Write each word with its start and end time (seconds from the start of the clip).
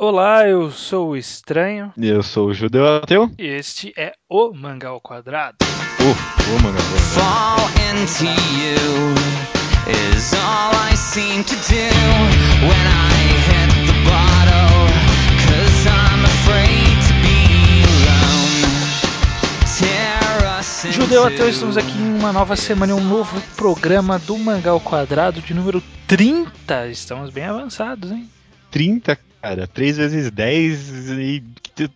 Olá, 0.00 0.48
eu 0.48 0.70
sou 0.70 1.08
o 1.08 1.16
Estranho. 1.16 1.92
E 1.96 2.06
eu 2.06 2.22
sou 2.22 2.50
o 2.50 2.54
Judeu 2.54 2.86
Ateu. 2.86 3.32
E 3.36 3.44
este 3.44 3.92
é 3.96 4.12
o 4.30 4.54
Mangá 4.54 4.90
ao 4.90 5.00
Quadrado. 5.00 5.56
Uh, 5.98 6.54
o 6.54 6.62
Mangá 6.62 6.78
ao 6.78 6.86
Quadrado. 6.86 7.16
Fall 7.16 7.68
into 7.90 8.26
you 8.54 8.78
is 9.90 10.32
all 10.34 10.70
I 10.88 10.94
seem 10.94 11.42
to 11.42 11.54
do 11.56 11.88
when 12.62 12.86
I 12.86 13.18
hit 13.48 13.74
the 13.88 13.98
bottle. 14.06 14.86
Cause 15.48 15.88
I'm 15.88 16.24
afraid 16.24 16.94
to 17.08 17.14
be 17.20 17.82
alone. 17.82 18.70
Tear 19.80 20.60
us 20.60 20.94
Judeu 20.94 21.24
Ateu, 21.24 21.48
estamos 21.48 21.76
aqui 21.76 21.98
em 21.98 22.20
uma 22.20 22.32
nova 22.32 22.54
semana, 22.54 22.92
em 22.92 22.94
um 22.94 23.02
novo 23.02 23.40
programa 23.56 24.16
do 24.20 24.38
Mangá 24.38 24.70
ao 24.70 24.80
Quadrado 24.80 25.40
de 25.40 25.52
número 25.52 25.82
30. 26.06 26.86
Estamos 26.86 27.30
bem 27.30 27.46
avançados, 27.46 28.12
hein? 28.12 28.30
30, 28.70 29.18
cara. 29.40 29.66
3 29.66 29.96
vezes 29.96 30.30
10 30.30 31.10
e. 31.10 31.42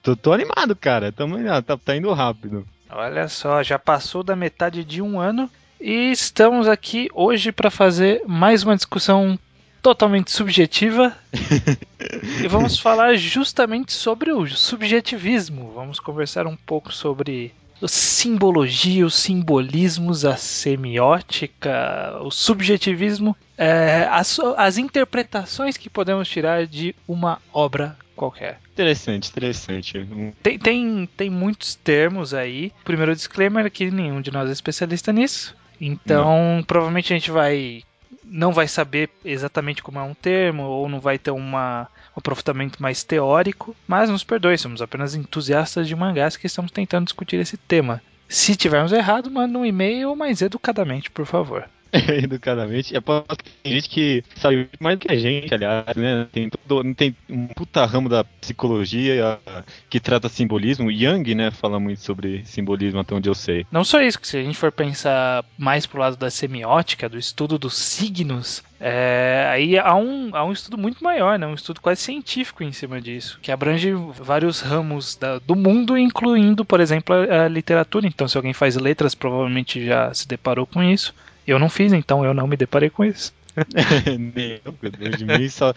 Tô, 0.02 0.16
tô 0.16 0.32
animado, 0.32 0.76
cara. 0.76 1.12
Tamo, 1.12 1.36
tá, 1.62 1.76
tá 1.76 1.96
indo 1.96 2.12
rápido. 2.12 2.66
Olha 2.90 3.28
só, 3.28 3.62
já 3.62 3.78
passou 3.78 4.22
da 4.22 4.36
metade 4.36 4.84
de 4.84 5.00
um 5.00 5.18
ano 5.18 5.50
e 5.80 6.12
estamos 6.12 6.68
aqui 6.68 7.08
hoje 7.14 7.50
para 7.50 7.70
fazer 7.70 8.22
mais 8.26 8.62
uma 8.62 8.76
discussão 8.76 9.38
totalmente 9.82 10.30
subjetiva. 10.30 11.16
e 12.42 12.46
vamos 12.46 12.78
falar 12.78 13.16
justamente 13.16 13.92
sobre 13.92 14.30
o 14.30 14.46
subjetivismo. 14.46 15.72
Vamos 15.74 15.98
conversar 15.98 16.46
um 16.46 16.56
pouco 16.56 16.92
sobre 16.92 17.52
simbologia, 17.88 19.04
os 19.04 19.14
simbolismos, 19.14 20.24
a 20.24 20.36
semiótica, 20.36 22.18
o 22.22 22.30
subjetivismo, 22.30 23.36
é, 23.56 24.06
as, 24.10 24.38
as 24.56 24.78
interpretações 24.78 25.76
que 25.76 25.90
podemos 25.90 26.28
tirar 26.28 26.66
de 26.66 26.94
uma 27.06 27.40
obra 27.52 27.96
qualquer. 28.14 28.60
Interessante, 28.72 29.30
interessante. 29.30 30.06
Tem, 30.42 30.58
tem, 30.58 31.08
tem 31.16 31.30
muitos 31.30 31.74
termos 31.74 32.32
aí. 32.32 32.72
Primeiro 32.84 33.14
disclaimer 33.14 33.70
que 33.70 33.90
nenhum 33.90 34.20
de 34.20 34.30
nós 34.30 34.48
é 34.48 34.52
especialista 34.52 35.12
nisso. 35.12 35.54
Então, 35.80 36.62
provavelmente 36.66 37.12
a 37.12 37.16
gente 37.16 37.30
vai 37.30 37.82
não 38.32 38.50
vai 38.50 38.66
saber 38.66 39.10
exatamente 39.24 39.82
como 39.82 39.98
é 39.98 40.02
um 40.02 40.14
termo 40.14 40.62
ou 40.62 40.88
não 40.88 40.98
vai 40.98 41.18
ter 41.18 41.30
uma, 41.30 41.86
um 42.16 42.18
aprofundamento 42.18 42.82
mais 42.82 43.04
teórico, 43.04 43.76
mas 43.86 44.08
nos 44.08 44.24
perdoe, 44.24 44.56
somos 44.56 44.80
apenas 44.80 45.14
entusiastas 45.14 45.86
de 45.86 45.94
mangás 45.94 46.36
que 46.36 46.46
estamos 46.46 46.72
tentando 46.72 47.04
discutir 47.04 47.38
esse 47.38 47.58
tema. 47.58 48.02
Se 48.26 48.56
tivermos 48.56 48.92
errado, 48.92 49.30
manda 49.30 49.58
um 49.58 49.66
e-mail 49.66 50.16
mais 50.16 50.40
educadamente, 50.40 51.10
por 51.10 51.26
favor. 51.26 51.68
Educadamente. 52.22 52.96
É 52.96 53.00
porque 53.00 53.44
tem 53.62 53.72
gente 53.74 53.88
que 53.88 54.24
sabe 54.36 54.68
mais 54.80 54.98
do 54.98 55.02
que 55.06 55.12
a 55.12 55.16
gente, 55.18 55.52
aliás, 55.52 55.94
né? 55.94 56.26
Tem, 56.32 56.48
todo, 56.48 56.94
tem 56.94 57.14
um 57.28 57.46
puta 57.48 57.84
ramo 57.84 58.08
da 58.08 58.24
psicologia 58.24 59.38
que 59.90 60.00
trata 60.00 60.28
simbolismo. 60.28 60.90
Young, 60.90 61.34
né? 61.34 61.50
Fala 61.50 61.78
muito 61.78 62.00
sobre 62.00 62.44
simbolismo, 62.46 63.00
até 63.00 63.14
onde 63.14 63.28
eu 63.28 63.34
sei. 63.34 63.66
Não 63.70 63.84
só 63.84 64.00
isso, 64.00 64.18
que 64.18 64.26
se 64.26 64.38
a 64.38 64.42
gente 64.42 64.56
for 64.56 64.72
pensar 64.72 65.44
mais 65.58 65.84
pro 65.84 66.00
lado 66.00 66.16
da 66.16 66.30
semiótica, 66.30 67.10
do 67.10 67.18
estudo 67.18 67.58
dos 67.58 67.74
signos, 67.76 68.62
é, 68.80 69.46
aí 69.50 69.78
há 69.78 69.94
um, 69.94 70.34
há 70.34 70.44
um 70.44 70.52
estudo 70.52 70.78
muito 70.78 71.04
maior, 71.04 71.38
né? 71.38 71.46
um 71.46 71.54
estudo 71.54 71.80
quase 71.80 72.00
científico 72.00 72.64
em 72.64 72.72
cima 72.72 73.00
disso, 73.02 73.38
que 73.42 73.52
abrange 73.52 73.92
vários 73.92 74.60
ramos 74.60 75.14
da- 75.16 75.38
do 75.38 75.54
mundo, 75.54 75.96
incluindo, 75.96 76.64
por 76.64 76.80
exemplo, 76.80 77.14
a, 77.14 77.44
a 77.44 77.48
literatura. 77.48 78.06
Então, 78.06 78.26
se 78.26 78.36
alguém 78.36 78.52
faz 78.54 78.76
letras, 78.76 79.14
provavelmente 79.14 79.84
já 79.84 80.12
se 80.14 80.26
deparou 80.26 80.66
com 80.66 80.82
isso. 80.82 81.14
Eu 81.46 81.58
não 81.58 81.68
fiz, 81.68 81.92
então 81.92 82.24
eu 82.24 82.32
não 82.32 82.46
me 82.46 82.56
deparei 82.56 82.90
com 82.90 83.04
isso. 83.04 83.32
Nem 84.34 84.60
eu, 84.64 85.16
de 85.16 85.24
mim, 85.24 85.48
só, 85.48 85.74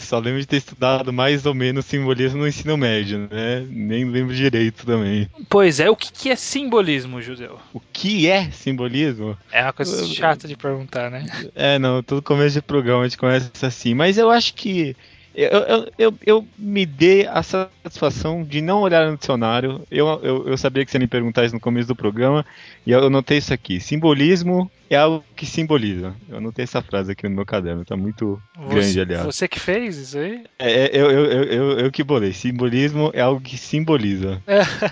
só 0.00 0.18
lembro 0.18 0.40
de 0.40 0.46
ter 0.46 0.56
estudado 0.56 1.12
mais 1.12 1.46
ou 1.46 1.54
menos 1.54 1.86
simbolismo 1.86 2.40
no 2.40 2.48
ensino 2.48 2.76
médio, 2.76 3.28
né? 3.30 3.64
Nem 3.70 4.04
lembro 4.04 4.34
direito 4.34 4.84
também. 4.84 5.28
Pois 5.48 5.78
é, 5.78 5.88
o 5.88 5.94
que, 5.94 6.12
que 6.12 6.30
é 6.30 6.36
simbolismo, 6.36 7.22
Judeu? 7.22 7.58
O 7.72 7.80
que 7.80 8.28
é 8.28 8.50
simbolismo? 8.50 9.38
É 9.52 9.62
uma 9.62 9.72
coisa 9.72 10.04
chata 10.06 10.48
de 10.48 10.56
perguntar, 10.56 11.10
né? 11.10 11.24
É, 11.54 11.78
não, 11.78 12.02
todo 12.02 12.22
começo 12.22 12.54
de 12.54 12.62
programa 12.62 13.02
a 13.02 13.08
gente 13.08 13.18
começa 13.18 13.50
assim, 13.66 13.94
mas 13.94 14.18
eu 14.18 14.30
acho 14.30 14.54
que 14.54 14.96
eu, 15.34 15.48
eu, 15.50 15.92
eu, 15.98 16.14
eu 16.26 16.48
me 16.58 16.84
dei 16.84 17.26
a 17.26 17.42
satisfação 17.42 18.44
de 18.44 18.60
não 18.60 18.80
olhar 18.82 19.10
no 19.10 19.16
dicionário. 19.16 19.82
Eu, 19.90 20.06
eu, 20.22 20.48
eu 20.48 20.58
sabia 20.58 20.84
que 20.84 20.90
você 20.90 20.98
me 20.98 21.06
perguntar 21.06 21.44
isso 21.44 21.54
no 21.54 21.60
começo 21.60 21.88
do 21.88 21.96
programa, 21.96 22.44
e 22.86 22.90
eu 22.90 23.06
anotei 23.06 23.38
isso 23.38 23.52
aqui. 23.52 23.80
Simbolismo 23.80 24.70
é 24.90 24.96
algo 24.96 25.24
que 25.34 25.46
simboliza. 25.46 26.14
Eu 26.28 26.38
anotei 26.38 26.64
essa 26.64 26.82
frase 26.82 27.12
aqui 27.12 27.28
no 27.28 27.34
meu 27.34 27.46
caderno, 27.46 27.84
tá 27.84 27.96
muito 27.96 28.40
grande, 28.56 28.92
Você, 28.92 29.00
aliás. 29.00 29.24
você 29.24 29.48
que 29.48 29.58
fez 29.58 29.96
isso 29.96 30.18
aí? 30.18 30.44
É, 30.58 30.72
é, 30.72 30.90
eu, 30.92 31.10
eu, 31.10 31.24
eu, 31.24 31.44
eu, 31.44 31.78
eu 31.80 31.90
que 31.90 32.02
bolei. 32.04 32.32
Simbolismo 32.32 33.10
é 33.14 33.20
algo 33.20 33.40
que 33.40 33.56
simboliza. 33.56 34.42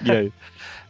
E 0.05 0.11
aí? 0.11 0.33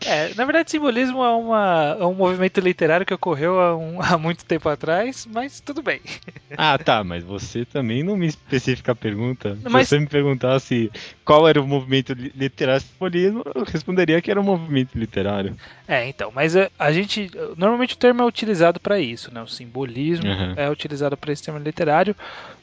É, 0.06 0.32
na 0.34 0.44
verdade, 0.44 0.70
simbolismo 0.70 1.22
é, 1.22 1.28
uma, 1.34 1.96
é 2.00 2.04
um 2.06 2.14
movimento 2.14 2.58
literário 2.60 3.04
que 3.04 3.12
ocorreu 3.12 3.60
há, 3.60 3.76
um- 3.76 4.00
há 4.00 4.16
muito 4.16 4.44
tempo 4.44 4.68
atrás, 4.68 5.26
mas 5.30 5.60
tudo 5.60 5.82
bem. 5.82 6.00
Ah, 6.62 6.76
tá, 6.76 7.02
mas 7.04 7.22
você 7.22 7.64
também 7.64 8.02
não 8.02 8.16
me 8.16 8.26
especifica 8.26 8.90
a 8.92 8.94
pergunta. 8.94 9.56
Mas- 9.62 9.88
Se 9.88 9.94
você 9.94 10.00
me 10.00 10.06
perguntasse 10.08 10.90
qual 11.24 11.48
era 11.48 11.60
o 11.62 11.66
movimento 11.66 12.12
li- 12.12 12.32
literário 12.34 12.82
simbolismo, 12.82 13.42
eu 13.54 13.64
responderia 13.64 14.20
que 14.20 14.30
era 14.30 14.40
um 14.40 14.44
movimento 14.44 14.98
literário. 14.98 15.56
É, 15.86 16.08
então, 16.08 16.32
mas 16.34 16.56
a, 16.56 16.68
a 16.78 16.90
gente. 16.92 17.30
Normalmente 17.56 17.94
o 17.94 17.96
termo 17.98 18.22
é 18.22 18.24
utilizado 18.26 18.80
para 18.80 18.98
isso, 18.98 19.32
né? 19.32 19.40
O 19.40 19.46
simbolismo 19.46 20.26
Uhum. 20.28 20.54
é 20.56 20.68
utilizado 20.68 21.16
para 21.16 21.32
esse 21.32 21.42
termo 21.44 21.60
literário, 21.60 22.16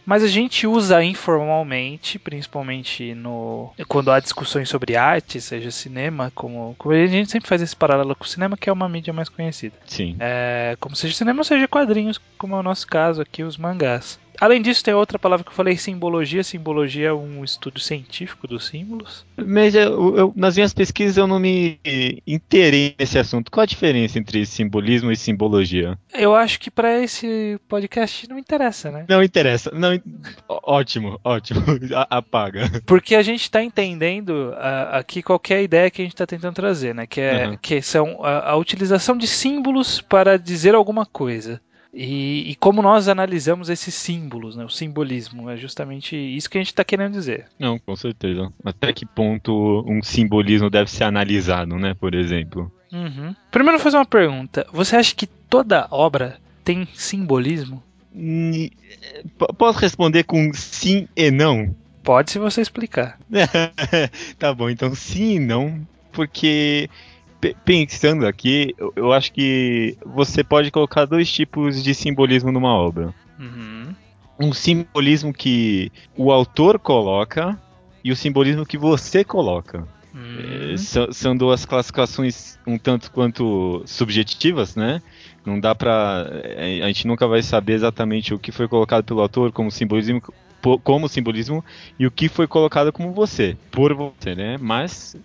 mas 0.07 0.23
a 0.23 0.27
gente 0.27 0.65
usa 0.65 1.03
informalmente, 1.03 2.17
principalmente 2.17 3.13
no 3.13 3.73
quando 3.89 4.09
há 4.09 4.21
discussões 4.21 4.69
sobre 4.69 4.95
arte, 4.95 5.41
seja 5.41 5.69
cinema, 5.69 6.31
como, 6.33 6.73
como 6.77 6.95
a 6.95 7.05
gente 7.07 7.29
sempre 7.29 7.49
faz 7.49 7.61
esse 7.61 7.75
paralelo 7.75 8.15
com 8.15 8.23
o 8.23 8.27
cinema, 8.27 8.55
que 8.55 8.69
é 8.69 8.73
uma 8.73 8.87
mídia 8.87 9.11
mais 9.11 9.27
conhecida. 9.27 9.75
Sim. 9.85 10.15
É, 10.17 10.77
como 10.79 10.95
seja 10.95 11.13
cinema, 11.13 11.43
seja 11.43 11.67
quadrinhos, 11.67 12.21
como 12.37 12.55
é 12.55 12.59
o 12.59 12.63
nosso 12.63 12.87
caso 12.87 13.21
aqui, 13.21 13.43
os 13.43 13.57
mangás. 13.57 14.17
Além 14.39 14.61
disso, 14.61 14.83
tem 14.83 14.93
outra 14.93 15.17
palavra 15.17 15.43
que 15.43 15.49
eu 15.49 15.55
falei, 15.55 15.75
simbologia. 15.77 16.43
Simbologia 16.43 17.07
é 17.09 17.13
um 17.13 17.43
estudo 17.43 17.79
científico 17.79 18.47
dos 18.47 18.67
símbolos. 18.67 19.25
Mas 19.35 19.73
eu, 19.75 20.15
eu- 20.17 20.33
nas 20.35 20.55
minhas 20.55 20.73
pesquisas 20.73 21.17
eu 21.17 21.27
não 21.27 21.39
me 21.39 21.79
inteirei 22.25 22.95
nesse 22.99 23.17
assunto. 23.17 23.51
Qual 23.51 23.63
a 23.63 23.67
diferença 23.67 24.19
entre 24.19 24.45
simbolismo 24.45 25.11
e 25.11 25.15
simbologia? 25.15 25.97
Eu 26.13 26.35
acho 26.35 26.59
que 26.59 26.69
para 26.71 27.01
esse 27.01 27.59
podcast 27.67 28.27
não 28.29 28.37
interessa, 28.37 28.91
né? 28.91 29.05
Não 29.09 29.23
interessa. 29.23 29.71
Não, 29.73 29.99
ótimo, 30.47 31.19
ótimo. 31.23 31.61
A- 31.95 32.17
Apaga. 32.17 32.69
Porque 32.85 33.15
a 33.15 33.21
gente 33.21 33.41
está 33.41 33.63
entendendo 33.63 34.53
ah, 34.57 34.97
aqui 34.99 35.21
qualquer 35.21 35.61
ideia 35.63 35.89
que 35.89 36.01
a 36.01 36.05
gente 36.05 36.13
está 36.13 36.25
tentando 36.25 36.55
trazer, 36.55 36.93
né? 36.93 37.05
Que, 37.07 37.21
é, 37.21 37.47
Uhum. 37.47 37.57
que 37.61 37.81
são 37.81 38.23
a, 38.23 38.51
a 38.51 38.55
utilização 38.55 39.17
de 39.17 39.27
símbolos 39.27 40.01
para 40.01 40.37
dizer 40.37 40.75
alguma 40.75 41.05
coisa. 41.05 41.61
E, 41.93 42.51
e 42.51 42.55
como 42.55 42.81
nós 42.81 43.07
analisamos 43.07 43.69
esses 43.69 43.93
símbolos, 43.95 44.55
né? 44.55 44.63
O 44.65 44.69
simbolismo. 44.69 45.49
É 45.49 45.57
justamente 45.57 46.15
isso 46.15 46.49
que 46.49 46.57
a 46.57 46.61
gente 46.61 46.67
está 46.67 46.83
querendo 46.83 47.13
dizer. 47.13 47.45
Não, 47.57 47.79
com 47.79 47.95
certeza. 47.95 48.51
Até 48.63 48.91
que 48.93 49.05
ponto 49.05 49.83
um 49.87 50.03
simbolismo 50.03 50.69
deve 50.69 50.91
ser 50.91 51.05
analisado, 51.05 51.77
né? 51.77 51.93
Por 51.93 52.13
exemplo. 52.13 52.71
Uhum. 52.91 53.35
Primeiro, 53.51 53.79
fazer 53.79 53.97
uma 53.97 54.05
pergunta. 54.05 54.65
Você 54.71 54.95
acha 54.95 55.15
que 55.15 55.27
toda 55.27 55.87
obra 55.91 56.37
tem 56.63 56.87
simbolismo? 56.93 57.81
Ni- 58.13 58.71
P- 59.37 59.53
Posso 59.57 59.79
responder 59.79 60.23
com 60.23 60.51
sim 60.53 61.07
e 61.15 61.29
não? 61.31 61.75
Pode 62.03 62.31
se 62.31 62.39
você 62.39 62.61
explicar. 62.61 63.19
tá 64.39 64.53
bom, 64.53 64.69
então 64.69 64.93
sim 64.95 65.35
e 65.35 65.39
não, 65.39 65.85
porque 66.11 66.89
pensando 67.63 68.25
aqui, 68.25 68.75
eu, 68.95 69.11
acho 69.11 69.31
que 69.31 69.97
você 70.05 70.43
pode 70.43 70.71
colocar 70.71 71.05
dois 71.05 71.31
tipos 71.31 71.83
de 71.83 71.93
simbolismo 71.93 72.51
numa 72.51 72.73
obra. 72.73 73.13
Uhum. 73.39 73.95
Um 74.39 74.53
simbolismo 74.53 75.33
que 75.33 75.91
o 76.15 76.31
autor 76.31 76.79
coloca 76.79 77.59
e 78.03 78.11
o 78.11 78.15
simbolismo 78.15 78.65
que 78.65 78.77
você 78.77 79.23
coloca. 79.23 79.87
Hum. 80.15 80.73
É, 80.73 80.77
são, 81.11 81.35
duas 81.35 81.65
classificações 81.65 82.57
um 82.65 82.77
tanto 82.77 83.11
quanto 83.11 83.83
subjetivas, 83.85 84.75
né? 84.75 85.01
Não 85.45 85.59
dá 85.59 85.75
pra. 85.75 86.27
é, 86.43 86.81
A 86.81 86.87
gente 86.87 87.05
nunca 87.05 87.27
vai 87.27 87.43
saber 87.43 87.73
exatamente 87.73 88.33
o 88.33 88.39
que 88.39 88.51
foi 88.51 88.67
colocado 88.67 89.03
pelo 89.03 89.21
autor 89.21 89.51
como 89.51 89.69
simbolismo, 89.69 90.21
como 90.83 91.07
simbolismo 91.07 91.63
e 91.99 92.07
o 92.07 92.11
que 92.11 92.29
foi 92.29 92.47
colocado 92.47 92.91
como 92.91 93.11
você, 93.11 93.55
por 93.71 93.93
você, 93.93 94.33
né? 94.33 94.57
Mas 94.59 95.15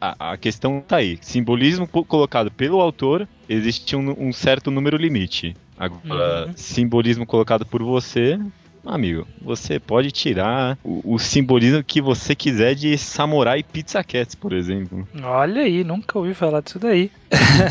a, 0.00 0.32
a- 0.32 0.36
questão 0.36 0.80
tá 0.86 0.96
aí. 0.96 1.18
Simbolismo 1.20 1.86
colocado 1.86 2.50
pelo 2.50 2.80
autor, 2.80 3.28
existe 3.48 3.94
um, 3.96 4.14
um 4.28 4.32
certo 4.32 4.70
número 4.70 4.96
limite. 4.96 5.56
Agora, 5.78 6.46
Uhum. 6.48 6.52
simbolismo 6.56 7.24
colocado 7.26 7.64
por 7.64 7.82
você, 7.82 8.38
Amigo, 8.84 9.26
você 9.42 9.78
pode 9.78 10.10
tirar 10.10 10.78
o, 10.82 11.14
o 11.14 11.18
simbolismo 11.18 11.84
que 11.84 12.00
você 12.00 12.34
quiser 12.34 12.74
de 12.74 12.96
Samurai 12.96 13.62
Pizza 13.62 14.02
Cats, 14.02 14.34
por 14.34 14.54
exemplo. 14.54 15.06
Olha 15.22 15.60
aí, 15.60 15.84
nunca 15.84 16.18
ouvi 16.18 16.32
falar 16.32 16.62
disso 16.62 16.78
daí. 16.78 17.10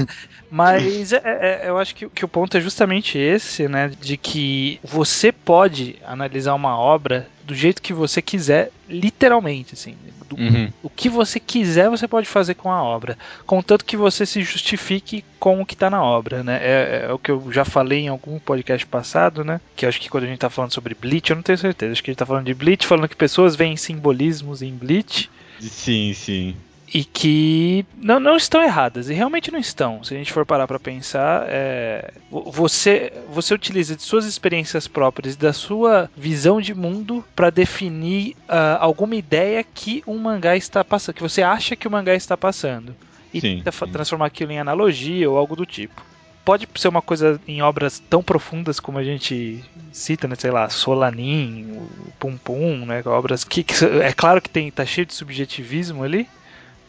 Mas 0.51 1.11
é- 1.13 1.21
é- 1.23 1.61
eu 1.69 1.77
acho 1.77 1.95
que, 1.95 2.07
que 2.09 2.25
o 2.25 2.27
ponto 2.27 2.55
é 2.57 2.61
justamente 2.61 3.17
esse, 3.17 3.67
né? 3.67 3.89
De 4.01 4.17
que 4.17 4.79
você 4.83 5.31
pode 5.31 5.95
analisar 6.05 6.53
uma 6.53 6.77
obra 6.77 7.27
do 7.49 7.55
jeito 7.55 7.81
que 7.81 7.91
você 7.91 8.21
quiser, 8.21 8.71
literalmente, 8.87 9.73
assim. 9.73 9.95
Do, 10.27 10.37
Uhum. 10.39 10.71
O 10.83 10.89
que 10.89 11.09
você 11.09 11.39
quiser, 11.39 11.89
você 11.89 12.07
pode 12.07 12.27
fazer 12.27 12.53
com 12.53 12.71
a 12.71 12.83
obra. 12.83 13.17
Contanto 13.47 13.83
que 13.83 13.97
você 13.97 14.27
se 14.27 14.43
justifique 14.43 15.25
com 15.39 15.59
o 15.59 15.65
que 15.65 15.73
está 15.73 15.89
na 15.89 16.03
obra, 16.03 16.43
né? 16.43 16.59
É, 16.61 17.05
é 17.09 17.11
o 17.11 17.17
que 17.17 17.31
eu 17.31 17.51
já 17.51 17.65
falei 17.65 18.01
em 18.01 18.07
algum 18.07 18.37
podcast 18.37 18.85
passado, 18.85 19.43
né? 19.43 19.59
Que 19.75 19.87
acho 19.87 19.99
que 19.99 20.07
quando 20.07 20.25
a 20.25 20.27
gente 20.27 20.37
tá 20.37 20.49
falando 20.49 20.71
sobre 20.71 20.93
Bleach, 20.93 21.31
eu 21.31 21.35
não 21.35 21.43
tenho 21.43 21.57
certeza. 21.57 21.91
Acho 21.91 22.03
que 22.03 22.11
a 22.11 22.13
gente 22.13 22.19
tá 22.19 22.27
falando 22.27 22.45
de 22.45 22.53
Bleach, 22.53 22.85
falando 22.85 23.09
que 23.09 23.15
pessoas 23.15 23.55
veem 23.55 23.75
simbolismos 23.75 24.61
em 24.61 24.71
Bleach 24.71 25.29
Sim, 25.59 26.13
sim. 26.13 26.55
E 26.93 27.03
que 27.03 27.85
não, 27.97 28.19
não 28.19 28.35
estão 28.35 28.61
erradas, 28.63 29.09
e 29.09 29.13
realmente 29.13 29.51
não 29.51 29.59
estão. 29.59 30.03
Se 30.03 30.13
a 30.13 30.17
gente 30.17 30.31
for 30.33 30.45
parar 30.45 30.67
para 30.67 30.79
pensar, 30.79 31.45
é, 31.47 32.11
vo- 32.31 32.49
você, 32.51 33.13
você 33.29 33.53
utiliza 33.53 33.95
de 33.95 34.01
suas 34.01 34.25
experiências 34.25 34.87
próprias 34.87 35.35
da 35.35 35.53
sua 35.53 36.09
visão 36.17 36.59
de 36.59 36.73
mundo 36.73 37.23
para 37.35 37.49
definir 37.49 38.35
ah, 38.47 38.77
alguma 38.81 39.15
ideia 39.15 39.63
que 39.63 40.01
um 40.07 40.17
mangá 40.17 40.55
está 40.55 40.83
passando, 40.83 41.15
que 41.15 41.21
você 41.21 41.41
acha 41.43 41.75
que 41.75 41.87
o 41.87 41.91
mangá 41.91 42.15
está 42.15 42.35
passando. 42.35 42.95
E 43.31 43.39
Sim, 43.39 43.61
sim. 43.71 43.91
transformar 43.91 44.25
aquilo 44.25 44.51
em 44.51 44.59
analogia 44.59 45.29
ou 45.29 45.37
algo 45.37 45.55
do 45.55 45.65
tipo. 45.65 46.01
Pode 46.43 46.67
ser 46.75 46.87
uma 46.87 47.01
coisa 47.03 47.39
em 47.47 47.61
obras 47.61 47.99
tão 48.09 48.23
profundas 48.23 48.79
como 48.79 48.97
a 48.97 49.03
gente 49.03 49.63
cita, 49.91 50.27
né? 50.27 50.33
Sei 50.35 50.49
lá, 50.49 50.67
Solanin, 50.67 51.79
Pum 52.19 52.35
Pum, 52.37 52.85
né? 52.87 53.03
Obras 53.05 53.43
que, 53.43 53.63
que 53.63 53.73
é 54.01 54.11
claro 54.13 54.41
que 54.41 54.49
tem 54.49 54.71
tá 54.71 54.83
cheio 54.83 55.05
de 55.05 55.13
subjetivismo 55.13 56.03
ali, 56.03 56.27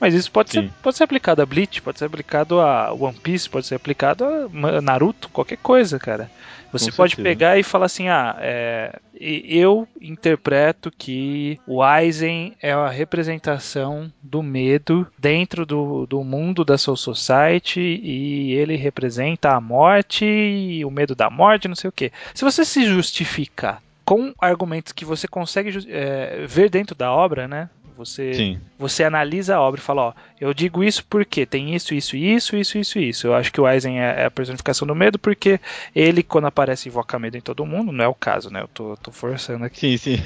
mas 0.00 0.14
isso 0.14 0.30
pode 0.32 0.50
ser, 0.50 0.70
pode 0.82 0.96
ser 0.96 1.04
aplicado 1.04 1.42
a 1.42 1.46
Bleach, 1.46 1.82
pode 1.82 1.98
ser 1.98 2.06
aplicado 2.06 2.60
a 2.60 2.92
One 2.92 3.16
Piece, 3.18 3.48
pode 3.48 3.66
ser 3.66 3.74
aplicado 3.74 4.24
a 4.24 4.80
Naruto, 4.80 5.28
qualquer 5.28 5.58
coisa, 5.58 5.98
cara. 5.98 6.30
Você 6.72 6.90
Com 6.90 6.96
pode 6.98 7.16
certeza. 7.16 7.28
pegar 7.28 7.58
e 7.58 7.62
falar 7.62 7.86
assim: 7.86 8.08
ah, 8.08 8.36
é, 8.40 8.98
eu 9.20 9.86
interpreto 10.00 10.90
que 10.96 11.58
o 11.66 11.82
Aizen 11.82 12.54
é 12.62 12.72
a 12.72 12.88
representação 12.88 14.10
do 14.22 14.42
medo 14.42 15.06
dentro 15.18 15.66
do, 15.66 16.06
do 16.06 16.22
mundo 16.22 16.64
da 16.64 16.78
Soul 16.78 16.96
Society 16.96 17.80
e 17.80 18.52
ele 18.52 18.76
representa 18.76 19.50
a 19.50 19.60
morte 19.60 20.24
e 20.24 20.84
o 20.84 20.90
medo 20.90 21.14
da 21.14 21.28
morte, 21.28 21.68
não 21.68 21.76
sei 21.76 21.88
o 21.88 21.92
que. 21.92 22.12
Se 22.32 22.44
você 22.44 22.64
se 22.64 22.86
justificar 22.86 23.82
com 24.04 24.32
argumentos 24.40 24.92
que 24.92 25.04
você 25.04 25.28
consegue 25.28 25.86
é, 25.88 26.44
ver 26.46 26.68
dentro 26.68 26.96
da 26.96 27.12
obra, 27.12 27.46
né? 27.46 27.68
Você 28.00 28.34
Sim. 28.34 28.60
você 28.78 29.04
analisa 29.04 29.56
a 29.56 29.60
obra 29.60 29.80
e 29.80 29.82
fala, 29.82 30.02
ó, 30.02 30.12
eu 30.40 30.52
digo 30.52 30.84
isso 30.84 31.04
porque 31.08 31.46
tem 31.46 31.74
isso, 31.74 31.94
isso, 31.94 32.16
isso, 32.16 32.56
isso, 32.56 32.78
isso, 32.78 32.98
isso. 32.98 33.26
Eu 33.26 33.34
acho 33.34 33.52
que 33.52 33.60
o 33.60 33.66
Aizen 33.66 34.00
é 34.00 34.10
é 34.20 34.26
a 34.26 34.30
personificação 34.30 34.86
do 34.86 34.94
medo 34.94 35.18
porque 35.18 35.60
ele, 35.94 36.22
quando 36.22 36.46
aparece, 36.46 36.88
invoca 36.88 37.18
medo 37.18 37.36
em 37.36 37.40
todo 37.40 37.66
mundo. 37.66 37.92
Não 37.92 38.04
é 38.04 38.08
o 38.08 38.14
caso, 38.14 38.50
né? 38.50 38.62
Eu 38.62 38.68
tô, 38.68 38.96
tô 38.96 39.10
forçando 39.10 39.64
aqui. 39.64 39.96
Sim, 39.98 40.16
sim. 40.16 40.22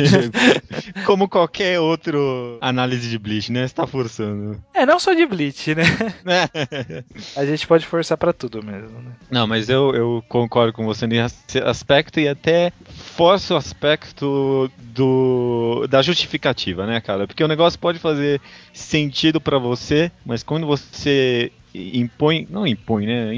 Como 1.05 1.29
qualquer 1.29 1.81
outro 1.81 2.59
análise 2.61 3.09
de 3.09 3.19
Bleach, 3.19 3.53
né? 3.53 3.67
Você 3.67 3.75
tá 3.75 3.87
forçando. 3.87 4.63
É, 4.73 4.85
não 4.87 4.99
só 4.99 5.13
de 5.13 5.27
Bleach, 5.27 5.75
né? 5.75 5.85
Né? 6.25 6.49
A 7.37 7.45
gente 7.45 7.67
pode 7.67 7.87
forçar 7.87 8.17
pra 8.17 8.33
tudo 8.33 8.63
mesmo, 8.63 9.01
né? 9.01 9.13
Não, 9.31 9.47
mas 9.47 9.69
eu, 9.69 9.95
eu 9.95 10.25
concordo 10.29 10.73
com 10.73 10.85
você 10.85 11.07
nesse 11.07 11.59
aspecto 11.59 12.21
e 12.21 12.29
até 12.29 12.73
forço 13.17 13.55
o 13.55 13.57
aspecto 13.57 14.71
do 14.79 15.87
da 15.89 16.03
justificativa, 16.03 16.87
né, 16.87 17.01
cara? 17.01 17.27
Porque 17.27 17.43
o 17.43 17.49
negócio 17.49 17.64
pode 17.77 17.99
fazer 17.99 18.41
sentido 18.73 19.41
pra 19.41 19.59
você, 19.59 20.11
mas 20.25 20.43
quando 20.43 20.67
você 20.67 21.51
impõe, 21.77 22.47
não 22.49 22.65
impõe, 22.65 23.05
né? 23.05 23.35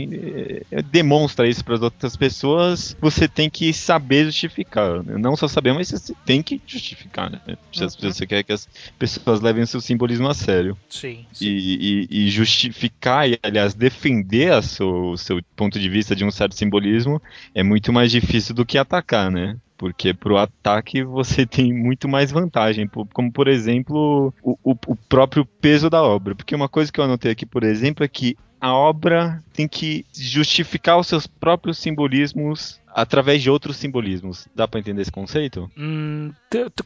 eh, 0.70 0.82
Demonstra 0.82 1.49
isso 1.49 1.64
para 1.64 1.75
as 1.75 1.81
outras 1.81 2.17
pessoas, 2.17 2.94
você 3.00 3.26
tem 3.26 3.49
que 3.49 3.73
saber 3.73 4.26
justificar. 4.26 5.02
Não 5.05 5.34
só 5.37 5.49
saber, 5.49 5.73
mas 5.73 5.88
você 5.88 6.12
tem 6.26 6.43
que 6.43 6.61
justificar, 6.67 7.31
né? 7.31 7.40
Se 7.73 7.82
Uhum. 7.84 7.88
você 8.12 8.26
quer 8.26 8.43
que 8.43 8.52
as 8.52 8.69
pessoas 8.99 9.40
levem 9.40 9.62
o 9.62 9.67
seu 9.67 9.81
simbolismo 9.81 10.29
a 10.29 10.34
sério. 10.34 10.76
Sim. 10.90 11.25
sim. 11.32 11.46
E, 11.46 12.06
e- 12.11 12.26
e 12.26 12.29
justificar 12.31 13.26
e, 13.29 13.38
aliás, 13.43 13.72
defender 13.75 14.62
seu- 14.62 15.12
o 15.12 15.17
seu 15.17 15.40
ponto 15.56 15.79
de 15.79 15.88
vista 15.88 16.14
de 16.14 16.22
um 16.25 16.31
certo 16.31 16.55
simbolismo 16.55 17.20
é 17.55 17.62
muito 17.62 17.90
mais 17.90 18.11
difícil 18.11 18.55
do 18.55 18.67
que 18.67 18.76
atacar, 18.76 19.31
né? 19.31 19.56
Porque 19.76 20.14
pro 20.14 20.37
ataque 20.38 21.02
você 21.05 21.44
tem 21.46 21.73
muito 21.73 22.08
mais 22.08 22.31
vantagem, 22.31 22.88
como 23.12 23.31
por 23.32 23.49
exemplo 23.49 24.32
o, 24.43 24.58
o- 24.64 24.76
o 24.87 24.96
próprio 24.96 25.44
peso 25.44 25.90
da 25.90 26.02
obra. 26.02 26.34
Porque 26.34 26.55
uma 26.55 26.69
coisa 26.69 26.90
que 26.90 26.99
eu 27.00 27.05
anotei 27.05 27.31
aqui, 27.32 27.44
por 27.46 27.62
exemplo, 27.62 28.05
é 28.05 28.08
que 28.08 28.37
a 28.61 28.73
obra 28.75 29.43
tem 29.52 29.69
que 29.69 30.05
justificar 30.14 30.99
os 30.99 31.06
seus 31.06 31.26
próprios 31.26 31.78
simbolismos 31.78 32.81
através 32.96 33.43
de 33.43 33.50
outros 33.50 33.76
simbolismos. 33.76 34.48
Dá 34.54 34.66
pra 34.66 34.81
entender 34.81 35.02
esse 35.02 35.12
conceito? 35.12 35.70
Hum, 35.76 36.32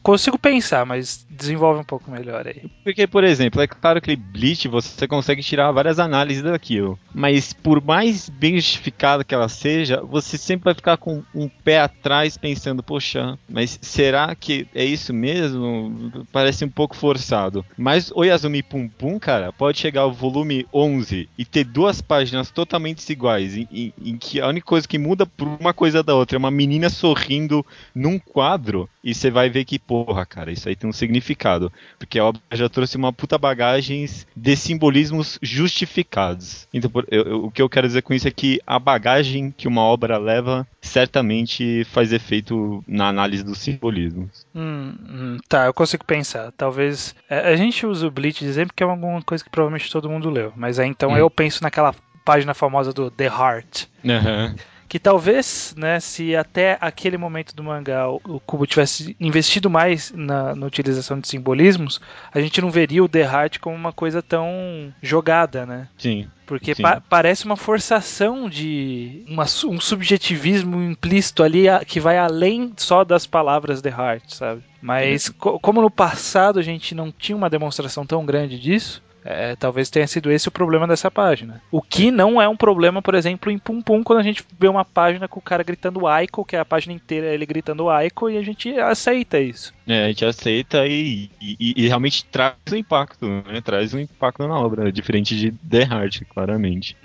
consigo 0.03 0.37
pensar, 0.37 0.85
mas 0.85 1.25
desenvolve 1.29 1.79
um 1.79 1.83
pouco 1.85 2.11
melhor 2.11 2.45
aí. 2.45 2.69
Porque, 2.83 3.07
por 3.07 3.23
exemplo, 3.23 3.61
é 3.61 3.67
claro 3.67 4.01
que 4.01 4.13
Bleach 4.15 4.67
você 4.67 5.07
consegue 5.07 5.41
tirar 5.41 5.71
várias 5.71 5.99
análises 5.99 6.43
daquilo. 6.43 6.99
Mas 7.13 7.53
por 7.53 7.81
mais 7.81 8.27
bem 8.27 8.55
justificada 8.57 9.23
que 9.23 9.33
ela 9.33 9.47
seja, 9.47 10.01
você 10.01 10.37
sempre 10.37 10.65
vai 10.65 10.73
ficar 10.73 10.97
com 10.97 11.23
um 11.33 11.47
pé 11.47 11.79
atrás 11.79 12.37
pensando, 12.37 12.83
poxa, 12.83 13.39
mas 13.49 13.79
será 13.81 14.35
que 14.35 14.67
é 14.75 14.83
isso 14.83 15.13
mesmo? 15.13 16.25
Parece 16.31 16.65
um 16.65 16.69
pouco 16.69 16.95
forçado. 16.95 17.65
Mas 17.77 18.11
o 18.13 18.23
Yasumi 18.25 18.61
Pum 18.61 18.89
Pum, 18.89 19.17
cara, 19.17 19.53
pode 19.53 19.79
chegar 19.79 20.01
ao 20.01 20.11
volume 20.11 20.65
11 20.73 21.29
e 21.37 21.45
ter 21.45 21.63
duas 21.63 22.01
páginas 22.01 22.51
totalmente 22.51 23.07
iguais, 23.09 23.55
em, 23.55 23.67
em- 23.71 23.93
em 24.03 24.17
que 24.17 24.41
a 24.41 24.47
única 24.47 24.65
coisa 24.65 24.87
que 24.87 24.97
muda 24.97 25.25
por 25.25 25.47
uma 25.47 25.73
coisa 25.73 26.00
da 26.03 26.15
outra 26.15 26.35
é 26.35 26.39
uma 26.39 26.51
menina 26.51 26.89
sorrindo 26.89 27.65
num 27.95 28.17
quadro, 28.19 28.89
e 29.03 29.13
você 29.15 29.31
vai 29.31 29.49
ver 29.49 29.65
que, 29.65 29.79
porra, 29.79 30.25
cara, 30.25 30.51
isso 30.51 30.69
aí 30.69 30.75
tem 30.75 30.89
um 30.89 30.93
significado. 30.93 31.71
Porque 31.97 32.19
a 32.19 32.25
obra 32.25 32.41
já 32.53 32.69
trouxe 32.69 32.97
uma 32.97 33.11
puta 33.11 33.37
bagagens 33.37 34.27
de 34.35 34.55
simbolismos 34.55 35.39
justificados. 35.41 36.67
Então, 36.73 36.91
eu- 37.09 37.23
eu- 37.23 37.45
o 37.45 37.51
que 37.51 37.61
eu 37.61 37.69
quero 37.69 37.87
dizer 37.87 38.01
com 38.03 38.13
isso 38.13 38.27
é 38.27 38.31
que 38.31 38.59
a 38.65 38.77
bagagem 38.79 39.51
que 39.55 39.67
uma 39.67 39.81
obra 39.81 40.17
leva 40.17 40.67
certamente 40.81 41.83
faz 41.85 42.13
efeito 42.13 42.83
na 42.87 43.07
análise 43.07 43.43
dos 43.43 43.57
simbolismos. 43.59 44.45
Hum, 44.55 44.93
hum, 45.09 45.37
tá, 45.49 45.65
eu 45.65 45.73
consigo 45.73 46.05
pensar. 46.05 46.51
Talvez. 46.51 47.15
é, 47.29 47.51
a 47.51 47.55
gente 47.55 47.85
usa 47.85 48.07
o 48.07 48.11
Bleach 48.11 48.39
de 48.43 48.49
exemplo 48.49 48.69
porque 48.69 48.83
é 48.83 48.87
alguma 48.87 49.21
coisa 49.21 49.43
que 49.43 49.49
provavelmente 49.49 49.91
todo 49.91 50.09
mundo 50.09 50.29
leu. 50.29 50.53
Mas 50.55 50.77
aí 50.79 50.87
então 50.87 51.11
Hum. 51.11 51.17
eu 51.17 51.29
penso 51.29 51.63
naquela 51.63 51.93
página 52.23 52.53
famosa 52.53 52.93
do 52.93 53.09
The 53.09 53.25
Heart. 53.25 53.85
Aham. 54.05 54.55
Que 54.91 54.99
talvez, 54.99 55.73
né, 55.77 56.01
se 56.01 56.35
até 56.35 56.77
aquele 56.81 57.15
momento 57.17 57.55
do 57.55 57.63
mangá 57.63 58.09
o 58.09 58.41
Kubo 58.45 58.67
tivesse 58.67 59.15
investido 59.21 59.69
mais 59.69 60.11
na, 60.13 60.53
na 60.53 60.65
utilização 60.65 61.17
de 61.17 61.29
simbolismos, 61.29 62.01
a 62.29 62.41
gente 62.41 62.59
não 62.59 62.69
veria 62.69 63.01
o 63.01 63.07
The 63.07 63.21
Heart 63.21 63.59
como 63.59 63.73
uma 63.73 63.93
coisa 63.93 64.21
tão 64.21 64.93
jogada, 65.01 65.65
né? 65.65 65.87
Sim. 65.97 66.27
Porque 66.45 66.75
pa- 66.83 67.01
parece 67.09 67.45
uma 67.45 67.55
forçação 67.55 68.49
de 68.49 69.23
uma 69.29 69.45
um 69.65 69.79
subjetivismo 69.79 70.83
implícito 70.83 71.41
ali 71.41 71.69
a- 71.69 71.85
que 71.85 72.01
vai 72.01 72.17
além 72.17 72.73
só 72.75 73.05
das 73.05 73.25
palavras 73.25 73.81
The 73.81 73.91
Heart, 73.91 74.23
sabe? 74.33 74.61
Mas 74.81 75.29
co- 75.29 75.57
como 75.57 75.81
no 75.81 75.89
passado 75.89 76.59
a 76.59 76.61
gente 76.61 76.93
não 76.93 77.13
tinha 77.17 77.37
uma 77.37 77.49
demonstração 77.49 78.05
tão 78.05 78.25
grande 78.25 78.59
disso, 78.59 79.01
é, 79.23 79.55
talvez 79.55 79.89
tenha 79.89 80.07
sido 80.07 80.31
esse 80.31 80.47
o 80.47 80.51
problema 80.51 80.87
dessa 80.87 81.11
página. 81.11 81.61
O 81.71 81.81
que 81.81 82.11
não 82.11 82.41
é 82.41 82.47
um 82.47 82.57
problema, 82.57 83.01
por 83.01 83.15
exemplo, 83.15 83.51
em 83.51 83.57
Pum 83.57 83.81
Pum, 83.81 84.03
quando 84.03 84.19
a 84.19 84.23
gente 84.23 84.43
vê 84.59 84.67
uma 84.67 84.83
página 84.85 85.27
com 85.27 85.39
o 85.39 85.43
cara 85.43 85.63
gritando 85.63 86.07
Aiko, 86.07 86.45
que 86.45 86.55
é 86.55 86.59
a 86.59 86.65
página 86.65 86.93
inteira 86.93 87.27
ele 87.27 87.45
gritando 87.45 87.89
Aiko, 87.89 88.29
e 88.29 88.37
a 88.37 88.41
gente 88.41 88.69
aceita 88.79 89.39
isso. 89.39 89.73
É, 89.87 90.05
a 90.05 90.07
gente 90.07 90.25
aceita 90.25 90.85
e, 90.87 91.29
e- 91.41 91.73
e 91.75 91.87
realmente 91.87 92.23
traz 92.25 92.55
um 92.71 92.75
impacto, 92.75 93.27
né? 93.27 93.61
Traz 93.61 93.93
um 93.93 93.99
impacto 93.99 94.47
na 94.47 94.57
obra, 94.57 94.91
diferente 94.91 95.35
de 95.35 95.51
The 95.51 95.83
Heart, 95.83 96.21
claramente. 96.29 96.95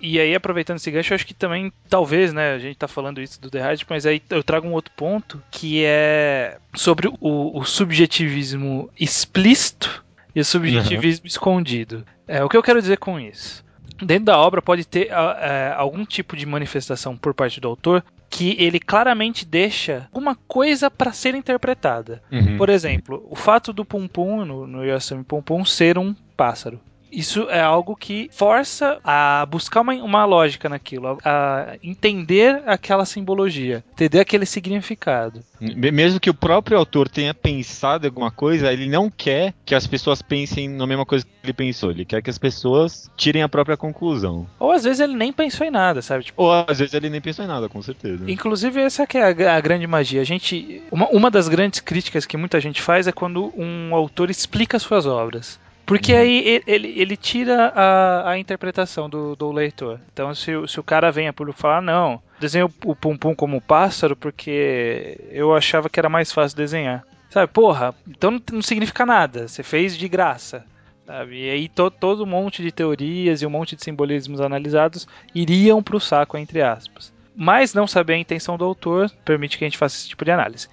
E 0.00 0.18
aí, 0.18 0.34
aproveitando 0.34 0.76
esse 0.78 0.90
gancho, 0.90 1.12
eu 1.12 1.16
acho 1.16 1.26
que 1.26 1.34
também, 1.34 1.72
talvez, 1.88 2.32
né, 2.32 2.54
a 2.54 2.58
gente 2.58 2.76
tá 2.76 2.88
falando 2.88 3.20
isso 3.20 3.40
do 3.40 3.50
The 3.50 3.60
Hard, 3.60 3.82
mas 3.88 4.06
aí 4.06 4.22
eu 4.30 4.42
trago 4.42 4.66
um 4.66 4.72
outro 4.72 4.92
ponto, 4.96 5.42
que 5.50 5.82
é 5.84 6.56
sobre 6.74 7.08
o, 7.20 7.58
o 7.58 7.64
subjetivismo 7.64 8.88
explícito 8.98 10.04
e 10.38 10.40
o 10.40 10.44
subjetivismo 10.44 11.26
escondido. 11.26 12.04
É, 12.26 12.44
o 12.44 12.48
que 12.48 12.56
eu 12.56 12.62
quero 12.62 12.80
dizer 12.80 12.98
com 12.98 13.18
isso? 13.18 13.64
Dentro 14.00 14.26
da 14.26 14.38
obra 14.38 14.62
pode 14.62 14.86
ter 14.86 15.12
ah, 15.12 15.36
é, 15.40 15.74
algum 15.76 16.04
tipo 16.04 16.36
de 16.36 16.46
manifestação 16.46 17.16
por 17.16 17.34
parte 17.34 17.60
do 17.60 17.66
autor 17.66 18.04
que 18.30 18.54
ele 18.58 18.78
claramente 18.78 19.44
deixa 19.44 20.06
alguma 20.12 20.36
coisa 20.46 20.88
para 20.88 21.12
ser 21.12 21.34
interpretada. 21.34 22.22
Uhum. 22.30 22.56
Por 22.56 22.68
exemplo, 22.68 23.26
o 23.28 23.34
fato 23.34 23.72
do 23.72 23.84
Pum 23.84 24.06
Pum, 24.06 24.44
no, 24.44 24.66
no 24.66 24.84
Yasumi 24.84 25.24
Pum 25.24 25.42
Pum, 25.42 25.64
ser 25.64 25.98
um 25.98 26.14
pássaro. 26.36 26.78
Isso 27.10 27.48
é 27.50 27.60
algo 27.60 27.96
que 27.96 28.28
força 28.32 28.98
a 29.04 29.46
buscar 29.46 29.80
uma, 29.80 29.94
uma 29.94 30.24
lógica 30.24 30.68
naquilo, 30.68 31.18
a, 31.24 31.72
a 31.72 31.76
entender 31.82 32.62
aquela 32.66 33.04
simbologia, 33.04 33.84
entender 33.92 34.20
aquele 34.20 34.46
significado. 34.46 35.40
Me- 35.60 35.90
Mesmo 35.90 36.20
que 36.20 36.30
o 36.30 36.34
próprio 36.34 36.78
autor 36.78 37.08
tenha 37.08 37.32
pensado 37.34 38.06
em 38.06 38.08
alguma 38.08 38.30
coisa, 38.30 38.72
ele 38.72 38.86
não 38.88 39.10
quer 39.10 39.54
que 39.64 39.74
as 39.74 39.86
pessoas 39.86 40.20
pensem 40.22 40.68
na 40.68 40.86
mesma 40.86 41.04
coisa 41.06 41.24
que 41.24 41.30
ele 41.42 41.52
pensou. 41.52 41.90
Ele 41.90 42.04
quer 42.04 42.22
que 42.22 42.30
as 42.30 42.38
pessoas 42.38 43.10
tirem 43.16 43.42
a 43.42 43.48
própria 43.48 43.76
conclusão. 43.76 44.46
Ou 44.58 44.70
às 44.72 44.84
vezes 44.84 45.00
ele 45.00 45.14
nem 45.16 45.32
pensou 45.32 45.66
em 45.66 45.70
nada, 45.70 46.02
sabe? 46.02 46.24
Tipo, 46.24 46.42
Ou 46.42 46.52
às 46.52 46.78
vezes 46.78 46.94
ele 46.94 47.08
nem 47.10 47.20
pensou 47.20 47.44
em 47.44 47.48
nada, 47.48 47.68
com 47.68 47.82
certeza. 47.82 48.30
Inclusive, 48.30 48.80
essa 48.80 49.06
que 49.06 49.18
é 49.18 49.22
a, 49.48 49.56
a 49.56 49.60
grande 49.60 49.86
magia. 49.86 50.20
A 50.20 50.24
gente, 50.24 50.82
uma, 50.90 51.08
uma 51.08 51.30
das 51.30 51.48
grandes 51.48 51.80
críticas 51.80 52.26
que 52.26 52.36
muita 52.36 52.60
gente 52.60 52.80
faz 52.82 53.06
é 53.06 53.12
quando 53.12 53.52
um 53.56 53.94
autor 53.94 54.30
explica 54.30 54.78
suas 54.78 55.06
obras. 55.06 55.58
Porque 55.88 56.12
Uhum. 56.12 56.18
aí 56.20 56.62
ele, 56.66 56.94
ele, 57.00 57.16
tira 57.16 57.72
a, 57.74 58.30
a 58.32 58.38
interpretação 58.38 59.08
do, 59.08 59.34
do 59.34 59.50
leitor. 59.50 59.98
Então, 60.12 60.32
se, 60.34 60.54
o- 60.54 60.68
se 60.68 60.78
o 60.78 60.82
cara 60.84 61.10
vem 61.10 61.26
a 61.28 61.32
público 61.32 61.58
falar, 61.58 61.80
não, 61.82 62.22
desenho 62.38 62.70
o 62.84 62.94
Pum 62.94 63.16
Pum 63.16 63.34
como 63.34 63.60
pássaro 63.60 64.14
porque 64.14 65.18
eu 65.30 65.54
achava 65.56 65.88
que 65.88 65.98
era 65.98 66.08
mais 66.08 66.30
fácil 66.30 66.56
desenhar. 66.56 67.02
Sabe, 67.30 67.50
porra, 67.52 67.94
então 68.06 68.30
não, 68.30 68.40
não 68.52 68.62
significa 68.62 69.04
nada. 69.06 69.48
Você 69.48 69.62
fez 69.62 69.96
de 69.96 70.08
graça. 70.08 70.64
Sabe? 71.06 71.46
E 71.46 71.50
aí 71.50 71.68
to, 71.68 71.90
todo 71.90 72.22
um 72.22 72.26
monte 72.26 72.62
de 72.62 72.70
teorias 72.70 73.40
e 73.40 73.46
um 73.46 73.50
monte 73.50 73.74
de 73.74 73.82
simbolismos 73.82 74.40
analisados 74.42 75.08
iriam 75.34 75.82
pro 75.82 75.98
saco, 75.98 76.36
entre 76.36 76.60
aspas. 76.62 77.12
Mas 77.34 77.72
não 77.72 77.86
saber 77.86 78.14
a 78.14 78.18
intenção 78.18 78.58
do 78.58 78.64
autor 78.64 79.10
permite 79.24 79.56
que 79.56 79.64
a 79.64 79.66
gente 79.68 79.78
faça 79.78 79.96
esse 79.96 80.08
tipo 80.08 80.24
de 80.24 80.30
análise. 80.32 80.68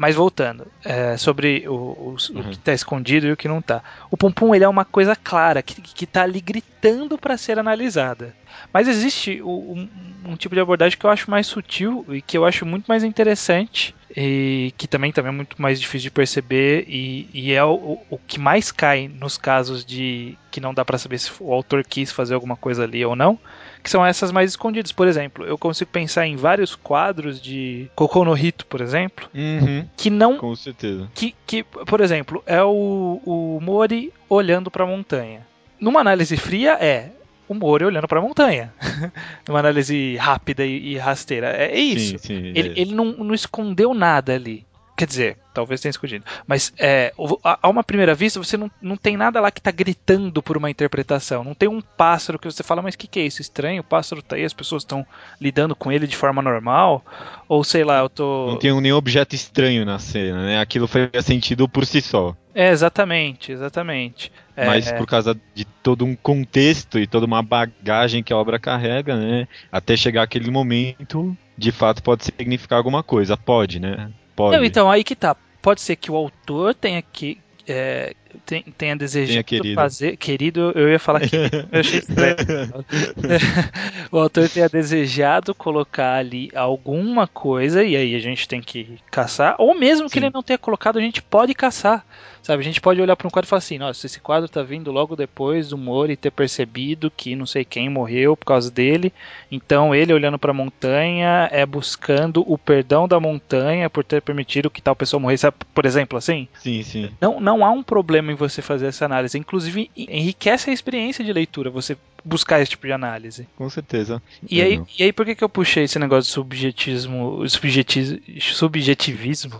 Mas 0.00 0.14
voltando, 0.14 0.72
é, 0.82 1.16
sobre 1.18 1.68
o, 1.68 1.74
o- 1.74 2.16
o 2.34 2.38
Uhum. 2.38 2.50
que 2.50 2.56
está 2.56 2.72
escondido 2.72 3.26
e 3.26 3.32
o 3.32 3.36
que 3.36 3.46
não 3.48 3.58
está. 3.58 3.82
O 4.10 4.16
Pum 4.16 4.54
ele 4.54 4.64
é 4.64 4.68
uma 4.68 4.84
coisa 4.84 5.14
clara, 5.14 5.62
que, 5.62 5.82
que 5.82 6.06
tá 6.06 6.22
ali 6.22 6.40
gritando 6.40 7.18
para 7.18 7.36
ser 7.36 7.58
analisada. 7.58 8.34
Mas 8.72 8.88
existe 8.88 9.42
o- 9.42 9.74
um, 9.74 10.22
um 10.32 10.36
tipo 10.36 10.54
de 10.54 10.60
abordagem 10.60 10.98
que 10.98 11.04
eu 11.04 11.10
acho 11.10 11.30
mais 11.30 11.46
sutil 11.46 12.06
e 12.14 12.22
que 12.22 12.38
eu 12.38 12.46
acho 12.46 12.64
muito 12.64 12.86
mais 12.86 13.04
interessante 13.04 13.94
e 14.16 14.72
que 14.78 14.88
também, 14.88 15.12
também 15.12 15.32
é 15.32 15.36
muito 15.36 15.60
mais 15.60 15.78
difícil 15.80 16.04
de 16.04 16.10
perceber 16.12 16.84
e, 16.88 17.30
e 17.32 17.52
é 17.52 17.62
o, 17.64 18.06
o 18.08 18.18
que 18.26 18.38
mais 18.40 18.72
cai 18.72 19.06
nos 19.06 19.36
casos 19.36 19.84
de 19.84 20.38
que 20.50 20.60
não 20.60 20.72
dá 20.74 20.84
para 20.84 20.98
saber 20.98 21.18
se 21.18 21.30
o 21.40 21.52
autor 21.52 21.84
quis 21.86 22.10
fazer 22.10 22.34
alguma 22.34 22.56
coisa 22.56 22.84
ali 22.84 23.04
ou 23.04 23.14
não, 23.14 23.38
que 23.82 23.90
são 23.90 24.04
essas 24.04 24.30
mais 24.32 24.50
escondidas. 24.50 24.92
Por 24.92 25.06
exemplo, 25.08 25.44
eu 25.44 25.56
consigo 25.58 25.90
pensar 25.90 26.26
em 26.26 26.36
vários 26.36 26.74
quadros 26.74 27.40
de 27.40 27.88
Kokou 27.94 28.24
no 28.24 28.36
Hito, 28.36 28.66
por 28.66 28.80
exemplo, 28.80 29.28
Uhum, 29.34 29.86
que 29.96 30.10
não 30.10 30.36
com 30.38 30.54
certeza. 30.54 31.08
que, 31.14 31.34
que, 31.46 31.62
por 31.62 32.00
exemplo, 32.00 32.42
é 32.46 32.62
o, 32.62 33.20
o 33.24 33.58
Mori 33.62 34.12
olhando 34.28 34.70
para 34.70 34.84
a 34.84 34.86
montanha. 34.86 35.46
Numa 35.80 36.00
análise 36.00 36.36
fria 36.36 36.72
é 36.80 37.10
o 37.48 37.54
Mori 37.54 37.84
olhando 37.84 38.06
para 38.06 38.18
a 38.18 38.22
montanha. 38.22 38.72
Numa 39.48 39.58
análise 39.58 40.16
rápida 40.16 40.64
e, 40.64 40.92
e 40.92 40.98
rasteira. 40.98 41.48
É, 41.48 41.72
é 41.72 41.80
isso. 41.80 42.18
Sim, 42.18 42.26
sim. 42.26 42.52
Ele, 42.54 42.68
é. 42.68 42.80
ele 42.80 42.94
não, 42.94 43.06
não 43.06 43.34
escondeu 43.34 43.92
nada 43.94 44.34
ali. 44.34 44.64
Quer 45.00 45.06
dizer, 45.06 45.38
talvez 45.54 45.80
tenha 45.80 45.88
escondido. 45.88 46.26
Mas 46.46 46.74
é, 46.78 47.10
a, 47.42 47.58
a 47.62 47.68
uma 47.70 47.82
primeira 47.82 48.14
vista, 48.14 48.38
você 48.38 48.58
não, 48.58 48.70
não 48.82 48.98
tem 48.98 49.16
nada 49.16 49.40
lá 49.40 49.50
que 49.50 49.58
tá 49.58 49.70
gritando 49.70 50.42
por 50.42 50.58
uma 50.58 50.68
interpretação. 50.68 51.42
Não 51.42 51.54
tem 51.54 51.70
um 51.70 51.80
pássaro 51.80 52.38
que 52.38 52.44
você 52.44 52.62
fala, 52.62 52.82
mas 52.82 52.94
o 52.94 52.98
que, 52.98 53.06
que 53.06 53.18
é 53.18 53.24
isso? 53.24 53.40
Estranho, 53.40 53.80
o 53.80 53.84
pássaro 53.84 54.20
tá 54.20 54.36
aí, 54.36 54.44
as 54.44 54.52
pessoas 54.52 54.82
estão 54.82 55.06
lidando 55.40 55.74
com 55.74 55.90
ele 55.90 56.06
de 56.06 56.14
forma 56.14 56.42
normal. 56.42 57.02
Ou 57.48 57.64
sei 57.64 57.82
lá, 57.82 58.00
eu 58.00 58.10
tô. 58.10 58.48
Não 58.48 58.58
tem 58.58 58.78
nenhum 58.78 58.94
objeto 58.94 59.34
estranho 59.34 59.86
na 59.86 59.98
cena, 59.98 60.44
né? 60.44 60.60
Aquilo 60.60 60.86
faria 60.86 61.22
sentido 61.22 61.66
por 61.66 61.86
si 61.86 62.02
só. 62.02 62.36
É, 62.54 62.68
exatamente, 62.68 63.52
exatamente. 63.52 64.30
É, 64.54 64.66
Mas 64.66 64.92
por 64.92 65.06
causa 65.06 65.34
de 65.54 65.64
todo 65.64 66.04
um 66.04 66.14
contexto 66.14 66.98
e 66.98 67.06
toda 67.06 67.24
uma 67.24 67.42
bagagem 67.42 68.22
que 68.22 68.34
a 68.34 68.36
obra 68.36 68.58
carrega, 68.58 69.16
né? 69.16 69.48
Até 69.72 69.96
chegar 69.96 70.24
aquele 70.24 70.50
momento, 70.50 71.34
de 71.56 71.72
fato 71.72 72.02
pode 72.02 72.26
significar 72.26 72.76
alguma 72.76 73.02
coisa. 73.02 73.34
Pode, 73.34 73.80
né? 73.80 74.10
Pode. 74.34 74.56
Não, 74.56 74.64
então, 74.64 74.90
aí 74.90 75.04
que 75.04 75.14
tá. 75.14 75.36
Pode 75.62 75.80
ser 75.80 75.96
que 75.96 76.10
o 76.10 76.16
autor 76.16 76.74
tenha 76.74 77.02
que. 77.02 77.38
é, 77.68 78.14
ten- 78.46 78.64
tenha 78.76 78.96
desejado 78.96 79.44
Tenha 79.44 79.74
fazer. 79.74 80.16
Querido, 80.16 80.72
eu 80.74 80.88
ia 80.88 80.98
falar 80.98 81.20
que. 81.20 81.36
eu 81.36 81.80
achei 81.80 81.98
estranho. 81.98 82.36
o 84.10 84.18
autor 84.18 84.48
tenha 84.48 84.68
desejado 84.68 85.54
colocar 85.54 86.14
ali 86.16 86.50
alguma 86.54 87.26
coisa, 87.26 87.82
e 87.82 87.96
aí 87.96 88.14
a 88.14 88.18
gente 88.18 88.48
tem 88.48 88.60
que 88.60 88.98
caçar. 89.10 89.54
Ou 89.58 89.74
mesmo 89.74 90.08
que 90.08 90.18
Sim. 90.18 90.26
ele 90.26 90.30
não 90.34 90.42
tenha 90.42 90.58
colocado, 90.58 90.98
a 90.98 91.02
gente 91.02 91.22
pode 91.22 91.54
caçar. 91.54 92.04
Sabe, 92.42 92.62
a 92.62 92.64
gente 92.64 92.80
pode 92.80 93.00
olhar 93.00 93.14
para 93.16 93.26
um 93.28 93.30
quadro 93.30 93.46
e 93.46 93.50
falar 93.50 93.58
assim: 93.58 93.76
nossa, 93.78 94.06
esse 94.06 94.18
quadro 94.18 94.48
tá 94.48 94.62
vindo 94.62 94.90
logo 94.90 95.14
depois 95.14 95.68
do 95.68 95.76
Mori 95.76 96.16
ter 96.16 96.30
percebido 96.30 97.10
que 97.14 97.36
não 97.36 97.44
sei 97.44 97.66
quem 97.66 97.90
morreu 97.90 98.34
por 98.34 98.46
causa 98.46 98.70
dele. 98.70 99.12
Então 99.52 99.94
ele 99.94 100.12
olhando 100.12 100.38
para 100.38 100.50
a 100.50 100.54
montanha 100.54 101.48
é 101.52 101.66
buscando 101.66 102.42
o 102.50 102.56
perdão 102.56 103.06
da 103.06 103.20
montanha 103.20 103.90
por 103.90 104.02
ter 104.02 104.22
permitido 104.22 104.70
que 104.70 104.80
tal 104.80 104.96
pessoa 104.96 105.20
morresse, 105.20 105.50
por 105.74 105.84
exemplo, 105.84 106.16
assim. 106.16 106.48
Sim, 106.54 106.82
sim. 106.82 107.10
Não, 107.20 107.40
não 107.40 107.64
há 107.64 107.70
um 107.70 107.82
problema 107.82 108.19
em 108.20 108.34
você 108.34 108.60
fazer 108.60 108.86
essa 108.86 109.04
análise. 109.04 109.38
Inclusive 109.38 109.90
enriquece 109.96 110.70
a 110.70 110.72
experiência 110.72 111.24
de 111.24 111.32
leitura 111.32 111.70
você 111.70 111.96
buscar 112.24 112.60
esse 112.60 112.72
tipo 112.72 112.86
de 112.86 112.92
análise. 112.92 113.48
Com 113.56 113.70
certeza. 113.70 114.20
E 114.48 114.60
aí, 114.60 114.82
e 114.98 115.04
aí 115.04 115.12
por 115.12 115.24
que, 115.24 115.34
que 115.34 115.44
eu 115.44 115.48
puxei 115.48 115.84
esse 115.84 115.98
negócio 115.98 116.28
de 116.28 116.32
subjetismo, 116.32 117.48
subjetivismo, 117.48 118.50
subjetivismo. 118.50 119.50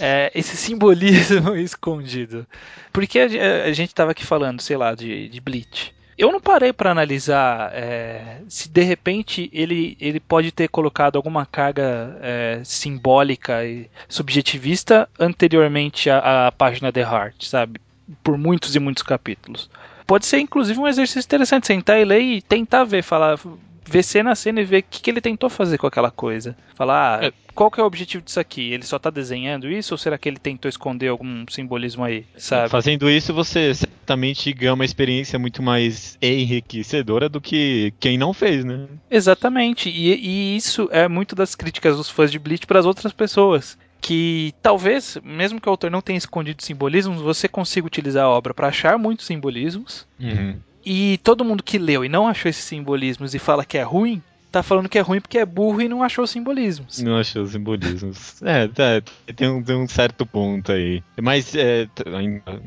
É, 0.00 0.30
esse 0.34 0.56
simbolismo 0.56 1.54
escondido. 1.56 2.46
Porque 2.92 3.18
a, 3.18 3.64
a 3.64 3.72
gente 3.72 3.90
estava 3.90 4.10
aqui 4.10 4.24
falando, 4.24 4.60
sei 4.60 4.76
lá, 4.76 4.94
de, 4.94 5.28
de 5.28 5.40
Bleach. 5.40 5.94
Eu 6.16 6.30
não 6.30 6.40
parei 6.40 6.72
para 6.72 6.90
analisar 6.90 7.70
é, 7.72 8.38
se 8.48 8.68
de 8.68 8.82
repente 8.82 9.50
ele, 9.52 9.96
ele 10.00 10.20
pode 10.20 10.52
ter 10.52 10.68
colocado 10.68 11.16
alguma 11.16 11.44
carga 11.44 12.16
é, 12.22 12.60
simbólica 12.64 13.64
e 13.64 13.90
subjetivista 14.08 15.08
anteriormente 15.18 16.08
à, 16.08 16.46
à 16.46 16.52
página 16.52 16.92
The 16.92 17.00
Heart, 17.00 17.46
sabe? 17.46 17.80
Por 18.22 18.38
muitos 18.38 18.76
e 18.76 18.78
muitos 18.78 19.02
capítulos. 19.02 19.68
Pode 20.06 20.26
ser 20.26 20.38
inclusive 20.38 20.78
um 20.78 20.86
exercício 20.86 21.26
interessante 21.26 21.66
sentar 21.66 21.98
e 21.98 22.04
ler 22.04 22.20
e 22.20 22.42
tentar 22.42 22.84
ver, 22.84 23.02
falar, 23.02 23.38
ver 23.86 24.02
cena 24.02 24.32
a 24.32 24.34
cena 24.34 24.60
e 24.60 24.64
ver 24.64 24.78
o 24.80 24.84
que, 24.88 25.00
que 25.02 25.10
ele 25.10 25.20
tentou 25.20 25.48
fazer 25.50 25.78
com 25.78 25.86
aquela 25.86 26.10
coisa. 26.10 26.56
Falar, 26.74 27.20
ah, 27.20 27.26
É. 27.26 27.32
qual 27.54 27.70
que 27.70 27.80
é 27.80 27.82
o 27.82 27.86
objetivo 27.86 28.24
disso 28.24 28.40
aqui? 28.40 28.72
Ele 28.72 28.84
só 28.84 28.98
tá 28.98 29.10
desenhando 29.10 29.70
isso 29.70 29.94
ou 29.94 29.98
será 29.98 30.16
que 30.18 30.28
ele 30.28 30.38
tentou 30.38 30.68
esconder 30.68 31.08
algum 31.08 31.44
simbolismo 31.48 32.04
aí, 32.04 32.24
sabe? 32.36 32.68
Fazendo 32.70 33.08
isso, 33.10 33.32
você 33.34 33.74
certamente 33.74 34.52
ganha 34.52 34.74
uma 34.74 34.84
experiência 34.84 35.38
muito 35.38 35.62
mais 35.62 36.18
enriquecedora 36.20 37.28
do 37.28 37.40
que 37.40 37.92
quem 38.00 38.16
não 38.18 38.32
fez, 38.32 38.64
né? 38.64 38.86
Exatamente, 39.10 39.88
e, 39.88 40.14
e 40.14 40.56
isso 40.56 40.88
é 40.90 41.08
muito 41.08 41.34
das 41.34 41.54
críticas 41.54 41.96
dos 41.96 42.08
fãs 42.10 42.30
de 42.30 42.38
Bleach 42.38 42.66
para 42.66 42.78
as 42.80 42.86
outras 42.86 43.12
pessoas. 43.12 43.76
Que 44.00 44.52
talvez, 44.60 45.16
mesmo 45.24 45.58
que 45.58 45.66
o 45.66 45.70
autor 45.70 45.90
não 45.90 46.02
tenha 46.02 46.18
escondido 46.18 46.62
simbolismos, 46.62 47.22
você 47.22 47.48
consiga 47.48 47.86
utilizar 47.86 48.24
a 48.26 48.28
obra 48.28 48.52
para 48.52 48.68
achar 48.68 48.98
muitos 48.98 49.24
simbolismos. 49.24 50.06
Uhum. 50.20 50.56
E 50.84 51.18
todo 51.24 51.44
mundo 51.44 51.62
que 51.62 51.78
leu 51.78 52.04
e 52.04 52.08
não 52.08 52.26
achou 52.28 52.48
esses 52.48 52.64
simbolismos 52.64 53.34
e 53.34 53.38
fala 53.38 53.64
que 53.64 53.78
é 53.78 53.82
ruim, 53.82 54.22
tá 54.52 54.62
falando 54.62 54.88
que 54.88 54.96
é 54.98 55.00
ruim 55.00 55.20
porque 55.20 55.38
é 55.38 55.44
burro 55.44 55.80
e 55.82 55.88
não 55.88 56.02
achou 56.02 56.26
simbolismos. 56.28 57.02
Não 57.02 57.16
achei 57.16 57.42
os 57.42 57.50
simbolismos. 57.50 58.40
É, 58.42 58.68
tá, 58.68 59.02
tem, 59.34 59.48
um, 59.48 59.60
tem 59.62 59.74
um 59.76 59.88
certo 59.88 60.24
ponto 60.24 60.70
aí. 60.70 61.02
Mas, 61.20 61.54
é, 61.56 61.88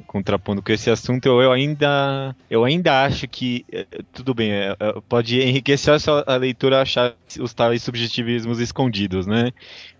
contrapondo 0.05 0.61
com 0.61 0.71
esse 0.71 0.89
assunto, 0.89 1.25
eu, 1.27 1.41
eu 1.41 1.51
ainda 1.51 2.35
eu 2.49 2.63
ainda 2.65 3.03
acho 3.05 3.27
que, 3.27 3.65
é, 3.71 3.85
tudo 4.13 4.33
bem, 4.33 4.51
é, 4.51 4.75
é, 4.79 4.95
pode 5.07 5.39
enriquecer 5.41 5.93
a, 5.93 5.99
sua- 5.99 6.23
a 6.27 6.35
leitura 6.35 6.81
achar 6.81 7.13
os 7.39 7.53
tais 7.53 7.81
subjetivismos 7.83 8.59
escondidos, 8.59 9.25
né? 9.25 9.51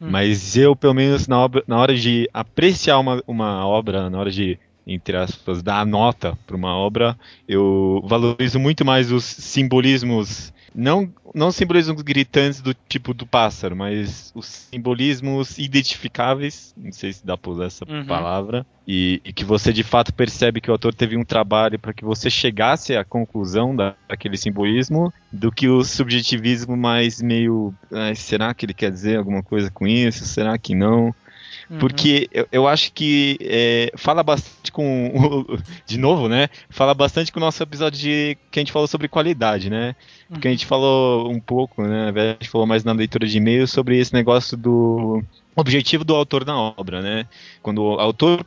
Hum. 0.01 0.07
Mas 0.09 0.57
eu, 0.57 0.75
pelo 0.75 0.93
menos, 0.93 1.27
na, 1.27 1.39
obra- 1.39 1.63
na 1.67 1.77
hora 1.77 1.95
de 1.95 2.29
apreciar 2.33 2.99
uma, 2.99 3.23
uma 3.27 3.65
obra, 3.65 4.09
na 4.09 4.19
hora 4.19 4.31
de 4.31 4.59
entre 4.87 5.17
aspas, 5.17 5.61
dar 5.61 5.81
a 5.81 5.85
nota 5.85 6.37
para 6.47 6.55
uma 6.55 6.75
obra, 6.75 7.17
eu 7.47 8.01
valorizo 8.07 8.59
muito 8.59 8.85
mais 8.85 9.11
os 9.11 9.25
simbolismos 9.25 10.53
não, 10.75 11.11
não 11.33 11.51
simbolismos 11.51 12.01
gritantes 12.03 12.61
do 12.61 12.73
tipo 12.87 13.13
do 13.13 13.25
pássaro, 13.25 13.75
mas 13.75 14.31
os 14.35 14.45
simbolismos 14.45 15.57
identificáveis, 15.57 16.73
não 16.77 16.91
sei 16.91 17.13
se 17.13 17.25
dá 17.25 17.37
pra 17.37 17.51
usar 17.51 17.65
essa 17.65 17.85
Uhum. 17.87 18.05
palavra, 18.05 18.65
e, 18.85 19.21
e 19.25 19.33
que 19.33 19.43
você 19.43 19.73
de 19.73 19.83
fato 19.83 20.13
percebe 20.13 20.61
que 20.61 20.69
o 20.69 20.73
autor 20.73 20.93
teve 20.93 21.17
um 21.17 21.25
trabalho 21.25 21.79
para 21.79 21.93
que 21.93 22.05
você 22.05 22.29
chegasse 22.29 22.95
à 22.95 23.03
conclusão 23.03 23.75
da, 23.75 23.95
daquele 24.07 24.37
simbolismo, 24.37 25.11
do 25.31 25.51
que 25.51 25.67
o 25.67 25.83
subjetivismo 25.83 26.77
mais 26.77 27.21
meio. 27.21 27.73
"Ai, 27.91 28.15
será 28.15 28.53
que 28.53 28.65
ele 28.65 28.73
quer 28.73 28.91
dizer 28.91 29.17
alguma 29.17 29.43
coisa 29.43 29.71
com 29.71 29.87
isso? 29.87 30.25
Será 30.25 30.57
que 30.57 30.75
não? 30.75 31.13
Uhum. 31.69 31.79
Porque 31.79 32.29
eu, 32.31 32.47
eu 32.51 32.67
acho 32.67 32.93
que 32.93 33.37
é, 33.41 33.91
fala 33.95 34.23
bastante 34.23 34.71
com. 34.71 35.45
De 35.85 35.97
novo, 35.97 36.29
né? 36.29 36.49
Fala 36.69 36.93
bastante 36.93 37.31
com 37.31 37.39
o 37.39 37.43
nosso 37.43 37.61
episódio 37.61 37.99
de, 37.99 38.37
que 38.49 38.59
a 38.59 38.61
gente 38.61 38.71
falou 38.71 38.87
sobre 38.87 39.07
qualidade, 39.07 39.69
né? 39.69 39.95
Porque 40.29 40.47
a 40.47 40.51
gente 40.51 40.65
falou 40.65 41.29
um 41.29 41.39
pouco, 41.39 41.83
né? 41.83 42.09
A 42.09 42.33
gente 42.33 42.49
falou 42.49 42.65
mais 42.67 42.83
na 42.83 42.93
leitura 42.93 43.27
de 43.27 43.37
e-mail 43.37 43.67
sobre 43.67 43.97
esse 43.97 44.13
negócio 44.13 44.57
do. 44.57 45.23
objetivo 45.55 46.03
do 46.03 46.15
autor 46.15 46.45
na 46.45 46.57
obra, 46.57 47.01
né? 47.01 47.25
Quando 47.61 47.81
o 47.83 47.99
autor 47.99 48.43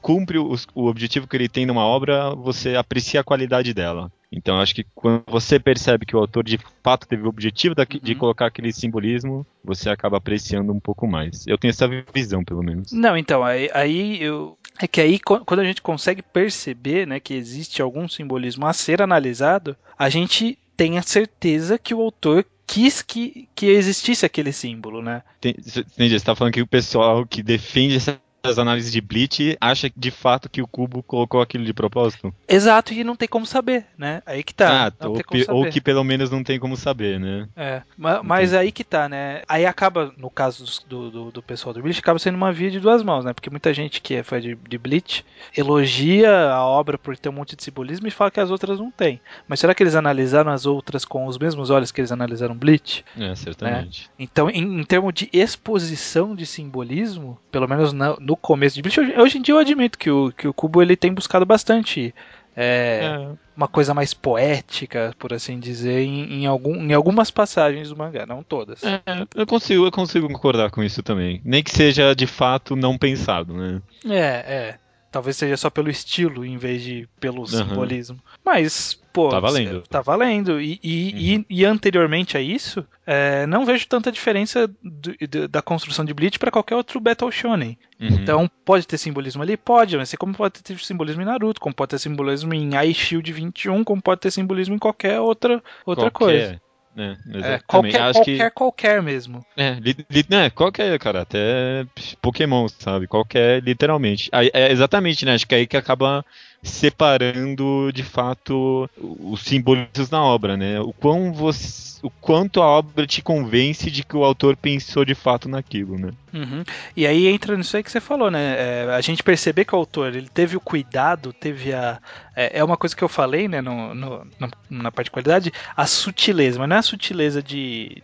cumpre 0.00 0.38
o, 0.38 0.54
o 0.74 0.86
objetivo 0.86 1.26
que 1.26 1.36
ele 1.36 1.48
tem 1.48 1.66
numa 1.66 1.84
obra, 1.84 2.34
você 2.34 2.76
aprecia 2.76 3.20
a 3.20 3.24
qualidade 3.24 3.74
dela. 3.74 4.10
Então 4.32 4.58
acho 4.58 4.74
que 4.74 4.84
quando 4.94 5.22
você 5.26 5.60
percebe 5.60 6.06
que 6.06 6.16
o 6.16 6.18
autor 6.18 6.42
de 6.42 6.58
fato 6.82 7.06
teve 7.06 7.22
o 7.22 7.28
objetivo 7.28 7.74
da, 7.74 7.82
uhum. 7.82 8.00
de 8.02 8.14
colocar 8.14 8.46
aquele 8.46 8.72
simbolismo, 8.72 9.46
você 9.62 9.90
acaba 9.90 10.16
apreciando 10.16 10.72
um 10.72 10.80
pouco 10.80 11.06
mais. 11.06 11.46
Eu 11.46 11.58
tenho 11.58 11.70
essa 11.70 11.86
visão, 12.12 12.42
pelo 12.42 12.62
menos. 12.62 12.90
Não, 12.92 13.16
então, 13.16 13.44
aí, 13.44 13.70
aí 13.74 14.22
eu. 14.22 14.56
É 14.80 14.88
que 14.88 15.00
aí, 15.00 15.20
quando 15.20 15.60
a 15.60 15.64
gente 15.64 15.82
consegue 15.82 16.22
perceber 16.22 17.06
né, 17.06 17.20
que 17.20 17.34
existe 17.34 17.82
algum 17.82 18.08
simbolismo 18.08 18.66
a 18.66 18.72
ser 18.72 19.02
analisado, 19.02 19.76
a 19.98 20.08
gente 20.08 20.58
tem 20.76 20.98
a 20.98 21.02
certeza 21.02 21.78
que 21.78 21.94
o 21.94 22.00
autor 22.00 22.44
quis 22.66 23.02
que, 23.02 23.48
que 23.54 23.66
existisse 23.66 24.24
aquele 24.24 24.50
símbolo, 24.50 25.02
né? 25.02 25.22
Entendi, 25.38 25.62
você 25.96 26.16
está 26.16 26.34
falando 26.34 26.54
que 26.54 26.62
o 26.62 26.66
pessoal 26.66 27.26
que 27.26 27.42
defende 27.42 27.96
essa 27.96 28.18
as 28.42 28.58
análises 28.58 28.90
de 28.90 29.00
Bleach 29.00 29.56
acha 29.60 29.90
de 29.96 30.10
fato 30.10 30.48
que 30.48 30.60
o 30.60 30.66
Cubo 30.66 31.02
colocou 31.02 31.40
aquilo 31.40 31.64
de 31.64 31.72
propósito? 31.72 32.34
Exato, 32.48 32.92
e 32.92 33.04
não 33.04 33.14
tem 33.14 33.28
como 33.28 33.46
saber, 33.46 33.86
né? 33.96 34.22
Aí 34.26 34.42
que 34.42 34.52
tá. 34.52 34.88
Ah, 34.88 35.08
ou, 35.08 35.20
ou, 35.48 35.70
que 35.70 35.80
pelo 35.80 36.02
menos 36.02 36.30
não 36.30 36.42
tem 36.42 36.58
como 36.58 36.76
saber, 36.76 37.20
né? 37.20 37.48
É, 37.56 37.82
mas, 37.96 38.20
mas 38.22 38.54
aí 38.54 38.72
que 38.72 38.82
tá, 38.82 39.08
né? 39.08 39.42
Aí 39.48 39.64
acaba, 39.64 40.12
no 40.16 40.28
caso 40.28 40.64
do, 40.88 41.10
do, 41.10 41.30
do, 41.30 41.42
pessoal 41.42 41.72
do 41.72 41.80
Bleach, 41.80 42.00
acaba 42.00 42.18
sendo 42.18 42.34
uma 42.34 42.52
via 42.52 42.70
de 42.70 42.80
duas 42.80 43.02
mãos, 43.02 43.24
né? 43.24 43.32
Porque 43.32 43.50
muita 43.50 43.72
gente 43.72 44.00
que 44.00 44.14
é 44.14 44.22
fã 44.22 44.40
de, 44.40 44.56
de 44.56 44.78
Bleach 44.78 45.24
elogia 45.56 46.50
a 46.50 46.64
obra 46.64 46.98
por 46.98 47.16
ter 47.16 47.28
um 47.28 47.32
monte 47.32 47.54
de 47.54 47.62
simbolismo 47.62 48.08
e 48.08 48.10
fala 48.10 48.30
que 48.30 48.40
as 48.40 48.50
outras 48.50 48.78
não 48.78 48.90
tem. 48.90 49.20
Mas 49.46 49.60
será 49.60 49.74
que 49.74 49.82
eles 49.82 49.94
analisaram 49.94 50.50
as 50.50 50.66
outras 50.66 51.04
com 51.04 51.26
os 51.26 51.38
mesmos 51.38 51.70
olhos 51.70 51.92
que 51.92 52.00
eles 52.00 52.10
analisaram 52.10 52.56
Bleach? 52.56 53.04
É, 53.16 53.34
certamente. 53.36 54.02
Né? 54.02 54.14
Então, 54.18 54.50
em, 54.50 54.80
em 54.80 54.84
termos 54.84 55.14
de 55.14 55.30
exposição 55.32 56.34
de 56.34 56.44
simbolismo, 56.44 57.38
pelo 57.50 57.68
menos 57.68 57.92
no, 57.92 58.31
no 58.32 58.36
começo 58.36 58.74
de 58.74 58.82
Bleach. 58.82 58.98
Hoje 59.18 59.38
em 59.38 59.42
dia 59.42 59.54
eu 59.54 59.58
admito 59.58 59.98
que 59.98 60.10
o, 60.10 60.32
que 60.32 60.48
o 60.48 60.54
Kubo 60.54 60.82
ele 60.82 60.96
tem 60.96 61.12
buscado 61.12 61.44
bastante 61.44 62.14
é, 62.56 63.00
é. 63.04 63.28
uma 63.56 63.68
coisa 63.68 63.92
mais 63.94 64.14
poética, 64.14 65.14
por 65.18 65.32
assim 65.32 65.58
dizer, 65.58 66.00
em, 66.00 66.42
em, 66.42 66.46
algum, 66.46 66.74
em 66.76 66.92
algumas 66.92 67.30
passagens 67.30 67.90
do 67.90 67.96
mangá, 67.96 68.26
não 68.26 68.42
todas. 68.42 68.82
É, 68.82 69.00
eu 69.34 69.46
consigo, 69.46 69.86
eu 69.86 69.92
consigo 69.92 70.26
concordar 70.28 70.70
com 70.70 70.82
isso 70.82 71.02
também. 71.02 71.40
Nem 71.44 71.62
que 71.62 71.70
seja 71.70 72.14
de 72.14 72.26
fato 72.26 72.74
não 72.74 72.96
pensado, 72.96 73.54
né? 73.54 73.82
É, 74.08 74.16
é. 74.18 74.78
Talvez 75.12 75.36
seja 75.36 75.58
só 75.58 75.68
pelo 75.68 75.90
estilo 75.90 76.42
em 76.42 76.56
vez 76.56 76.82
de 76.82 77.06
pelo 77.20 77.40
uhum. 77.40 77.46
simbolismo. 77.46 78.18
Mas, 78.42 78.98
pô. 79.12 79.28
Tá 79.28 79.38
valendo. 79.38 79.82
Tá 79.82 80.00
valendo. 80.00 80.58
E, 80.58 80.80
e, 80.82 81.36
uhum. 81.36 81.44
e, 81.50 81.60
e 81.60 81.64
anteriormente 81.66 82.38
a 82.38 82.40
isso, 82.40 82.82
é, 83.06 83.46
não 83.46 83.66
vejo 83.66 83.86
tanta 83.86 84.10
diferença 84.10 84.66
do, 84.82 85.14
do, 85.28 85.48
da 85.48 85.60
construção 85.60 86.02
de 86.02 86.14
Bleach 86.14 86.38
para 86.38 86.50
qualquer 86.50 86.76
outro 86.76 86.98
Battle 86.98 87.30
Shonen. 87.30 87.76
Uhum. 88.00 88.08
Então, 88.08 88.50
pode 88.64 88.86
ter 88.86 88.96
simbolismo 88.96 89.42
ali? 89.42 89.54
Pode, 89.54 89.98
mas 89.98 90.08
assim 90.08 90.16
como 90.16 90.34
pode 90.34 90.62
ter 90.62 90.78
simbolismo 90.78 91.20
em 91.20 91.26
Naruto, 91.26 91.60
como 91.60 91.74
pode 91.74 91.90
ter 91.90 91.98
simbolismo 91.98 92.54
em 92.54 92.70
Ice 92.88 92.94
Shield 92.94 93.30
21, 93.30 93.84
como 93.84 94.00
pode 94.00 94.22
ter 94.22 94.30
simbolismo 94.30 94.74
em 94.74 94.78
qualquer 94.78 95.20
outra, 95.20 95.62
outra 95.84 96.10
qualquer. 96.10 96.48
coisa. 96.48 96.62
É, 96.96 97.16
é, 97.54 97.60
qualquer, 97.66 98.02
Acho 98.02 98.18
qualquer, 98.18 98.50
que... 98.50 98.54
qualquer 98.54 99.02
mesmo. 99.02 99.44
É, 99.56 99.74
li, 99.74 99.96
li, 100.10 100.26
né, 100.28 100.50
qualquer, 100.50 100.98
cara, 100.98 101.22
até 101.22 101.86
Pokémon, 102.20 102.68
sabe? 102.68 103.06
Qualquer, 103.06 103.62
literalmente. 103.62 104.28
Aí, 104.32 104.50
é 104.52 104.70
exatamente, 104.70 105.24
né? 105.24 105.34
Acho 105.34 105.46
que 105.46 105.54
é 105.54 105.58
aí 105.58 105.66
que 105.66 105.76
acaba 105.76 106.24
separando 106.62 107.90
de 107.92 108.02
fato 108.02 108.88
os 108.96 109.42
simbolismos 109.42 110.10
na 110.10 110.22
obra, 110.22 110.56
né? 110.56 110.80
O 110.80 110.92
quão 110.92 111.32
você, 111.32 111.98
o 112.02 112.10
quanto 112.10 112.62
a 112.62 112.66
obra 112.66 113.06
te 113.06 113.20
convence 113.20 113.90
de 113.90 114.04
que 114.04 114.16
o 114.16 114.24
autor 114.24 114.56
pensou 114.56 115.04
de 115.04 115.14
fato 115.14 115.48
naquilo, 115.48 115.98
né? 115.98 116.12
Uhum. 116.32 116.62
E 116.96 117.06
aí 117.06 117.26
entra 117.26 117.56
nisso 117.56 117.76
aí 117.76 117.82
que 117.82 117.90
você 117.90 118.00
falou, 118.00 118.30
né? 118.30 118.56
É, 118.58 118.94
a 118.94 119.00
gente 119.00 119.22
perceber 119.22 119.64
que 119.64 119.74
o 119.74 119.78
autor 119.78 120.14
ele 120.14 120.28
teve 120.28 120.56
o 120.56 120.60
cuidado, 120.60 121.32
teve 121.32 121.72
a 121.72 121.98
é, 122.34 122.60
é 122.60 122.64
uma 122.64 122.76
coisa 122.76 122.94
que 122.94 123.02
eu 123.02 123.08
falei, 123.08 123.48
né? 123.48 123.60
No, 123.60 123.92
no, 123.92 124.26
na 124.70 124.92
parte 124.92 125.06
de 125.06 125.10
qualidade, 125.10 125.52
a 125.76 125.86
sutileza, 125.86 126.60
mas 126.60 126.68
não 126.68 126.76
é 126.76 126.78
a 126.78 126.82
sutileza 126.82 127.42
de 127.42 128.02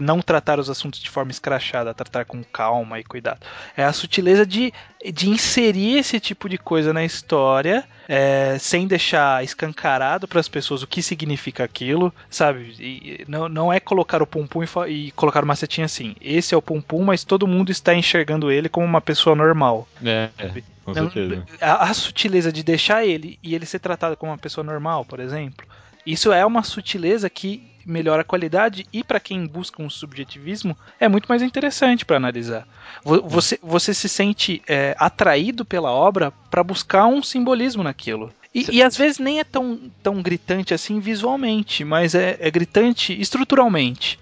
não 0.00 0.20
tratar 0.20 0.58
os 0.58 0.68
assuntos 0.68 1.00
de 1.00 1.08
forma 1.08 1.30
escrachada, 1.30 1.94
tratar 1.94 2.24
com 2.24 2.42
calma 2.42 2.98
e 2.98 3.04
cuidado. 3.04 3.40
É 3.76 3.84
a 3.84 3.92
sutileza 3.92 4.44
de, 4.44 4.72
de 5.12 5.28
inserir 5.28 5.98
esse 5.98 6.18
tipo 6.18 6.48
de 6.48 6.58
coisa 6.58 6.92
na 6.92 7.04
história 7.04 7.84
é, 8.08 8.56
sem 8.58 8.86
deixar 8.86 9.44
escancarado 9.44 10.26
para 10.26 10.40
as 10.40 10.48
pessoas 10.48 10.82
o 10.82 10.86
que 10.86 11.00
significa 11.00 11.62
aquilo, 11.62 12.12
sabe? 12.28 12.74
E 12.78 13.24
não, 13.28 13.48
não 13.48 13.72
é 13.72 13.78
colocar 13.78 14.20
o 14.22 14.26
Pum 14.26 14.46
e, 14.88 14.90
e, 14.90 15.10
colocar 15.12 15.44
uma 15.44 15.56
setinha 15.56 15.84
assim. 15.84 16.16
Esse 16.20 16.54
é 16.54 16.56
o 16.56 16.62
Pum, 16.62 16.82
mas 17.04 17.24
todo 17.24 17.46
mundo 17.46 17.70
está 17.70 17.94
enxergando 17.94 18.50
ele 18.50 18.68
como 18.68 18.86
uma 18.86 19.00
pessoa 19.00 19.36
normal. 19.36 19.88
É, 20.04 20.28
é 20.38 20.62
com 20.84 20.92
certeza. 20.92 21.44
A, 21.60 21.84
a 21.84 21.94
sutileza 21.94 22.52
de 22.52 22.62
deixar 22.62 23.06
ele 23.06 23.38
e 23.42 23.54
ele 23.54 23.66
ser 23.66 23.78
tratado 23.78 24.16
como 24.16 24.32
uma 24.32 24.38
pessoa 24.38 24.64
normal, 24.64 25.04
por 25.04 25.20
exemplo. 25.20 25.66
Isso 26.06 26.32
é 26.32 26.44
uma 26.44 26.62
sutileza 26.62 27.30
que 27.30 27.62
melhora 27.84 28.22
a 28.22 28.24
qualidade 28.24 28.86
e 28.92 29.02
para 29.02 29.20
quem 29.20 29.46
busca 29.46 29.82
um 29.82 29.90
subjetivismo 29.90 30.76
é 31.00 31.08
muito 31.08 31.26
mais 31.26 31.42
interessante 31.42 32.04
para 32.04 32.16
analisar. 32.16 32.66
Você, 33.04 33.58
você 33.62 33.92
se 33.92 34.08
sente 34.08 34.62
é, 34.68 34.94
atraído 34.98 35.64
pela 35.64 35.90
obra 35.90 36.32
para 36.50 36.62
buscar 36.62 37.06
um 37.06 37.22
simbolismo 37.22 37.82
naquilo. 37.82 38.32
E, 38.54 38.76
e, 38.76 38.82
às 38.82 38.96
vezes 38.96 39.18
nem 39.18 39.40
é 39.40 39.44
tão, 39.44 39.80
tão 40.02 40.20
gritante 40.20 40.74
assim 40.74 41.00
visualmente, 41.00 41.84
mas 41.84 42.14
é, 42.14 42.36
é 42.38 42.50
gritante 42.50 43.18
estruturalmente. 43.18 44.18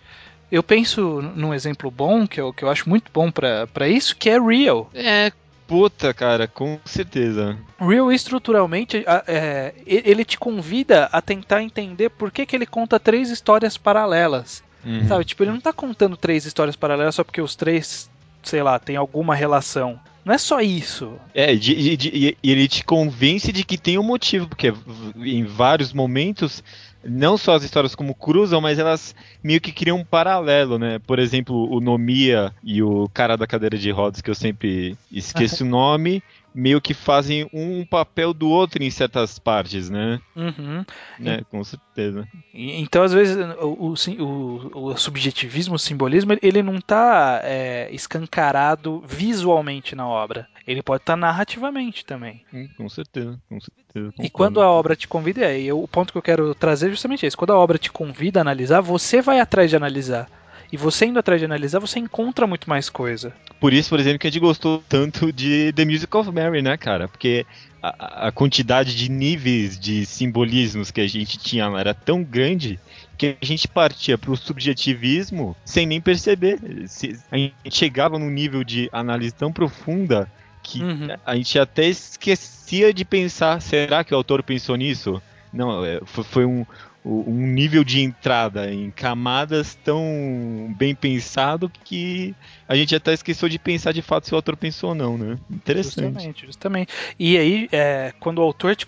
Eu 0.51 0.63
penso 0.63 1.21
num 1.35 1.53
exemplo 1.53 1.91
bom, 1.91 2.27
que 2.27 2.41
eu, 2.41 2.53
que 2.53 2.65
eu 2.65 2.71
acho 2.71 2.89
muito 2.89 3.11
bom 3.13 3.31
para 3.31 3.89
isso, 3.89 4.17
que 4.17 4.31
é 4.31 4.39
Real. 4.39 4.91
É, 4.95 5.33
Puta, 5.71 6.13
cara, 6.13 6.49
com 6.49 6.81
certeza. 6.85 7.57
Real 7.79 8.11
estruturalmente, 8.11 9.05
é, 9.25 9.73
ele 9.87 10.25
te 10.25 10.37
convida 10.37 11.09
a 11.13 11.23
tentar 11.23 11.63
entender 11.63 12.09
por 12.09 12.33
que, 12.33 12.45
que 12.45 12.57
ele 12.57 12.67
conta 12.67 12.99
três 12.99 13.31
histórias 13.31 13.77
paralelas. 13.77 14.65
Uhum. 14.85 15.07
Sabe? 15.07 15.25
Tipo, 15.25 15.45
ele 15.45 15.53
não 15.53 15.61
tá 15.61 15.73
contando 15.73 16.17
três 16.17 16.45
histórias 16.45 16.75
paralelas 16.75 17.15
só 17.15 17.23
porque 17.23 17.41
os 17.41 17.55
três, 17.55 18.11
sei 18.43 18.65
lá, 18.65 18.81
tem 18.81 18.97
alguma 18.97 19.33
relação. 19.33 19.97
Não 20.25 20.35
é 20.35 20.39
só 20.39 20.61
isso. 20.61 21.13
É, 21.33 21.55
e 21.55 22.37
ele 22.43 22.67
te 22.67 22.83
convence 22.83 23.53
de 23.53 23.63
que 23.63 23.79
tem 23.79 23.97
um 23.97 24.03
motivo, 24.03 24.49
porque 24.49 24.75
em 25.19 25.45
vários 25.45 25.93
momentos 25.93 26.65
não 27.05 27.37
só 27.37 27.55
as 27.55 27.63
histórias 27.63 27.95
como 27.95 28.15
cruzam, 28.15 28.61
mas 28.61 28.79
elas 28.79 29.15
meio 29.43 29.61
que 29.61 29.73
criam 29.73 29.99
um 29.99 30.05
paralelo, 30.05 30.79
né? 30.79 30.99
Por 30.99 31.19
exemplo, 31.19 31.71
o 31.71 31.81
Nomia 31.81 32.53
e 32.63 32.83
o 32.83 33.09
cara 33.13 33.37
da 33.37 33.47
cadeira 33.47 33.79
de 33.79 33.91
rodas, 33.91 34.21
que 34.21 34.31
eu 34.31 34.35
sempre 34.35 34.97
esqueço 35.11 35.65
o 35.65 35.69
nome, 35.69 36.23
meio 36.55 36.81
que 36.81 36.95
fazem 36.95 37.49
um 37.53 37.85
papel 37.85 38.35
do 38.35 38.49
outro 38.49 38.83
em 38.83 38.91
certas 38.91 39.39
partes, 39.39 39.89
né? 39.89 40.21
Uhum. 40.35 40.85
né? 41.19 41.43
Com 41.51 41.63
certeza. 41.63 42.27
Então, 42.53 43.03
às 43.03 43.13
vezes, 43.13 43.37
o, 43.61 43.95
o, 44.19 44.85
o 44.89 44.97
subjetivismo, 44.97 45.77
o 45.77 45.79
simbolismo, 45.79 46.37
ele 46.43 46.63
não 46.63 46.77
está 46.77 47.41
é, 47.45 47.89
escancarado 47.93 49.03
visualmente 49.07 49.95
na 49.95 50.07
obra. 50.07 50.49
Ele 50.67 50.83
pode 50.83 51.03
estar 51.03 51.15
tá 51.15 51.17
narrativamente 51.17 52.05
também. 52.05 52.45
Hum, 52.53 52.69
com 52.77 52.89
certeza, 52.89 53.39
com 53.49 53.59
certeza. 53.61 54.13
E 54.19 54.31
quando 54.31 54.61
a 54.61 54.71
obra 54.71 54.95
te 54.95 55.09
convida, 55.09 55.45
é, 55.45 55.61
e 55.61 55.73
o 55.73 55.87
ponto 55.89 56.13
que 56.13 56.19
eu 56.19 56.23
quero 56.23 56.55
trazer 56.55 56.89
é 56.89 56.91
justamente 56.91 57.27
esse. 57.27 57.37
Quando 57.37 57.53
a 57.53 57.59
obra 57.59 57.79
te 57.79 57.91
convida 57.91 58.41
a 58.41 58.43
analisar, 58.43 58.81
você 58.81 59.21
vai 59.21 59.41
atrás 59.41 59.71
de 59.71 59.77
analisar. 59.77 60.29
E 60.73 60.77
você 60.77 61.07
indo 61.07 61.19
atrás 61.19 61.41
de 61.41 61.45
analisar, 61.45 61.81
você 61.81 61.99
encontra 61.99 62.47
muito 62.47 62.71
mais 62.71 62.89
coisa. 62.89 63.35
Por 63.59 63.73
isso, 63.73 63.91
por 63.91 63.99
exemplo, 63.99 64.21
que 64.21 64.29
a 64.29 64.31
gente 64.31 64.41
gostou 64.41 64.83
tanto 64.89 65.33
de 65.33 65.73
The 65.73 65.85
Music 65.85 66.17
of 66.17 66.31
Mary, 66.31 66.63
né, 66.63 66.77
cara? 66.77 67.09
Porque 67.09 67.45
a, 67.83 68.29
a 68.29 68.33
quantidade 68.33 68.95
de 68.95 69.11
níveis 69.11 69.79
de 69.79 70.07
simbolismos 70.07 70.93
que 70.93 71.01
a 71.01 71.09
gente 71.09 71.39
tinha 71.39 71.65
era 71.77 71.93
tão 71.93 72.23
grande 72.23 72.79
que 73.19 73.37
a 73.41 73.45
gente 73.45 73.67
partia 73.67 74.17
para 74.17 74.31
o 74.31 74.37
subjetivismo 74.37 75.57
sem 75.65 75.87
nem 75.87 76.01
perceber. 76.01 76.61
A 77.31 77.37
gente 77.37 77.55
chegava 77.71 78.19
num 78.19 78.31
nível 78.31 78.63
de 78.63 78.89
análise 78.93 79.33
tão 79.33 79.53
profunda 79.53 80.31
que 80.63 80.83
uhum. 80.83 81.09
a 81.25 81.37
gente 81.37 81.59
até 81.59 81.87
esquecia 81.87 82.93
de 82.93 83.05
pensar, 83.05 83.61
será 83.61 84.05
que 84.05 84.13
o 84.13 84.17
autor 84.17 84.43
pensou 84.43 84.77
nisso? 84.77 85.21
Não, 85.53 85.85
é, 85.85 86.01
foi 86.05 86.45
um, 86.45 86.65
um 87.05 87.47
nível 87.47 87.83
de 87.83 88.01
entrada 88.01 88.73
em 88.73 88.91
camadas 88.91 89.75
tão 89.75 90.73
bem 90.77 90.95
pensado 90.95 91.71
que 91.85 92.35
a 92.69 92.77
gente 92.77 92.95
até 92.95 93.13
esqueceu 93.13 93.49
de 93.49 93.59
pensar 93.59 93.93
de 93.93 94.03
fato 94.03 94.27
se 94.27 94.33
o 94.33 94.37
autor 94.37 94.57
pensou 94.57 94.91
ou 94.91 94.95
não, 94.95 95.17
né? 95.17 95.39
Interessante. 95.51 96.13
Justamente, 96.15 96.47
justamente. 96.47 96.93
E 97.19 97.39
aí, 97.39 97.69
é, 97.73 98.13
quando 98.21 98.39
o 98.39 98.43
autor 98.43 98.77
te, 98.77 98.87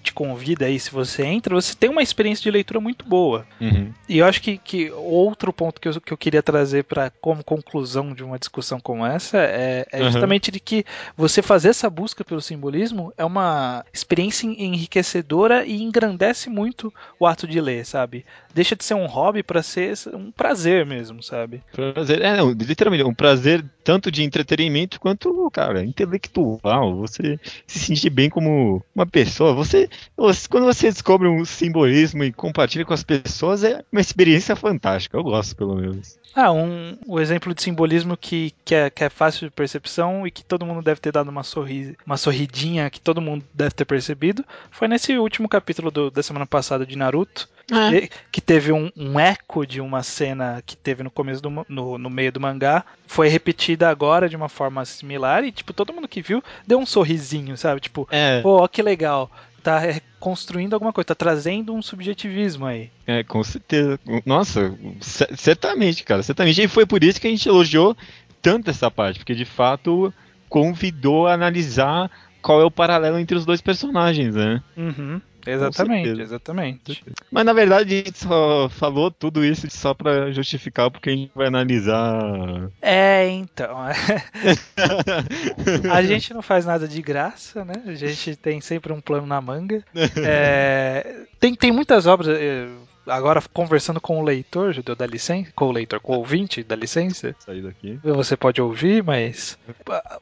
te 0.00 0.12
convida 0.12 0.66
aí, 0.66 0.78
se 0.78 0.90
você 0.90 1.24
entra, 1.24 1.54
você 1.54 1.74
tem 1.74 1.88
uma 1.88 2.02
experiência 2.02 2.42
de 2.42 2.50
leitura 2.50 2.80
muito 2.80 3.04
boa. 3.06 3.46
Uhum. 3.60 3.92
E 4.08 4.18
eu 4.18 4.26
acho 4.26 4.40
que, 4.42 4.58
que 4.58 4.90
outro 4.90 5.52
ponto 5.52 5.80
que 5.80 5.88
eu, 5.88 6.00
que 6.00 6.12
eu 6.12 6.16
queria 6.16 6.42
trazer 6.42 6.84
para 6.84 7.10
como 7.20 7.44
conclusão 7.44 8.12
de 8.12 8.24
uma 8.24 8.38
discussão 8.38 8.80
como 8.80 9.06
essa 9.06 9.38
é, 9.38 9.86
é 9.92 9.98
Uhum. 10.02 10.10
justamente 10.10 10.50
de 10.50 10.60
que 10.60 10.84
você 11.16 11.42
fazer 11.42 11.68
essa 11.68 11.88
busca 11.88 12.24
pelo 12.24 12.40
simbolismo 12.40 13.12
é 13.16 13.24
uma 13.24 13.84
experiência 13.92 14.46
enriquecedora 14.46 15.64
e 15.64 15.82
engrandece 15.82 16.48
muito 16.48 16.92
o 17.20 17.26
ato 17.26 17.46
de 17.46 17.60
ler, 17.60 17.84
sabe? 17.84 18.24
Deixa 18.54 18.74
de 18.74 18.84
ser 18.84 18.94
um 18.94 19.06
hobby 19.06 19.42
para 19.42 19.62
ser 19.62 19.94
um 20.12 20.30
prazer 20.32 20.84
mesmo, 20.86 21.22
sabe? 21.22 21.62
Prazer, 21.72 22.22
é, 22.22 22.36
não, 22.36 22.50
literalmente, 22.50 23.04
um 23.04 23.14
prazer 23.14 23.64
tanto 23.84 24.10
de 24.10 24.22
entretenimento 24.22 24.98
quanto, 25.00 25.50
cara, 25.50 25.84
intelectual. 25.84 26.96
Você 26.96 27.38
se 27.66 27.78
sentir 27.78 28.10
bem 28.10 28.28
como 28.30 28.82
uma 28.94 29.06
pessoa. 29.06 29.54
Você, 29.54 29.77
você- 30.16 30.48
quando 30.48 30.64
você 30.64 30.90
descobre 30.90 31.28
um 31.28 31.44
simbolismo 31.44 32.24
e 32.24 32.32
compartilha 32.32 32.84
com 32.84 32.94
as 32.94 33.04
pessoas, 33.04 33.62
é 33.62 33.84
uma 33.92 34.00
experiência 34.00 34.56
fantástica. 34.56 35.16
Eu 35.16 35.22
gosto, 35.22 35.54
pelo 35.54 35.74
menos. 35.76 36.18
Ah, 36.34 36.52
um, 36.52 36.96
o 37.06 37.18
exemplo 37.20 37.54
de 37.54 37.62
simbolismo 37.62 38.16
que, 38.16 38.52
que, 38.64 38.74
é, 38.74 38.90
que 38.90 39.02
é 39.04 39.08
fácil 39.10 39.48
de 39.48 39.54
percepção 39.54 40.26
e 40.26 40.30
que 40.30 40.44
todo 40.44 40.64
mundo 40.64 40.82
deve 40.82 41.00
ter 41.00 41.10
dado 41.12 41.28
uma, 41.28 41.42
sorri, 41.42 41.96
uma 42.06 42.16
sorridinha, 42.16 42.88
que 42.90 43.00
todo 43.00 43.20
mundo 43.20 43.44
deve 43.52 43.72
ter 43.72 43.84
percebido, 43.84 44.44
foi 44.70 44.86
nesse 44.88 45.16
último 45.18 45.48
capítulo 45.48 45.90
do- 45.90 46.10
da 46.10 46.22
semana 46.22 46.46
passada 46.46 46.86
de 46.86 46.96
Naruto, 46.96 47.48
e- 47.70 48.08
que 48.32 48.40
teve 48.40 48.72
um, 48.72 48.90
um 48.96 49.18
eco 49.20 49.66
de 49.66 49.80
uma 49.80 50.02
cena 50.02 50.62
que 50.64 50.76
teve 50.76 51.02
no 51.02 51.10
começo 51.10 51.42
do 51.42 51.64
no, 51.68 51.98
no 51.98 52.10
meio 52.10 52.32
do 52.32 52.40
mangá, 52.40 52.84
foi 53.06 53.28
repetida 53.28 53.88
agora 53.88 54.28
de 54.28 54.36
uma 54.36 54.48
forma 54.48 54.84
similar 54.84 55.44
e 55.44 55.52
tipo 55.52 55.72
todo 55.72 55.92
mundo 55.92 56.08
que 56.08 56.22
viu 56.22 56.42
deu 56.66 56.78
um 56.78 56.86
sorrisinho, 56.86 57.56
sabe? 57.56 57.80
Tipo, 57.80 58.08
É, 58.10 58.40
pô, 58.40 58.62
ó 58.62 58.68
que 58.68 58.80
legal, 58.82 59.30
tá 59.62 59.84
é, 59.86 60.00
construindo 60.18 60.74
alguma 60.74 60.92
coisa, 60.92 61.06
tá 61.06 61.14
trazendo 61.14 61.74
um 61.74 61.82
subjetivismo 61.82 62.64
aí. 62.66 62.90
é, 63.06 63.22
com 63.22 63.42
certeza. 63.44 63.98
Nossa, 64.24 64.74
cer- 65.00 65.30
certamente, 65.36 66.04
cara, 66.04 66.22
certamente. 66.22 66.62
E 66.62 66.68
foi 66.68 66.86
por 66.86 67.04
isso 67.04 67.20
que 67.20 67.26
a 67.26 67.30
gente 67.30 67.48
elogiou 67.48 67.96
tanto 68.40 68.70
essa 68.70 68.90
parte, 68.90 69.18
porque 69.18 69.34
de 69.34 69.44
fato 69.44 70.12
convidou 70.48 71.26
a 71.26 71.34
analisar 71.34 72.10
qual 72.40 72.60
é 72.60 72.64
o 72.64 72.70
paralelo 72.70 73.18
entre 73.18 73.36
os 73.36 73.44
dois 73.44 73.60
personagens, 73.60 74.34
né? 74.34 74.62
Uhum, 74.76 75.20
exatamente, 75.52 76.20
exatamente. 76.20 77.04
Mas 77.30 77.44
na 77.44 77.52
verdade 77.52 77.94
a 77.94 77.96
gente 77.98 78.18
só 78.18 78.68
falou 78.68 79.10
tudo 79.10 79.44
isso 79.44 79.66
só 79.70 79.94
pra 79.94 80.30
justificar 80.30 80.90
porque 80.90 81.10
a 81.10 81.12
gente 81.12 81.32
vai 81.34 81.46
analisar. 81.48 82.70
É, 82.80 83.28
então. 83.28 83.76
A 85.92 86.02
gente 86.02 86.32
não 86.32 86.42
faz 86.42 86.64
nada 86.66 86.86
de 86.88 87.00
graça, 87.02 87.64
né? 87.64 87.74
A 87.86 87.94
gente 87.94 88.36
tem 88.36 88.60
sempre 88.60 88.92
um 88.92 89.00
plano 89.00 89.26
na 89.26 89.40
manga. 89.40 89.82
É, 90.24 91.22
tem, 91.40 91.54
tem 91.54 91.72
muitas 91.72 92.06
obras. 92.06 92.28
eh, 92.28 92.68
Agora, 93.08 93.42
conversando 93.52 94.00
com 94.00 94.20
o 94.20 94.24
leitor, 94.24 94.72
Judeu, 94.72 94.94
da 94.94 95.06
licença, 95.06 95.50
com 95.54 95.66
o 95.66 95.72
leitor, 95.72 96.00
com 96.00 96.12
o 96.14 96.18
ouvinte 96.18 96.62
da 96.62 96.76
licença, 96.76 97.34
Sair 97.38 97.62
daqui. 97.62 97.98
você 98.02 98.36
pode 98.36 98.60
ouvir, 98.60 99.02
mas 99.02 99.58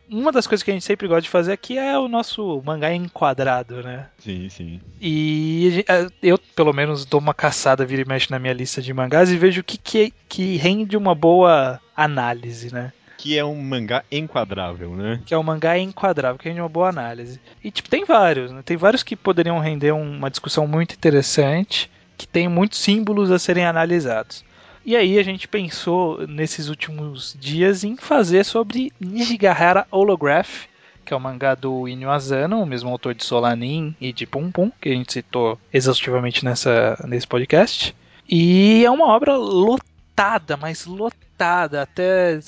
uma 0.09 0.33
das 0.33 0.47
coisas 0.47 0.63
que 0.63 0.71
a 0.71 0.75
gente 0.75 0.85
sempre 0.85 1.09
gosta 1.09 1.23
de 1.23 1.29
fazer 1.29 1.53
aqui 1.53 1.79
é 1.79 1.99
o 1.99 2.09
nosso 2.09 2.63
mangá 2.65 2.93
enquadrado, 2.93 3.83
né? 3.83 4.09
Sim, 4.19 4.49
sim. 4.49 4.81
E 5.01 5.85
eh, 5.89 6.07
eu, 6.23 6.39
pelo 6.55 6.73
menos, 6.73 7.05
dou 7.05 7.21
uma 7.21 7.35
caçada, 7.35 7.85
vira 7.85 8.03
e 8.03 8.09
mexe 8.09 8.31
na 8.31 8.39
minha 8.39 8.53
lista 8.53 8.81
de 8.81 8.93
mangás 8.93 9.31
e 9.31 9.37
vejo 9.37 9.61
o 9.61 9.65
que, 9.65 9.79
que, 9.79 10.13
que 10.29 10.57
rende 10.57 10.97
uma 10.97 11.15
boa 11.15 11.81
análise, 11.97 12.73
né? 12.73 12.93
Que 13.19 13.39
é 13.39 13.45
um 13.45 13.61
mangá 13.61 14.05
enquadrável, 14.13 14.95
né? 14.95 15.21
que 15.25 15.33
é 15.33 15.39
o 15.39 15.43
mangá 15.43 15.79
enquadrável, 15.79 16.39
que 16.39 16.49
rende 16.49 16.61
uma 16.61 16.69
boa 16.69 16.91
análise. 16.91 17.41
E 17.65 17.71
tipo, 17.71 17.89
tem 17.89 18.05
vários, 18.05 18.53
né? 18.53 18.63
Tem 18.63 18.77
vários 18.77 19.03
que 19.03 19.17
poderiam 19.17 19.59
render 19.59 19.93
uma 19.93 20.31
discussão 20.31 20.67
muito 20.67 20.95
interessante, 20.95 21.91
que 22.17 22.27
tem 22.27 22.49
muitos 22.49 22.79
símbolos 22.79 23.31
a 23.31 23.39
serem 23.39 23.67
analisados. 23.67 24.45
E 24.85 24.95
aí 24.95 25.19
a 25.19 25.23
gente 25.23 25.49
pensou 25.49 26.27
nesses 26.29 26.69
últimos 26.69 27.37
dias 27.41 27.83
em 27.83 27.97
fazer 27.97 28.45
sobre 28.45 28.93
Nijigahara 29.01 29.87
Holograph, 29.91 30.67
que 31.05 31.13
é 31.13 31.17
o 31.17 31.21
mangá 31.21 31.55
do 31.55 31.89
Inyo 31.89 32.11
Asano, 32.11 32.63
o 32.63 32.67
mesmo 32.67 32.91
autor 32.91 33.15
de 33.15 33.25
Solanin 33.25 33.95
e 34.01 34.13
de 34.13 34.27
Pum 34.27 34.51
Pum, 34.51 34.71
que 34.81 34.89
a 34.89 34.93
gente 34.93 35.13
citou 35.13 35.59
exaustivamente 35.73 36.45
nessa, 36.45 36.97
nesse 37.07 37.27
podcast. 37.27 37.95
E 38.29 38.85
é 38.85 38.91
uma 38.91 39.07
obra 39.07 39.37
lotada, 39.37 40.57
mas 40.57 40.87
lotada, 40.87 41.83
até 41.83 42.41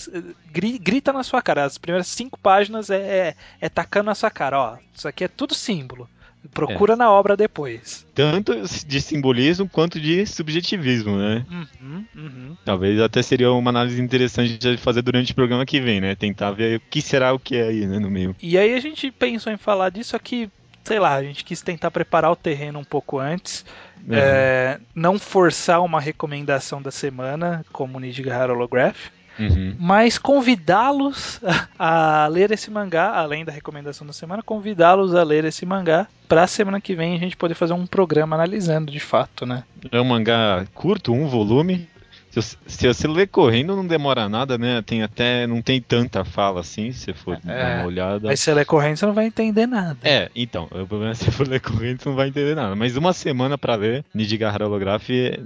gri- 0.52 0.78
grita 0.78 1.12
na 1.12 1.22
sua 1.22 1.42
cara. 1.42 1.64
As 1.64 1.78
primeiras 1.78 2.08
cinco 2.08 2.38
páginas 2.38 2.90
é, 2.90 2.96
é, 3.00 3.34
é 3.60 3.68
tacando 3.68 4.06
na 4.06 4.14
sua 4.14 4.30
cara, 4.30 4.58
ó. 4.60 4.76
Isso 4.94 5.06
aqui 5.06 5.24
é 5.24 5.28
tudo 5.28 5.54
símbolo. 5.54 6.08
Procura 6.52 6.96
na 6.96 7.10
obra 7.10 7.36
depois. 7.36 8.06
Tanto 8.14 8.54
de 8.86 9.00
simbolismo 9.00 9.68
quanto 9.68 10.00
de 10.00 10.26
subjetivismo, 10.26 11.16
né? 11.16 11.44
Uhum, 11.50 12.04
uhum. 12.16 12.56
Talvez 12.64 13.00
até 13.00 13.22
seria 13.22 13.52
uma 13.52 13.70
análise 13.70 14.00
interessante 14.00 14.56
de 14.56 14.76
fazer 14.76 15.02
durante 15.02 15.32
o 15.32 15.34
programa 15.34 15.66
que 15.66 15.80
vem, 15.80 16.00
né? 16.00 16.14
Tentar 16.14 16.50
ver 16.52 16.78
o 16.78 16.80
que 16.90 17.02
será 17.02 17.32
o 17.32 17.38
que 17.38 17.56
é 17.56 17.68
aí, 17.68 17.86
né, 17.86 17.98
no 17.98 18.10
meio. 18.10 18.34
E 18.40 18.56
aí 18.56 18.74
a 18.74 18.80
gente 18.80 19.10
pensou 19.10 19.52
em 19.52 19.56
falar 19.56 19.90
disso 19.90 20.16
aqui, 20.16 20.50
sei 20.84 20.98
lá, 20.98 21.14
a 21.14 21.22
gente 21.22 21.44
quis 21.44 21.60
tentar 21.60 21.90
preparar 21.90 22.30
o 22.30 22.36
terreno 22.36 22.78
um 22.78 22.84
pouco 22.84 23.18
antes. 23.18 23.64
É, 24.10 24.80
não 24.94 25.18
forçar 25.18 25.82
uma 25.82 26.00
recomendação 26.00 26.80
da 26.80 26.90
semana, 26.90 27.64
como 27.72 28.00
Nijigahara 28.00 28.52
Holograph, 28.52 29.10
Uhum. 29.38 29.74
mas 29.78 30.18
convidá-los 30.18 31.40
a, 31.78 32.24
a 32.24 32.26
ler 32.28 32.50
esse 32.50 32.70
mangá, 32.70 33.12
além 33.12 33.44
da 33.44 33.52
recomendação 33.52 34.06
da 34.06 34.12
semana, 34.12 34.42
convidá-los 34.42 35.14
a 35.14 35.22
ler 35.22 35.44
esse 35.44 35.64
mangá 35.64 36.06
pra 36.28 36.46
semana 36.46 36.80
que 36.80 36.94
vem 36.94 37.14
a 37.14 37.18
gente 37.18 37.36
poder 37.36 37.54
fazer 37.54 37.72
um 37.72 37.86
programa 37.86 38.36
analisando 38.36 38.92
de 38.92 39.00
fato, 39.00 39.46
né? 39.46 39.64
É 39.90 40.00
um 40.00 40.04
mangá 40.04 40.66
curto, 40.74 41.12
um 41.12 41.26
volume. 41.26 41.88
Se 42.30 42.56
você, 42.66 42.92
você 42.92 43.08
ler 43.08 43.26
correndo, 43.28 43.74
não 43.74 43.86
demora 43.86 44.28
nada, 44.28 44.58
né? 44.58 44.82
Tem 44.82 45.02
até. 45.02 45.46
Não 45.46 45.62
tem 45.62 45.80
tanta 45.80 46.24
fala 46.24 46.60
assim, 46.60 46.92
se 46.92 47.06
você 47.06 47.12
for 47.14 47.38
dar 47.42 47.78
uma 47.78 47.86
olhada. 47.86 48.28
Mas 48.28 48.40
se 48.40 48.50
ela 48.50 48.60
é 48.60 48.64
corrente, 48.64 49.00
você 49.00 49.06
não 49.06 49.14
vai 49.14 49.26
entender 49.26 49.66
nada. 49.66 49.98
É, 50.02 50.30
então, 50.34 50.64
o 50.64 50.86
problema 50.86 51.10
é 51.10 51.14
se 51.14 51.24
você 51.24 51.30
for 51.30 51.48
ler 51.48 51.60
correndo, 51.60 52.02
você 52.02 52.08
não 52.08 52.16
vai 52.16 52.28
entender 52.28 52.54
nada. 52.54 52.76
Mas 52.76 52.96
uma 52.96 53.12
semana 53.12 53.56
pra 53.56 53.74
ler 53.74 54.04
Nidgahara 54.14 54.66
Holograph 54.66 55.08
é, 55.10 55.38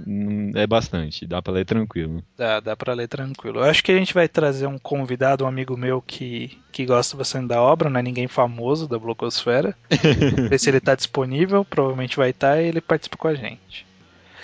é 0.55 0.67
bastante, 0.67 1.25
dá 1.25 1.41
pra 1.41 1.53
ler 1.53 1.65
tranquilo. 1.65 2.23
Dá, 2.37 2.59
dá 2.59 2.75
pra 2.75 2.93
ler 2.93 3.07
tranquilo. 3.07 3.59
Eu 3.59 3.63
acho 3.63 3.83
que 3.83 3.91
a 3.91 3.97
gente 3.97 4.13
vai 4.13 4.27
trazer 4.27 4.67
um 4.67 4.77
convidado, 4.77 5.45
um 5.45 5.47
amigo 5.47 5.77
meu 5.77 6.01
que, 6.01 6.57
que 6.71 6.85
gosta 6.85 7.15
bastante 7.15 7.47
da 7.47 7.61
obra, 7.61 7.89
não 7.89 7.99
é 7.99 8.03
ninguém 8.03 8.27
famoso 8.27 8.87
da 8.87 8.99
Blogosfera. 8.99 9.75
Ver 10.49 10.59
se 10.59 10.69
ele 10.69 10.79
tá 10.79 10.95
disponível, 10.95 11.63
provavelmente 11.63 12.17
vai 12.17 12.31
estar 12.31 12.61
e 12.61 12.67
ele 12.67 12.81
participa 12.81 13.17
com 13.17 13.27
a 13.27 13.35
gente. 13.35 13.85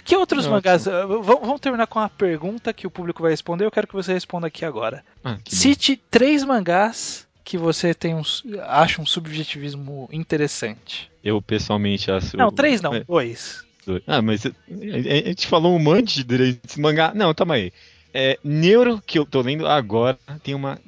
Que 0.09 0.17
outros 0.17 0.39
Ótimo. 0.45 0.55
mangás? 0.55 0.85
v- 0.85 1.21
Vamos 1.21 1.59
terminar 1.61 1.85
com 1.85 1.99
uma 1.99 2.09
pergunta 2.09 2.73
que 2.73 2.87
o 2.87 2.89
público 2.89 3.21
vai 3.21 3.31
responder. 3.31 3.65
Eu 3.65 3.71
quero 3.71 3.85
que 3.87 3.93
você 3.93 4.11
responda 4.11 4.47
aqui 4.47 4.65
agora. 4.65 5.03
Ah, 5.23 5.37
que 5.43 5.51
bom. 5.53 5.57
Cite 5.61 6.01
três 6.09 6.43
mangás 6.43 7.27
que 7.43 7.57
você 7.57 7.93
tem 7.93 8.15
um, 8.15 8.21
acha 8.67 9.01
um 9.01 9.05
subjetivismo 9.05 10.09
interessante. 10.11 11.11
Eu 11.23 11.41
pessoalmente 11.41 12.09
acho. 12.11 12.35
Não, 12.35 12.51
três 12.51 12.81
não, 12.81 12.93
É, 12.95 13.03
dois. 13.03 13.63
Ah, 14.07 14.21
mas 14.21 14.45
a, 14.45 14.49
a- 14.49 15.27
gente 15.29 15.47
falou 15.47 15.75
um 15.75 15.79
monte 15.79 16.23
de 16.23 16.59
mangá. 16.77 17.11
Não, 17.15 17.33
tamo 17.33 17.53
aí. 17.53 17.71
É, 18.11 18.39
Neuro, 18.43 19.01
que 19.05 19.19
eu 19.19 19.25
tô 19.25 19.41
lendo 19.41 19.67
agora, 19.67 20.17
tem 20.43 20.55
uma. 20.55 20.79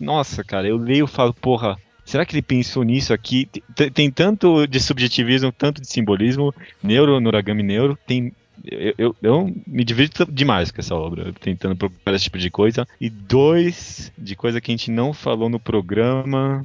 Nossa, 0.00 0.42
cara, 0.42 0.66
eu 0.66 0.76
leio 0.76 1.04
e 1.04 1.08
falo, 1.08 1.32
porra, 1.34 1.76
será 2.04 2.24
que 2.24 2.34
ele 2.34 2.42
pensou 2.42 2.82
nisso 2.82 3.12
aqui? 3.12 3.48
Tem, 3.74 3.90
tem 3.90 4.10
tanto 4.10 4.66
de 4.66 4.80
subjetivismo, 4.80 5.50
tanto 5.52 5.80
de 5.80 5.88
simbolismo. 5.88 6.54
Neuro, 6.82 7.20
Noragami 7.20 7.62
Neuro, 7.62 7.98
tem. 8.06 8.32
Eu, 8.64 8.94
eu, 8.96 9.16
eu 9.20 9.54
me 9.66 9.84
divirto 9.84 10.24
demais 10.30 10.70
com 10.70 10.80
essa 10.80 10.94
obra, 10.94 11.32
tentando 11.40 11.76
procurar 11.76 12.14
esse 12.14 12.24
tipo 12.24 12.38
de 12.38 12.50
coisa. 12.50 12.86
E 13.00 13.10
dois 13.10 14.12
de 14.16 14.36
coisa 14.36 14.60
que 14.60 14.70
a 14.70 14.74
gente 14.74 14.90
não 14.90 15.12
falou 15.12 15.48
no 15.48 15.58
programa. 15.58 16.64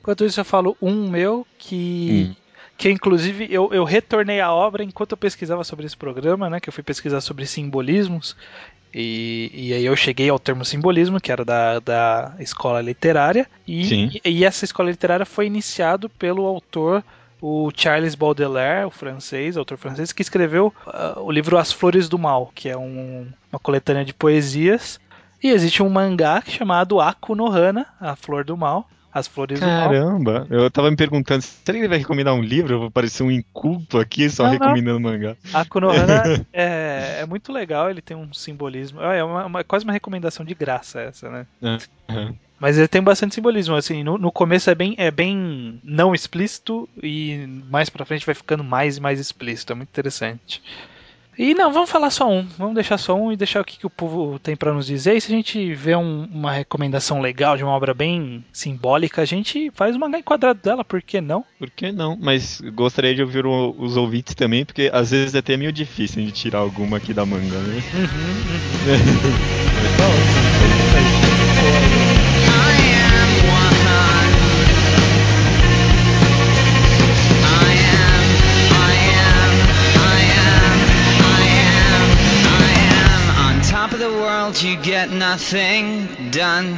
Enquanto 0.00 0.24
isso, 0.24 0.40
eu 0.40 0.44
falo 0.44 0.76
um 0.80 1.08
meu 1.08 1.46
que. 1.58 2.30
Hum. 2.30 2.45
Que 2.76 2.90
inclusive 2.90 3.46
eu, 3.50 3.72
eu 3.72 3.84
retornei 3.84 4.40
à 4.40 4.52
obra 4.52 4.84
enquanto 4.84 5.12
eu 5.12 5.16
pesquisava 5.16 5.64
sobre 5.64 5.86
esse 5.86 5.96
programa, 5.96 6.50
né? 6.50 6.60
Que 6.60 6.68
eu 6.68 6.72
fui 6.72 6.82
pesquisar 6.82 7.20
sobre 7.20 7.46
simbolismos. 7.46 8.36
E, 8.94 9.50
e 9.52 9.72
aí 9.74 9.84
eu 9.84 9.96
cheguei 9.96 10.28
ao 10.28 10.38
termo 10.38 10.64
simbolismo, 10.64 11.20
que 11.20 11.30
era 11.32 11.44
da, 11.44 11.78
da 11.80 12.34
escola 12.38 12.80
literária. 12.80 13.46
Sim. 13.66 14.10
E, 14.24 14.30
e 14.30 14.44
essa 14.44 14.64
escola 14.64 14.90
literária 14.90 15.26
foi 15.26 15.46
iniciado 15.46 16.08
pelo 16.08 16.44
autor, 16.46 17.02
o 17.40 17.70
Charles 17.74 18.14
Baudelaire, 18.14 18.86
o 18.86 18.90
francês, 18.90 19.56
autor 19.56 19.76
francês, 19.76 20.12
que 20.12 20.22
escreveu 20.22 20.72
ah, 20.86 21.14
o 21.20 21.30
livro 21.30 21.58
As 21.58 21.72
Flores 21.72 22.08
do 22.08 22.18
Mal, 22.18 22.50
que 22.54 22.68
é 22.68 22.76
um- 22.76 23.26
uma 23.52 23.58
coletânea 23.58 24.04
de 24.04 24.14
poesias. 24.14 24.98
E 25.42 25.48
existe 25.50 25.82
um 25.82 25.88
mangá 25.90 26.42
chamado 26.46 26.98
Aku 27.00 27.34
no 27.34 27.46
Hana, 27.50 27.86
A 28.00 28.16
Flor 28.16 28.44
do 28.44 28.56
Mal. 28.56 28.88
As 29.18 29.26
flores 29.26 29.58
do 29.58 29.64
mal. 29.66 29.88
Caramba, 29.88 30.46
eu 30.50 30.70
tava 30.70 30.90
me 30.90 30.96
perguntando, 30.96 31.42
será 31.42 31.76
que 31.78 31.82
ele 31.82 31.88
vai 31.88 31.98
recomendar 31.98 32.34
um 32.34 32.42
livro? 32.42 32.74
Eu 32.74 32.80
vou 32.80 32.90
parecer 32.90 33.22
um 33.22 33.30
inculto 33.30 33.98
aqui 33.98 34.28
só 34.28 34.42
Não, 34.44 34.50
não. 34.50 34.58
recomendando 34.58 35.00
mangá. 35.00 35.36
A 35.52 35.64
Konohana 35.64 36.22
é, 36.52 37.18
é 37.20 37.26
muito 37.26 37.52
legal, 37.52 37.88
ele 37.90 38.02
tem 38.02 38.16
um 38.16 38.32
simbolismo. 38.32 39.00
É 39.00 39.24
uma, 39.24 39.46
uma- 39.46 39.64
quase 39.64 39.84
uma 39.84 39.92
recomendação 39.92 40.44
de 40.44 40.54
graça 40.54 41.00
essa, 41.00 41.30
né? 41.30 41.46
Aham. 42.08 42.34
Mas 42.58 42.78
ele 42.78 42.88
tem 42.88 43.02
bastante 43.02 43.34
simbolismo, 43.34 43.74
assim, 43.74 44.02
no, 44.02 44.16
no 44.16 44.32
começo 44.32 44.70
é 44.70 44.74
bem, 44.74 44.94
é 44.98 45.10
bem 45.10 45.78
não 45.84 46.14
explícito 46.14 46.88
e 47.02 47.46
mais 47.70 47.90
pra 47.90 48.04
frente 48.06 48.24
vai 48.24 48.34
ficando 48.34 48.64
mais 48.64 48.96
e 48.96 49.00
mais 49.00 49.20
explícito, 49.20 49.72
é 49.72 49.76
muito 49.76 49.90
interessante. 49.90 50.62
E 51.38 51.52
não, 51.54 51.70
vamos 51.70 51.90
falar 51.90 52.08
só 52.10 52.26
um, 52.30 52.46
vamos 52.56 52.74
deixar 52.74 52.96
só 52.96 53.14
um 53.14 53.30
e 53.30 53.36
deixar 53.36 53.60
o 53.60 53.64
que, 53.64 53.78
que 53.78 53.86
o 53.86 53.90
povo 53.90 54.38
tem 54.38 54.56
pra 54.56 54.72
nos 54.72 54.86
dizer. 54.86 55.16
E 55.16 55.20
se 55.20 55.30
a 55.30 55.36
gente 55.36 55.74
vê 55.74 55.94
um- 55.94 56.26
uma 56.32 56.50
recomendação 56.50 57.20
legal 57.20 57.56
de 57.58 57.62
uma 57.64 57.72
obra 57.72 57.92
bem 57.92 58.42
simbólica, 58.52 59.20
a 59.20 59.24
gente 59.26 59.70
faz 59.74 59.94
o 59.94 59.98
mangá 59.98 60.18
enquadrado 60.18 60.58
dela, 60.62 60.82
por 60.82 61.02
que 61.02 61.20
não? 61.20 61.44
Por 61.58 61.68
que 61.70 61.92
não? 61.92 62.16
Mas 62.18 62.62
gostaria 62.74 63.14
de 63.14 63.20
ouvir 63.22 63.44
o- 63.44 63.74
os 63.78 63.96
ouvintes 63.98 64.34
também, 64.34 64.64
porque 64.64 64.90
às 64.92 65.10
vezes 65.10 65.34
é 65.34 65.38
até 65.38 65.56
meio 65.58 65.72
difícil 65.72 66.24
de 66.24 66.32
tirar 66.32 66.60
alguma 66.60 66.96
aqui 66.96 67.12
da 67.12 67.26
manga, 67.26 67.58
né? 67.60 67.82
I 70.96 72.32
am 72.32 72.35
you 84.62 84.76
get 84.82 85.10
nothing 85.10 86.30
done. 86.30 86.74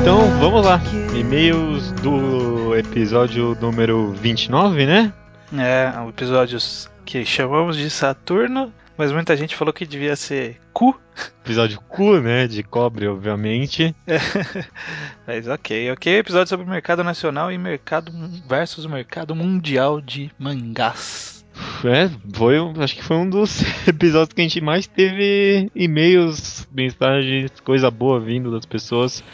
Então 0.00 0.38
vamos 0.38 0.64
lá. 0.64 0.80
E-mails 1.14 1.92
do 2.02 2.74
episódio 2.76 3.56
número 3.60 4.12
29, 4.12 4.86
né? 4.86 5.12
É, 5.58 5.92
episódios 6.08 6.88
que 7.04 7.24
chamamos 7.26 7.76
de 7.76 7.90
Saturno, 7.90 8.72
mas 9.00 9.12
muita 9.12 9.34
gente 9.34 9.56
falou 9.56 9.72
que 9.72 9.86
devia 9.86 10.14
ser 10.14 10.60
Cu. 10.74 10.94
Episódio 11.42 11.80
cu, 11.88 12.20
né? 12.20 12.46
De 12.46 12.62
cobre, 12.62 13.08
obviamente. 13.08 13.96
Mas 15.26 15.48
ok, 15.48 15.92
ok. 15.92 16.18
Episódio 16.18 16.50
sobre 16.50 16.66
mercado 16.66 17.02
nacional 17.02 17.50
e 17.50 17.56
mercado 17.56 18.12
versus 18.46 18.84
mercado 18.84 19.34
mundial 19.34 20.02
de 20.02 20.30
mangás. 20.38 21.42
É, 21.82 22.10
foi, 22.34 22.56
acho 22.78 22.94
que 22.94 23.02
foi 23.02 23.16
um 23.16 23.28
dos 23.28 23.62
episódios 23.88 24.34
que 24.34 24.40
a 24.42 24.44
gente 24.44 24.60
mais 24.60 24.86
teve 24.86 25.70
e-mails, 25.74 26.68
mensagens, 26.70 27.50
coisa 27.60 27.90
boa 27.90 28.20
vindo 28.20 28.50
das 28.50 28.66
pessoas. 28.66 29.24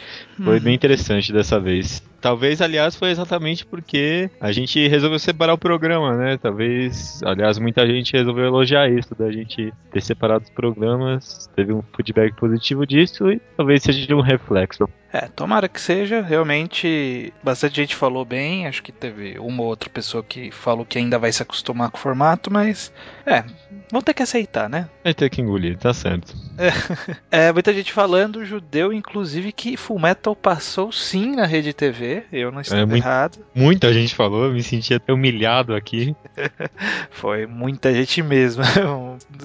Foi 0.43 0.57
Uhum. 0.59 0.63
bem 0.63 0.75
interessante 0.75 1.33
dessa 1.33 1.59
vez. 1.59 2.03
Talvez, 2.21 2.61
aliás, 2.61 2.97
foi 2.97 3.11
exatamente 3.11 3.65
porque 3.65 4.29
a 4.41 4.51
gente 4.51 4.87
resolveu 4.89 5.19
separar 5.19 5.55
o 5.55 5.59
programa, 5.59 6.17
né? 6.17 6.37
Talvez, 6.37 7.21
aliás, 7.25 7.59
muita 7.59 7.87
gente 7.87 8.13
resolveu 8.15 8.47
elogiar 8.47 8.91
isso, 8.91 9.15
da 9.15 9.31
gente 9.31 9.73
ter 9.93 10.01
separado 10.03 10.45
os 10.45 10.51
programas, 10.51 11.49
teve 11.55 11.73
um 11.73 11.83
feedback 11.95 12.35
positivo 12.35 12.85
disso 12.87 13.31
e 13.31 13.41
talvez 13.57 13.83
seja 13.83 14.15
um 14.17 14.21
reflexo. 14.21 14.89
É, 15.13 15.29
tomara 15.29 15.69
que 15.69 15.81
seja. 15.81 16.21
Realmente, 16.21 17.33
bastante 17.43 17.77
gente 17.77 17.95
falou 17.95 18.25
bem. 18.25 18.67
Acho 18.67 18.83
que 18.83 18.93
teve 18.93 19.39
uma 19.39 19.63
ou 19.63 19.69
outra 19.69 19.89
pessoa 19.89 20.23
que 20.23 20.51
falou 20.51 20.85
que 20.85 20.99
ainda 20.99 21.19
vai 21.19 21.31
se 21.33 21.43
acostumar 21.43 21.91
com 21.91 21.97
o 21.97 22.01
formato, 22.01 22.53
mas 22.53 22.93
é, 23.25 23.45
vão 23.91 24.03
ter 24.03 24.13
que 24.15 24.23
aceitar, 24.23 24.69
né? 24.69 24.89
Vai 25.05 25.15
ter 25.15 25.31
que 25.31 25.41
engolir, 25.41 25.79
tá 25.79 25.95
certo. 25.95 26.35
É, 27.31 27.53
muita 27.53 27.73
gente 27.73 27.93
falando, 27.93 28.45
judeu, 28.45 28.93
inclusive, 28.93 29.53
que 29.53 29.77
Fullmetal 29.77 30.26
passou 30.35 30.91
sim 30.91 31.37
na 31.37 31.47
rede 31.47 31.73
TV. 31.73 32.25
Eu 32.33 32.51
não 32.51 32.61
estou 32.61 32.77
É, 32.79 32.85
muito- 32.85 33.05
errado. 33.05 33.39
Muita 33.55 33.93
gente 33.93 34.15
falou, 34.15 34.45
eu 34.47 34.53
me 34.53 34.63
senti 34.63 34.95
até 34.95 35.13
humilhado 35.13 35.75
aqui. 35.75 36.17
Foi 37.11 37.47
muita 37.47 37.93
gente 37.93 38.23
mesmo. 38.23 38.63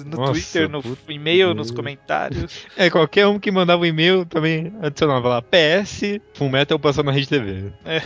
No 0.04 0.16
Nossa, 0.18 0.32
Twitter, 0.32 0.68
no 0.68 0.82
e-mail, 1.08 1.54
nos 1.54 1.70
comentários. 1.70 2.66
É, 2.76 2.88
qualquer 2.90 3.26
um 3.26 3.38
que 3.38 3.50
mandava 3.50 3.82
um 3.82 3.86
e-mail 3.86 4.24
também 4.24 4.72
adicionava 4.82 5.28
lá 5.28 5.42
PS, 5.42 6.20
Fullmetal 6.34 6.78
passou 6.78 7.04
na 7.04 7.12
Rede 7.12 7.28
TV. 7.28 7.72
É. 7.84 8.02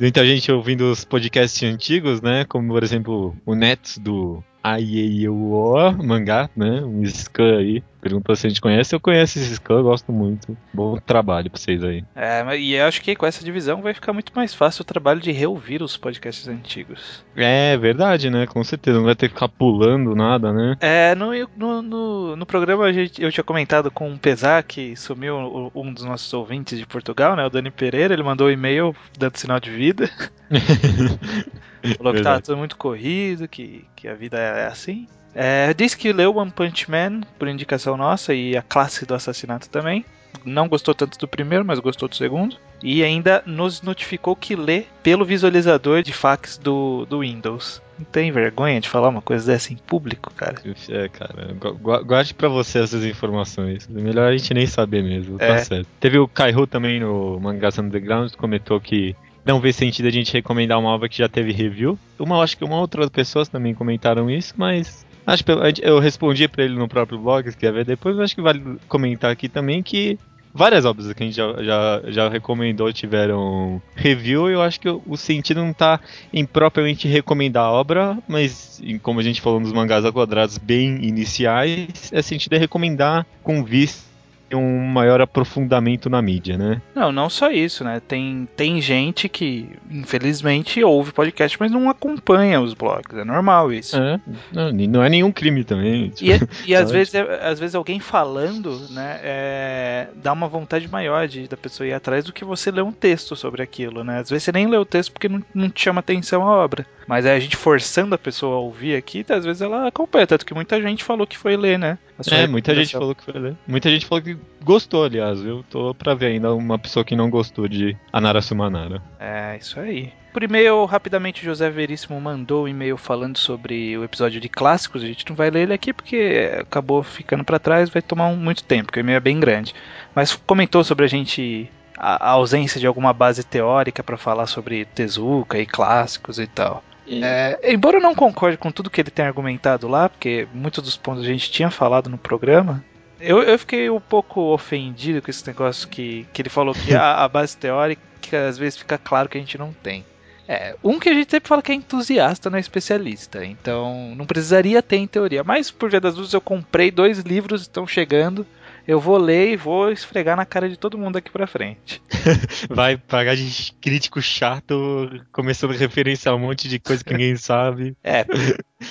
Muita 0.00 0.24
gente 0.26 0.50
ouvindo 0.50 0.90
os 0.90 1.04
podcasts 1.04 1.62
antigos, 1.62 2.20
né? 2.22 2.44
Como, 2.48 2.68
por 2.72 2.82
exemplo, 2.82 3.36
o 3.44 3.54
Nets 3.54 3.98
do 3.98 4.42
AIEUO 4.66 6.02
mangá, 6.02 6.50
né? 6.56 6.80
Um 6.82 7.04
scan 7.04 7.58
aí. 7.58 7.84
Perguntou 8.00 8.34
se 8.34 8.46
a 8.46 8.50
gente 8.50 8.60
conhece. 8.60 8.94
Eu 8.94 9.00
conheço 9.00 9.38
esse 9.38 9.54
scan, 9.54 9.74
eu 9.74 9.84
gosto 9.84 10.12
muito. 10.12 10.56
Bom 10.72 10.96
trabalho 10.96 11.50
pra 11.50 11.58
vocês 11.58 11.82
aí. 11.84 12.04
É, 12.14 12.58
e 12.58 12.74
eu 12.74 12.86
acho 12.86 13.00
que 13.00 13.14
com 13.14 13.26
essa 13.26 13.44
divisão 13.44 13.80
vai 13.80 13.94
ficar 13.94 14.12
muito 14.12 14.32
mais 14.34 14.54
fácil 14.54 14.82
o 14.82 14.84
trabalho 14.84 15.20
de 15.20 15.30
reouvir 15.30 15.82
os 15.82 15.96
podcasts 15.96 16.48
antigos. 16.48 17.24
É 17.36 17.76
verdade, 17.76 18.28
né? 18.28 18.46
Com 18.46 18.62
certeza. 18.64 18.98
Não 18.98 19.04
vai 19.04 19.14
ter 19.14 19.28
que 19.28 19.34
ficar 19.34 19.48
pulando 19.48 20.14
nada, 20.14 20.52
né? 20.52 20.76
É, 20.80 21.14
no, 21.14 21.30
no, 21.56 21.82
no, 21.82 22.36
no 22.36 22.46
programa 22.46 22.84
a 22.84 22.92
gente, 22.92 23.22
eu 23.22 23.30
tinha 23.30 23.44
comentado 23.44 23.90
com 23.90 24.12
o 24.12 24.18
Pesar, 24.18 24.62
que 24.64 24.96
sumiu 24.96 25.70
um 25.74 25.92
dos 25.92 26.04
nossos 26.04 26.32
ouvintes 26.32 26.78
de 26.78 26.86
Portugal, 26.86 27.36
né? 27.36 27.46
O 27.46 27.50
Dani 27.50 27.70
Pereira, 27.70 28.14
ele 28.14 28.22
mandou 28.22 28.48
um 28.48 28.50
e-mail 28.50 28.94
dando 29.16 29.36
sinal 29.36 29.60
de 29.60 29.70
vida. 29.70 30.10
Falou 31.94 32.12
que 32.12 32.20
tava 32.22 32.34
Verdade. 32.36 32.42
tudo 32.44 32.56
muito 32.58 32.76
corrido, 32.76 33.46
que, 33.48 33.84
que 33.94 34.08
a 34.08 34.14
vida 34.14 34.38
é 34.38 34.66
assim. 34.66 35.06
É, 35.34 35.74
disse 35.74 35.96
que 35.96 36.12
leu 36.12 36.34
One 36.36 36.50
Punch 36.50 36.90
Man 36.90 37.20
por 37.38 37.46
indicação 37.48 37.96
nossa 37.96 38.32
e 38.34 38.56
a 38.56 38.62
classe 38.62 39.04
do 39.04 39.14
assassinato 39.14 39.68
também. 39.68 40.04
Não 40.44 40.68
gostou 40.68 40.94
tanto 40.94 41.18
do 41.18 41.26
primeiro, 41.26 41.64
mas 41.64 41.78
gostou 41.78 42.08
do 42.08 42.14
segundo. 42.16 42.56
E 42.82 43.02
ainda 43.02 43.42
nos 43.46 43.82
notificou 43.82 44.36
que 44.36 44.54
lê 44.54 44.84
pelo 45.02 45.24
visualizador 45.24 46.02
de 46.02 46.12
fax 46.12 46.56
do, 46.58 47.04
do 47.06 47.20
Windows. 47.20 47.82
Não 47.98 48.04
tem 48.04 48.30
vergonha 48.30 48.78
de 48.80 48.88
falar 48.88 49.08
uma 49.08 49.22
coisa 49.22 49.46
dessa 49.50 49.72
em 49.72 49.76
público, 49.76 50.32
cara? 50.34 50.56
É, 50.90 51.08
cara, 51.08 51.54
gu- 51.58 51.74
gu- 51.74 52.04
guarde 52.04 52.34
pra 52.34 52.48
você 52.48 52.78
essas 52.80 53.02
informações. 53.04 53.88
Melhor 53.88 54.28
a 54.30 54.36
gente 54.36 54.52
nem 54.54 54.66
saber 54.66 55.02
mesmo, 55.02 55.36
É. 55.40 55.48
tá 55.48 55.58
certo. 55.58 55.88
Teve 55.98 56.18
o 56.18 56.28
Kaihu 56.28 56.66
também 56.66 57.00
no 57.00 57.40
Mangás 57.40 57.78
Underground, 57.78 58.32
comentou 58.34 58.78
que 58.80 59.16
não 59.46 59.60
vê 59.60 59.72
sentido 59.72 60.06
a 60.06 60.10
gente 60.10 60.32
recomendar 60.32 60.78
uma 60.78 60.90
obra 60.90 61.08
que 61.08 61.16
já 61.18 61.28
teve 61.28 61.52
review. 61.52 61.98
Uma, 62.18 62.42
acho 62.42 62.56
que 62.56 62.64
uma 62.64 62.78
outra 62.80 63.08
pessoas 63.08 63.48
também 63.48 63.74
comentaram 63.74 64.28
isso, 64.30 64.52
mas 64.56 65.06
acho 65.26 65.44
que 65.44 65.50
eu- 65.50 65.62
respondi 65.98 66.48
pra 66.48 66.64
ele 66.64 66.74
no 66.74 66.88
próprio 66.88 67.18
blog, 67.18 67.50
se 67.50 67.56
quer 67.56 67.72
ver 67.72 67.84
depois, 67.84 68.18
acho 68.18 68.34
que 68.34 68.42
vale 68.42 68.62
comentar 68.88 69.30
aqui 69.30 69.48
também 69.48 69.82
que 69.82 70.18
várias 70.52 70.86
obras 70.86 71.12
que 71.12 71.22
a 71.22 71.26
gente 71.26 71.36
já, 71.36 71.62
já, 71.62 72.02
já 72.06 72.28
recomendou 72.28 72.90
tiveram 72.92 73.80
review, 73.94 74.48
eu 74.48 74.62
acho 74.62 74.80
que 74.80 74.88
o, 74.88 75.16
sentido 75.16 75.62
não 75.62 75.72
tá 75.72 76.00
em 76.32 76.46
propriamente 76.46 77.06
recomendar 77.06 77.64
a 77.64 77.72
obra, 77.72 78.16
mas 78.26 78.82
como 79.02 79.20
a 79.20 79.22
gente 79.22 79.40
falou 79.42 79.60
nos 79.60 79.72
mangás 79.72 80.04
a 80.04 80.12
quadrados 80.12 80.56
bem 80.56 81.04
iniciais, 81.04 82.10
é 82.10 82.22
sentido 82.22 82.54
é 82.54 82.58
recomendar 82.58 83.26
com 83.42 83.62
vista 83.62 84.05
um 84.54 84.86
maior 84.86 85.20
aprofundamento 85.20 86.08
na 86.08 86.22
mídia, 86.22 86.56
né? 86.56 86.80
Não, 86.94 87.10
não 87.10 87.28
só 87.28 87.50
isso, 87.50 87.82
né? 87.82 88.00
Tem, 88.06 88.48
tem 88.56 88.80
gente 88.80 89.28
que, 89.28 89.68
infelizmente, 89.90 90.82
ouve 90.84 91.12
podcast, 91.12 91.56
mas 91.58 91.72
não 91.72 91.90
acompanha 91.90 92.60
os 92.60 92.74
blogs. 92.74 93.16
É 93.16 93.24
normal 93.24 93.72
isso. 93.72 93.96
É, 93.96 94.20
não, 94.52 94.72
não 94.72 95.02
é 95.02 95.08
nenhum 95.08 95.32
crime 95.32 95.64
também. 95.64 96.06
E, 96.06 96.10
tipo, 96.10 96.48
e 96.66 96.74
às, 96.74 96.90
vezes, 96.92 97.14
é- 97.14 97.46
às 97.48 97.58
vezes 97.58 97.74
alguém 97.74 97.98
falando, 97.98 98.78
né, 98.90 99.20
é, 99.22 100.08
dá 100.16 100.32
uma 100.32 100.48
vontade 100.48 100.88
maior 100.88 101.26
de, 101.26 101.48
da 101.48 101.56
pessoa 101.56 101.86
ir 101.86 101.92
atrás 101.92 102.24
do 102.24 102.32
que 102.32 102.44
você 102.44 102.70
ler 102.70 102.82
um 102.82 102.92
texto 102.92 103.34
sobre 103.34 103.62
aquilo, 103.62 104.04
né? 104.04 104.20
Às 104.20 104.30
vezes 104.30 104.44
você 104.44 104.52
nem 104.52 104.66
lê 104.66 104.76
o 104.76 104.84
texto 104.84 105.12
porque 105.12 105.28
não, 105.28 105.42
não 105.54 105.68
te 105.70 105.82
chama 105.82 106.00
atenção 106.00 106.42
a 106.42 106.56
obra. 106.56 106.86
Mas 107.06 107.24
aí 107.24 107.36
a 107.36 107.40
gente 107.40 107.56
forçando 107.56 108.14
a 108.14 108.18
pessoa 108.18 108.56
a 108.56 108.60
ouvir 108.60 108.96
aqui, 108.96 109.24
às 109.28 109.44
vezes 109.44 109.62
ela 109.62 109.86
acompanha. 109.86 110.26
Tanto 110.26 110.44
que 110.44 110.54
muita 110.54 110.80
gente 110.80 111.04
falou 111.04 111.26
que 111.26 111.38
foi 111.38 111.56
ler, 111.56 111.78
né? 111.78 111.98
É, 112.30 112.46
muita 112.46 112.74
gente 112.74 112.92
falou 112.92 113.14
que 113.14 113.24
foi 113.24 113.38
ler. 113.38 113.56
Muita 113.66 113.90
gente 113.90 114.06
falou 114.06 114.22
que 114.22 114.36
gostou, 114.64 115.04
aliás. 115.04 115.44
Eu 115.44 115.64
tô 115.70 115.94
pra 115.94 116.14
ver 116.14 116.26
ainda 116.26 116.54
uma 116.54 116.78
pessoa 116.78 117.04
que 117.04 117.14
não 117.16 117.28
gostou 117.30 117.68
de 117.68 117.96
Anara 118.12 118.40
Sumanara. 118.40 119.02
É, 119.20 119.56
isso 119.60 119.78
aí. 119.78 120.12
Por 120.32 120.42
e-mail, 120.42 120.84
rapidamente, 120.84 121.40
o 121.42 121.44
José 121.46 121.70
Veríssimo 121.70 122.20
mandou 122.20 122.64
um 122.64 122.68
e-mail 122.68 122.96
falando 122.98 123.38
sobre 123.38 123.96
o 123.96 124.04
episódio 124.04 124.38
de 124.40 124.48
clássicos. 124.50 125.02
A 125.02 125.06
gente 125.06 125.24
não 125.28 125.34
vai 125.36 125.48
ler 125.50 125.62
ele 125.62 125.72
aqui 125.72 125.92
porque 125.94 126.50
acabou 126.60 127.02
ficando 127.02 127.42
pra 127.42 127.58
trás, 127.58 127.88
vai 127.88 128.02
tomar 128.02 128.26
um- 128.28 128.36
muito 128.36 128.62
tempo, 128.62 128.86
porque 128.86 129.00
o 129.00 129.02
e-mail 129.02 129.16
é 129.16 129.20
bem 129.20 129.40
grande. 129.40 129.74
Mas 130.14 130.34
comentou 130.36 130.84
sobre 130.84 131.04
a 131.04 131.08
gente. 131.08 131.70
A, 131.98 132.28
a 132.28 132.30
ausência 132.32 132.78
de 132.78 132.86
alguma 132.86 133.14
base 133.14 133.42
teórica 133.42 134.02
pra 134.02 134.18
falar 134.18 134.46
sobre 134.46 134.84
Tezuka 134.84 135.58
e 135.58 135.64
clássicos 135.64 136.38
e 136.38 136.46
tal. 136.46 136.84
É, 137.08 137.72
embora 137.72 137.98
eu 137.98 138.02
não 138.02 138.14
concorde 138.14 138.56
com 138.56 138.70
tudo 138.70 138.90
que 138.90 139.00
ele 139.00 139.10
tem 139.10 139.24
argumentado 139.24 139.86
lá, 139.86 140.08
porque 140.08 140.48
muitos 140.52 140.82
dos 140.82 140.96
pontos 140.96 141.22
a 141.22 141.26
gente 141.26 141.50
tinha 141.50 141.70
falado 141.70 142.10
no 142.10 142.18
programa, 142.18 142.84
eu, 143.20 143.42
eu 143.42 143.58
fiquei 143.58 143.88
um 143.88 144.00
pouco 144.00 144.40
ofendido 144.52 145.22
com 145.22 145.30
esse 145.30 145.46
negócio 145.46 145.88
que, 145.88 146.26
que 146.32 146.42
ele 146.42 146.48
falou 146.48 146.74
que 146.74 146.94
a, 146.96 147.24
a 147.24 147.28
base 147.28 147.56
teórica 147.56 148.00
às 148.48 148.58
vezes 148.58 148.78
fica 148.78 148.98
claro 148.98 149.28
que 149.28 149.38
a 149.38 149.40
gente 149.40 149.56
não 149.56 149.72
tem. 149.72 150.04
É, 150.48 150.76
um 150.82 150.98
que 150.98 151.08
a 151.08 151.14
gente 151.14 151.30
sempre 151.30 151.48
fala 151.48 151.60
que 151.60 151.72
é 151.72 151.74
entusiasta, 151.74 152.48
não 152.48 152.56
é 152.56 152.60
especialista. 152.60 153.44
Então 153.44 154.14
não 154.14 154.26
precisaria 154.26 154.82
ter 154.82 154.96
em 154.96 155.06
teoria. 155.06 155.42
Mas 155.42 155.70
por 155.70 155.90
via 155.90 156.00
das 156.00 156.14
dúvidas 156.14 156.34
eu 156.34 156.40
comprei 156.40 156.90
dois 156.90 157.20
livros, 157.20 157.62
estão 157.62 157.86
chegando. 157.86 158.46
Eu 158.86 159.00
vou 159.00 159.16
ler 159.16 159.52
e 159.52 159.56
vou 159.56 159.90
esfregar 159.90 160.36
na 160.36 160.46
cara 160.46 160.68
de 160.68 160.76
todo 160.76 160.98
mundo 160.98 161.16
aqui 161.16 161.30
pra 161.30 161.46
frente. 161.46 162.00
Vai 162.70 162.96
pagar 162.96 163.34
de 163.34 163.72
crítico 163.80 164.22
chato, 164.22 165.10
começando 165.32 165.72
a 165.72 165.76
referenciar 165.76 166.34
um 166.34 166.38
monte 166.38 166.68
de 166.68 166.78
coisa 166.78 167.02
que 167.02 167.12
ninguém 167.12 167.34
sabe. 167.36 167.96
É, 168.04 168.24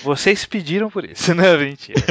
vocês 0.03 0.45
pediram 0.45 0.89
por 0.89 1.05
isso, 1.05 1.34
né, 1.34 1.55
mentira? 1.58 2.01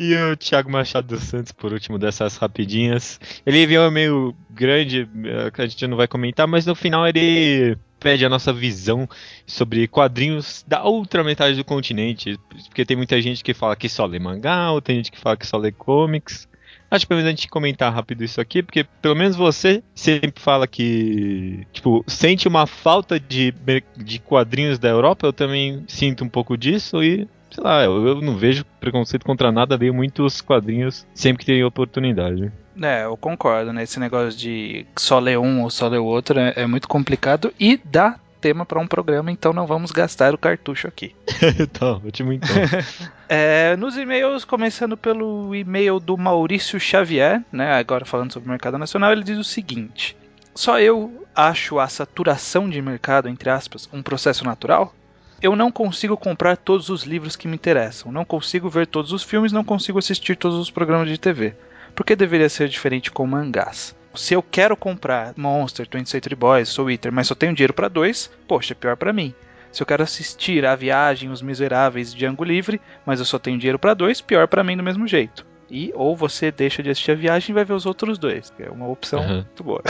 E 0.00 0.14
o 0.14 0.36
Thiago 0.36 0.70
Machado 0.70 1.08
dos 1.08 1.24
Santos, 1.24 1.50
por 1.50 1.72
último 1.72 1.98
dessas 1.98 2.36
rapidinhas. 2.36 3.18
Ele 3.44 3.64
enviou 3.64 3.90
meio 3.90 4.32
grande, 4.48 5.10
que 5.52 5.60
a 5.60 5.66
gente 5.66 5.88
não 5.88 5.96
vai 5.96 6.06
comentar, 6.06 6.46
mas 6.46 6.64
no 6.64 6.76
final 6.76 7.04
ele 7.04 7.76
pede 7.98 8.24
a 8.24 8.28
nossa 8.28 8.52
visão 8.52 9.08
sobre 9.46 9.88
quadrinhos 9.88 10.64
da 10.66 10.82
outra 10.82 11.24
metade 11.24 11.56
do 11.56 11.64
continente. 11.64 12.38
Porque 12.68 12.84
tem 12.84 12.96
muita 12.96 13.20
gente 13.20 13.42
que 13.42 13.54
fala 13.54 13.76
que 13.76 13.88
só 13.88 14.06
lê 14.06 14.18
mangá, 14.18 14.70
ou 14.70 14.80
tem 14.80 14.96
gente 14.96 15.12
que 15.12 15.20
fala 15.20 15.36
que 15.36 15.46
só 15.46 15.56
lê 15.56 15.72
comics. 15.72 16.48
Acho 16.90 17.04
que 17.04 17.08
pelo 17.08 17.18
menos 17.18 17.28
a 17.28 17.36
gente 17.36 17.48
comentar 17.48 17.92
rápido 17.92 18.24
isso 18.24 18.40
aqui, 18.40 18.62
porque 18.62 18.84
pelo 19.02 19.14
menos 19.14 19.36
você 19.36 19.82
sempre 19.94 20.40
fala 20.40 20.66
que, 20.66 21.66
tipo, 21.70 22.02
sente 22.06 22.48
uma 22.48 22.66
falta 22.66 23.20
de, 23.20 23.52
de 23.96 24.18
quadrinhos 24.20 24.78
da 24.78 24.88
Europa, 24.88 25.26
eu 25.26 25.32
também 25.32 25.84
sinto 25.86 26.24
um 26.24 26.28
pouco 26.28 26.56
disso 26.56 27.02
e 27.02 27.28
sei 27.50 27.64
lá, 27.64 27.84
eu, 27.84 28.06
eu 28.06 28.20
não 28.22 28.36
vejo 28.36 28.64
preconceito 28.80 29.24
contra 29.24 29.52
nada, 29.52 29.76
leio 29.76 29.92
muitos 29.92 30.40
quadrinhos 30.40 31.06
sempre 31.14 31.44
que 31.44 31.52
tem 31.52 31.64
oportunidade. 31.64 32.50
É, 32.80 33.04
eu 33.04 33.16
concordo, 33.16 33.72
né? 33.72 33.82
Esse 33.82 33.98
negócio 33.98 34.38
de 34.38 34.86
só 34.96 35.18
ler 35.18 35.38
um 35.38 35.62
ou 35.62 35.70
só 35.70 35.88
ler 35.88 35.98
o 35.98 36.04
outro 36.04 36.38
é, 36.38 36.52
é 36.56 36.66
muito 36.66 36.88
complicado 36.88 37.52
e 37.58 37.80
dá 37.84 38.18
tema 38.40 38.64
para 38.64 38.78
um 38.78 38.86
programa, 38.86 39.30
então 39.30 39.52
não 39.52 39.66
vamos 39.66 39.90
gastar 39.90 40.32
o 40.32 40.38
cartucho 40.38 40.86
aqui. 40.86 41.14
tá, 41.72 41.92
ótimo 41.94 42.32
então. 42.32 42.48
é, 43.28 43.76
nos 43.76 43.96
e-mails, 43.96 44.44
começando 44.44 44.96
pelo 44.96 45.54
e-mail 45.54 45.98
do 46.00 46.16
Maurício 46.16 46.78
Xavier, 46.78 47.42
né? 47.52 47.74
Agora 47.74 48.04
falando 48.04 48.32
sobre 48.32 48.48
o 48.48 48.50
mercado 48.50 48.78
nacional, 48.78 49.12
ele 49.12 49.24
diz 49.24 49.38
o 49.38 49.44
seguinte: 49.44 50.16
Só 50.54 50.80
eu 50.80 51.26
acho 51.34 51.78
a 51.78 51.88
saturação 51.88 52.68
de 52.68 52.80
mercado, 52.80 53.28
entre 53.28 53.50
aspas, 53.50 53.88
um 53.92 54.02
processo 54.02 54.44
natural? 54.44 54.94
Eu 55.40 55.54
não 55.54 55.70
consigo 55.70 56.16
comprar 56.16 56.56
todos 56.56 56.88
os 56.88 57.04
livros 57.04 57.36
que 57.36 57.46
me 57.46 57.54
interessam, 57.54 58.10
não 58.10 58.24
consigo 58.24 58.68
ver 58.68 58.88
todos 58.88 59.12
os 59.12 59.22
filmes, 59.22 59.52
não 59.52 59.62
consigo 59.62 59.98
assistir 59.98 60.36
todos 60.36 60.58
os 60.58 60.68
programas 60.68 61.08
de 61.08 61.16
TV. 61.16 61.54
Por 61.98 62.06
que 62.06 62.14
deveria 62.14 62.48
ser 62.48 62.68
diferente 62.68 63.10
com 63.10 63.26
mangás? 63.26 63.92
Se 64.14 64.32
eu 64.32 64.40
quero 64.40 64.76
comprar 64.76 65.34
Monster, 65.36 65.84
20 65.92 66.08
Century 66.08 66.36
Boys, 66.36 66.68
Soul 66.68 66.92
Eater, 66.92 67.10
mas 67.10 67.26
só 67.26 67.34
tenho 67.34 67.52
dinheiro 67.52 67.74
para 67.74 67.88
dois, 67.88 68.30
poxa, 68.46 68.72
é 68.72 68.76
pior 68.76 68.96
para 68.96 69.12
mim. 69.12 69.34
Se 69.72 69.82
eu 69.82 69.86
quero 69.86 70.04
assistir 70.04 70.64
A 70.64 70.76
Viagem, 70.76 71.28
Os 71.28 71.42
Miseráveis 71.42 72.14
Django 72.14 72.44
Livre, 72.44 72.80
mas 73.04 73.18
eu 73.18 73.24
só 73.24 73.36
tenho 73.36 73.58
dinheiro 73.58 73.80
para 73.80 73.94
dois, 73.94 74.20
pior 74.20 74.46
para 74.46 74.62
mim 74.62 74.76
do 74.76 74.82
mesmo 74.84 75.08
jeito. 75.08 75.44
E 75.70 75.92
ou 75.94 76.16
você 76.16 76.50
deixa 76.50 76.82
de 76.82 76.90
assistir 76.90 77.12
a 77.12 77.14
viagem 77.14 77.50
e 77.50 77.54
vai 77.54 77.64
ver 77.64 77.74
os 77.74 77.86
outros 77.86 78.18
dois, 78.18 78.50
que 78.50 78.62
é 78.62 78.70
uma 78.70 78.88
opção 78.88 79.20
uhum. 79.20 79.34
muito 79.34 79.64
boa. 79.64 79.82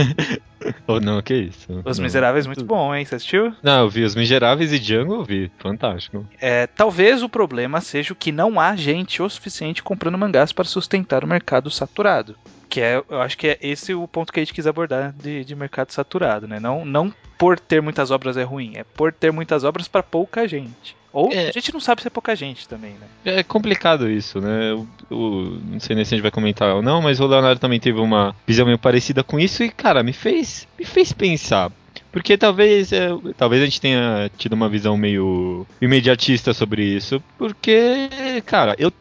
ou 0.86 1.00
não, 1.00 1.22
que 1.22 1.34
isso. 1.34 1.82
Os 1.84 1.98
não. 1.98 2.04
Miseráveis 2.04 2.46
muito 2.46 2.64
bom, 2.64 2.94
hein? 2.94 3.04
Você 3.04 3.14
assistiu? 3.14 3.54
Não, 3.62 3.80
eu 3.80 3.88
vi 3.88 4.04
Os 4.04 4.14
Miseráveis 4.14 4.72
e 4.72 4.78
Django, 4.78 5.14
eu 5.14 5.24
vi. 5.24 5.50
Fantástico. 5.58 6.26
É, 6.40 6.66
talvez 6.66 7.22
o 7.22 7.28
problema 7.28 7.80
seja 7.80 8.14
que 8.14 8.30
não 8.30 8.60
há 8.60 8.76
gente 8.76 9.22
o 9.22 9.28
suficiente 9.28 9.82
comprando 9.82 10.18
mangás 10.18 10.52
para 10.52 10.64
sustentar 10.64 11.24
o 11.24 11.28
mercado 11.28 11.70
saturado. 11.70 12.36
Que 12.68 12.80
é, 12.80 13.02
eu 13.08 13.20
acho 13.20 13.36
que 13.36 13.48
é 13.48 13.58
esse 13.60 13.94
o 13.94 14.06
ponto 14.06 14.32
que 14.32 14.38
a 14.38 14.42
gente 14.42 14.54
quis 14.54 14.66
abordar 14.66 15.12
de, 15.12 15.44
de 15.44 15.56
mercado 15.56 15.90
saturado, 15.90 16.46
né? 16.46 16.60
Não, 16.60 16.84
não 16.84 17.12
por 17.36 17.58
ter 17.58 17.80
muitas 17.80 18.10
obras 18.10 18.36
é 18.36 18.42
ruim, 18.42 18.72
é 18.76 18.84
por 18.84 19.12
ter 19.12 19.32
muitas 19.32 19.64
obras 19.64 19.88
para 19.88 20.02
pouca 20.02 20.46
gente. 20.46 20.94
Ou 21.12 21.32
é. 21.32 21.48
a 21.48 21.52
gente 21.52 21.72
não 21.72 21.80
sabe 21.80 22.02
se 22.02 22.06
é 22.06 22.10
pouca 22.10 22.36
gente 22.36 22.68
também, 22.68 22.92
né? 22.92 23.38
É 23.38 23.42
complicado 23.42 24.08
isso, 24.08 24.40
né? 24.40 24.72
O, 24.72 24.86
o, 25.14 25.58
não 25.70 25.80
sei 25.80 25.96
nem 25.96 26.04
se 26.04 26.14
a 26.14 26.16
gente 26.16 26.22
vai 26.22 26.30
comentar 26.30 26.74
ou 26.74 26.82
não, 26.82 27.02
mas 27.02 27.20
o 27.20 27.26
Leonardo 27.26 27.60
também 27.60 27.80
teve 27.80 27.98
uma 27.98 28.34
visão 28.46 28.64
meio 28.64 28.78
parecida 28.78 29.24
com 29.24 29.38
isso 29.38 29.64
e, 29.64 29.70
cara, 29.70 30.02
me 30.02 30.12
fez, 30.12 30.68
me 30.78 30.84
fez 30.84 31.12
pensar. 31.12 31.72
Porque 32.12 32.36
talvez, 32.36 32.92
é, 32.92 33.08
talvez 33.36 33.62
a 33.62 33.64
gente 33.64 33.80
tenha 33.80 34.30
tido 34.36 34.54
uma 34.54 34.68
visão 34.68 34.96
meio 34.96 35.66
imediatista 35.80 36.52
sobre 36.52 36.82
isso. 36.82 37.22
Porque, 37.38 38.08
cara, 38.46 38.74
eu, 38.78 38.92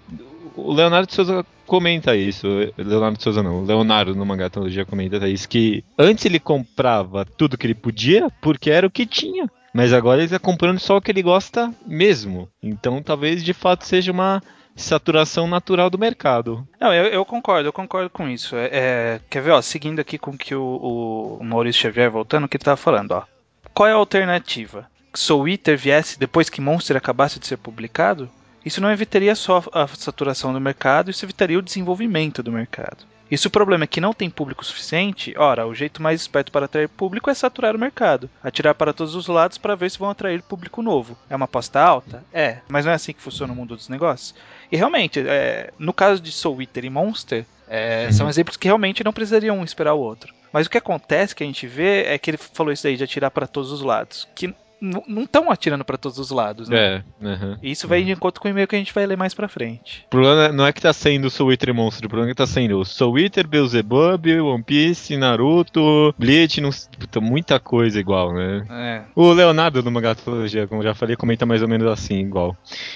o 0.55 0.73
Leonardo 0.73 1.11
Souza 1.11 1.45
comenta 1.65 2.15
isso. 2.15 2.47
Leonardo 2.77 3.21
Souza 3.21 3.41
não, 3.41 3.61
o 3.61 3.65
Leonardo 3.65 4.15
no 4.15 4.25
Mangatologia 4.25 4.85
comenta 4.85 5.27
isso. 5.27 5.49
Que 5.49 5.83
antes 5.97 6.25
ele 6.25 6.39
comprava 6.39 7.25
tudo 7.25 7.57
que 7.57 7.65
ele 7.65 7.75
podia 7.75 8.29
porque 8.41 8.69
era 8.69 8.85
o 8.85 8.91
que 8.91 9.05
tinha. 9.05 9.49
Mas 9.73 9.93
agora 9.93 10.17
ele 10.17 10.25
está 10.25 10.39
comprando 10.39 10.79
só 10.79 10.97
o 10.97 11.01
que 11.01 11.11
ele 11.11 11.21
gosta 11.21 11.73
mesmo. 11.85 12.49
Então 12.61 13.01
talvez 13.01 13.43
de 13.43 13.53
fato 13.53 13.85
seja 13.85 14.11
uma 14.11 14.41
saturação 14.75 15.47
natural 15.47 15.89
do 15.89 15.99
mercado. 15.99 16.67
Não, 16.79 16.93
eu, 16.93 17.05
eu 17.05 17.25
concordo, 17.25 17.67
eu 17.67 17.73
concordo 17.73 18.09
com 18.09 18.27
isso. 18.27 18.55
É, 18.55 18.69
é, 18.71 19.21
quer 19.29 19.41
ver, 19.41 19.51
ó, 19.51 19.61
seguindo 19.61 19.99
aqui 19.99 20.17
com 20.17 20.37
que 20.37 20.55
o, 20.55 21.37
o 21.39 21.43
Maurício 21.43 21.81
Xavier, 21.81 22.09
voltando, 22.09 22.45
o 22.45 22.47
que 22.47 22.57
ele 22.57 22.61
estava 22.61 22.77
falando, 22.77 23.11
ó. 23.11 23.23
Qual 23.73 23.87
é 23.87 23.91
a 23.91 23.95
alternativa? 23.95 24.89
Soul 25.13 25.49
Eater 25.49 25.77
viesse 25.77 26.19
depois 26.19 26.49
que 26.49 26.61
Monster 26.61 26.95
acabasse 26.95 27.39
de 27.39 27.47
ser 27.47 27.57
publicado? 27.57 28.29
Isso 28.65 28.81
não 28.81 28.91
evitaria 28.91 29.35
só 29.35 29.63
a 29.73 29.87
saturação 29.87 30.53
do 30.53 30.61
mercado, 30.61 31.09
isso 31.09 31.25
evitaria 31.25 31.57
o 31.57 31.61
desenvolvimento 31.61 32.43
do 32.43 32.51
mercado. 32.51 33.05
E 33.31 33.37
se 33.37 33.47
o 33.47 33.51
problema 33.51 33.83
é 33.83 33.87
que 33.87 34.01
não 34.01 34.13
tem 34.13 34.29
público 34.29 34.65
suficiente, 34.65 35.33
ora, 35.37 35.67
o 35.67 35.75
jeito 35.75 36.01
mais 36.01 36.21
esperto 36.21 36.51
para 36.51 36.65
atrair 36.65 36.89
público 36.89 37.29
é 37.29 37.33
saturar 37.33 37.75
o 37.75 37.79
mercado, 37.79 38.29
atirar 38.43 38.73
para 38.73 38.93
todos 38.93 39.13
os 39.15 39.27
lados 39.27 39.57
para 39.57 39.75
ver 39.75 39.91
se 39.91 39.99
vão 39.99 40.09
atrair 40.09 40.41
público 40.41 40.81
novo. 40.81 41.17
É 41.29 41.35
uma 41.35 41.45
aposta 41.45 41.79
alta? 41.79 42.23
É, 42.33 42.59
mas 42.67 42.85
não 42.85 42.91
é 42.91 42.95
assim 42.95 43.13
que 43.13 43.21
funciona 43.21 43.53
o 43.53 43.55
mundo 43.55 43.75
dos 43.75 43.89
negócios. 43.89 44.33
E 44.71 44.77
realmente, 44.77 45.19
é, 45.19 45.71
no 45.77 45.93
caso 45.93 46.21
de 46.21 46.31
Soul 46.31 46.61
Eater 46.61 46.85
e 46.85 46.89
Monster, 46.89 47.45
é, 47.67 48.05
uhum. 48.05 48.11
são 48.11 48.29
exemplos 48.29 48.57
que 48.57 48.67
realmente 48.67 49.03
não 49.03 49.13
precisariam 49.13 49.63
esperar 49.63 49.93
o 49.93 49.99
outro. 49.99 50.33
Mas 50.51 50.65
o 50.65 50.69
que 50.69 50.77
acontece, 50.77 51.35
que 51.35 51.43
a 51.43 51.45
gente 51.45 51.67
vê, 51.67 52.05
é 52.05 52.17
que 52.17 52.31
ele 52.31 52.37
falou 52.37 52.73
isso 52.73 52.83
daí 52.83 52.97
de 52.97 53.03
atirar 53.03 53.29
para 53.29 53.45
todos 53.45 53.71
os 53.71 53.81
lados. 53.81 54.27
Que 54.35 54.53
não 54.81 55.23
estão 55.23 55.51
atirando 55.51 55.83
para 55.83 55.97
todos 55.97 56.17
os 56.19 56.31
lados, 56.31 56.69
né? 56.69 57.03
É. 57.21 57.25
Uhum, 57.25 57.57
isso 57.61 57.87
vai 57.87 58.03
de 58.03 58.11
encontro 58.11 58.41
com 58.41 58.47
o 58.47 58.51
e-mail 58.51 58.67
que 58.67 58.75
a 58.75 58.79
gente 58.79 58.93
vai 58.93 59.05
ler 59.05 59.17
mais 59.17 59.33
pra 59.33 59.47
frente. 59.47 60.03
O 60.07 60.09
problema 60.09 60.49
não 60.49 60.65
é 60.65 60.71
que 60.71 60.81
tá 60.81 60.93
saindo 60.93 61.25
o 61.25 61.29
Soul 61.29 61.51
Eater 61.51 61.73
Monster, 61.73 62.05
o 62.05 62.09
problema 62.09 62.31
é 62.31 62.33
que 62.33 62.37
tá 62.37 62.47
saindo 62.47 62.79
o 62.79 62.85
Soul 62.85 63.19
Eater, 63.19 63.47
Beelzebub, 63.47 64.25
One 64.41 64.63
Piece, 64.63 65.17
Naruto, 65.17 66.13
Bleach, 66.17 66.61
não, 66.61 66.69
puta, 66.97 67.19
muita 67.19 67.59
coisa 67.59 67.99
igual, 67.99 68.33
né? 68.33 68.65
É. 68.69 69.01
O 69.15 69.31
Leonardo 69.31 69.81
do 69.81 69.91
Magatologia, 69.91 70.67
como 70.67 70.83
já 70.83 70.93
falei, 70.93 71.15
comenta 71.15 71.45
mais 71.45 71.61
ou 71.61 71.67
menos 71.67 71.87
assim, 71.87 72.19
igual. 72.19 72.55